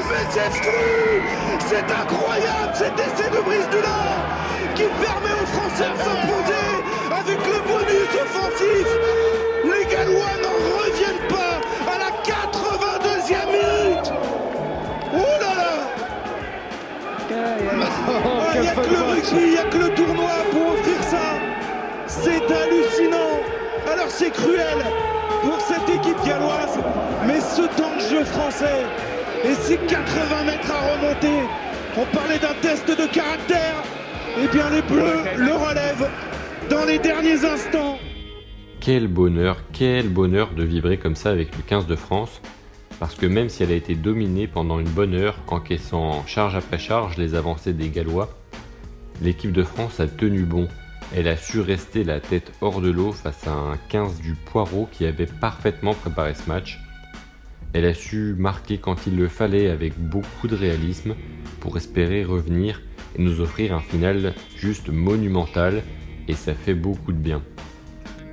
Mais 0.09 0.25
c'est 0.29 0.51
C'est 1.67 1.91
incroyable 1.91 2.73
cet 2.75 2.93
essai 2.93 3.29
de 3.29 3.41
Brice 3.41 3.69
Dulin 3.71 4.45
qui 4.75 4.83
permet 4.83 5.33
aux 5.41 5.45
Français 5.47 5.89
de 5.89 5.97
s'imposer 5.97 6.65
avec 7.11 7.37
le 7.37 7.59
bonus 7.67 8.09
offensif. 8.21 9.24
Il 18.55 18.61
n'y 18.61 18.67
a 18.67 18.75
que 18.75 18.89
le 18.89 19.01
rugby, 19.01 19.41
il 19.41 19.51
n'y 19.51 19.57
a 19.57 19.63
que 19.63 19.77
le 19.77 19.89
tournoi 19.93 20.31
pour 20.51 20.73
offrir 20.73 21.03
ça. 21.03 21.33
C'est 22.07 22.51
hallucinant. 22.51 23.41
Alors 23.91 24.09
c'est 24.09 24.31
cruel 24.31 24.83
pour 25.43 25.59
cette 25.61 25.89
équipe 25.89 26.17
galloise, 26.25 26.79
mais 27.27 27.39
ce 27.39 27.63
temps 27.77 27.95
de 27.95 28.01
jeu 28.01 28.23
français 28.25 28.83
et 29.43 29.53
ces 29.53 29.77
80 29.77 30.43
mètres 30.45 30.71
à 30.71 30.93
remonter, 30.93 31.47
on 31.97 32.15
parlait 32.15 32.39
d'un 32.39 32.53
test 32.61 32.87
de 32.87 33.05
caractère. 33.07 33.75
Eh 34.41 34.47
bien 34.47 34.69
les 34.69 34.81
Bleus 34.81 35.23
le 35.37 35.53
relèvent 35.53 36.09
dans 36.69 36.85
les 36.85 36.99
derniers 36.99 37.45
instants. 37.45 37.99
Quel 38.79 39.07
bonheur, 39.07 39.57
quel 39.71 40.09
bonheur 40.09 40.51
de 40.55 40.63
vibrer 40.63 40.97
comme 40.97 41.15
ça 41.15 41.29
avec 41.29 41.55
le 41.55 41.63
15 41.63 41.85
de 41.85 41.95
France 41.95 42.41
parce 42.99 43.15
que 43.15 43.25
même 43.25 43.49
si 43.49 43.63
elle 43.63 43.71
a 43.71 43.75
été 43.75 43.95
dominée 43.95 44.47
pendant 44.47 44.79
une 44.79 44.89
bonne 44.89 45.13
heure, 45.13 45.37
encaissant 45.47 46.25
charge 46.25 46.55
après 46.55 46.77
charge 46.77 47.17
les 47.17 47.35
avancées 47.35 47.73
des 47.73 47.89
Gallois, 47.89 48.29
l'équipe 49.21 49.51
de 49.51 49.63
France 49.63 49.99
a 49.99 50.07
tenu 50.07 50.43
bon. 50.43 50.67
Elle 51.15 51.27
a 51.27 51.37
su 51.37 51.59
rester 51.59 52.03
la 52.03 52.19
tête 52.19 52.51
hors 52.61 52.81
de 52.81 52.89
l'eau 52.89 53.11
face 53.11 53.47
à 53.47 53.51
un 53.51 53.77
15 53.89 54.21
du 54.21 54.33
Poireau 54.33 54.89
qui 54.91 55.05
avait 55.05 55.27
parfaitement 55.27 55.93
préparé 55.93 56.33
ce 56.33 56.47
match. 56.47 56.79
Elle 57.73 57.85
a 57.85 57.93
su 57.93 58.35
marquer 58.37 58.77
quand 58.77 59.05
il 59.05 59.17
le 59.17 59.27
fallait 59.27 59.69
avec 59.69 59.99
beaucoup 59.99 60.47
de 60.47 60.55
réalisme 60.55 61.15
pour 61.59 61.77
espérer 61.77 62.23
revenir 62.23 62.81
et 63.17 63.21
nous 63.21 63.41
offrir 63.41 63.75
un 63.75 63.81
final 63.81 64.33
juste 64.55 64.89
monumental 64.89 65.83
et 66.27 66.33
ça 66.33 66.53
fait 66.53 66.73
beaucoup 66.73 67.11
de 67.11 67.17
bien. 67.17 67.41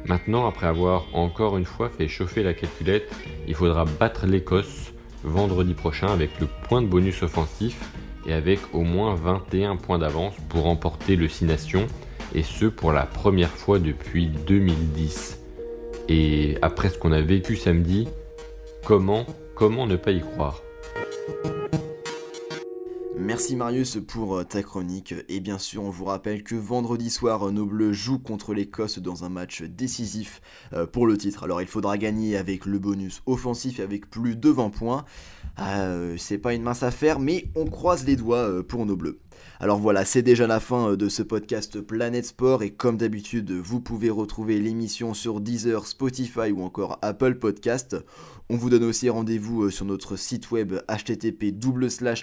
Maintenant, 0.07 0.47
après 0.47 0.67
avoir 0.67 1.07
encore 1.13 1.57
une 1.57 1.65
fois 1.65 1.89
fait 1.89 2.09
chauffer 2.09 2.43
la 2.43 2.55
calculette, 2.55 3.11
il 3.47 3.55
faudra 3.55 3.85
battre 3.85 4.27
l'Écosse 4.27 4.93
vendredi 5.25 5.75
prochain 5.75 6.09
avec 6.09 6.41
le 6.41 6.49
point 6.69 6.83
de 6.83 6.87
bonus 6.87 7.23
offensif 7.23 7.93
et 8.27 8.33
avec 8.33 8.61
au 8.73 8.83
moins 8.83 9.15
21 9.15 9.77
points 9.77 9.99
d'avance 9.99 10.35
pour 10.49 10.65
remporter 10.65 11.17
le 11.17 11.29
6 11.29 11.45
Nations, 11.47 11.87
et 12.35 12.43
ce 12.43 12.67
pour 12.67 12.93
la 12.93 13.05
première 13.05 13.51
fois 13.51 13.79
depuis 13.79 14.27
2010. 14.27 15.41
Et 16.09 16.57
après 16.63 16.89
ce 16.89 16.99
qu'on 16.99 17.13
a 17.13 17.21
vécu 17.21 17.57
samedi, 17.57 18.09
comment, 18.85 19.27
comment 19.55 19.87
ne 19.87 19.97
pas 19.97 20.13
y 20.13 20.21
croire? 20.21 20.63
Merci 23.25 23.55
Marius 23.55 23.99
pour 24.05 24.37
euh, 24.37 24.43
ta 24.43 24.65
chronique 24.65 25.15
et 25.29 25.39
bien 25.39 25.57
sûr 25.57 25.85
on 25.85 25.91
vous 25.91 26.07
rappelle 26.07 26.43
que 26.43 26.57
vendredi 26.57 27.09
soir 27.09 27.53
nos 27.53 27.65
bleus 27.65 27.93
jouent 27.93 28.19
contre 28.19 28.53
l'Écosse 28.53 28.99
dans 28.99 29.23
un 29.23 29.29
match 29.29 29.63
décisif 29.63 30.43
euh, 30.73 30.87
pour 30.87 31.07
le 31.07 31.17
titre. 31.17 31.45
Alors 31.45 31.63
il 31.63 31.69
faudra 31.69 31.99
gagner 31.99 32.37
avec 32.37 32.67
le 32.67 32.81
bonus 32.81 33.23
offensif 33.27 33.79
et 33.79 33.85
avec 33.85 34.11
plus 34.11 34.35
de 34.35 34.49
20 34.51 34.71
points. 34.71 35.05
Euh, 35.61 36.17
c'est 36.19 36.39
pas 36.39 36.53
une 36.53 36.63
mince 36.63 36.83
affaire 36.83 37.21
mais 37.21 37.45
on 37.55 37.67
croise 37.67 38.05
les 38.05 38.17
doigts 38.17 38.67
pour 38.67 38.87
nos 38.87 38.97
bleus. 38.97 39.21
Alors 39.61 39.79
voilà, 39.79 40.05
c'est 40.05 40.23
déjà 40.23 40.49
la 40.49 40.59
fin 40.59 40.97
de 40.97 41.09
ce 41.09 41.23
podcast 41.23 41.81
Planète 41.81 42.27
Sport 42.27 42.65
et 42.65 42.71
comme 42.71 42.97
d'habitude, 42.97 43.53
vous 43.53 43.81
pouvez 43.81 44.11
retrouver 44.11 44.59
l'émission 44.59 45.15
sur 45.15 45.41
Deezer, 45.41 45.87
Spotify 45.87 46.51
ou 46.51 46.63
encore 46.63 46.99
Apple 47.03 47.37
Podcast. 47.37 47.97
On 48.53 48.57
vous 48.57 48.69
donne 48.69 48.85
aussi 48.85 49.09
rendez-vous 49.09 49.63
euh, 49.63 49.71
sur 49.71 49.87
notre 49.87 50.17
site 50.17 50.51
web 50.51 50.75
http 50.87 51.55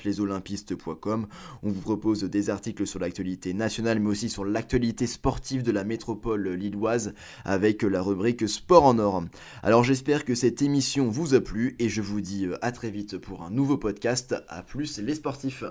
lesolympistes.com. 0.06 1.26
On 1.63 1.70
vous 1.72 1.82
propose 1.82 2.24
des 2.24 2.52
articles 2.52 2.86
sur 2.86 3.00
l'actualité 3.00 3.56
nationale 3.56 4.00
mais 4.00 4.12
aussi 4.12 4.30
sur 4.30 4.46
l'actualité 4.46 5.08
sportive 5.08 5.63
de 5.63 5.72
la 5.72 5.84
métropole 5.84 6.50
lilloise 6.50 7.15
avec 7.46 7.82
la 7.82 8.04
rubrique 8.04 8.48
Sport 8.48 8.86
en 8.86 8.99
or. 8.99 9.24
Alors 9.64 9.84
j'espère 9.84 10.24
que 10.24 10.36
cette 10.36 10.62
émission 10.62 11.10
vous 11.10 11.34
a 11.34 11.41
plu 11.41 11.76
et 11.80 11.89
je 11.89 12.03
vous 12.03 12.22
dis 12.22 12.45
euh, 12.45 12.64
à 12.64 12.72
très 12.72 12.91
vite 12.91 13.18
pour 13.18 13.41
un 13.41 13.49
nouveau 13.49 13.80
podcast. 13.80 14.36
A 14.49 14.62
plus 14.62 14.99
les 14.99 15.16
sportifs. 15.16 15.64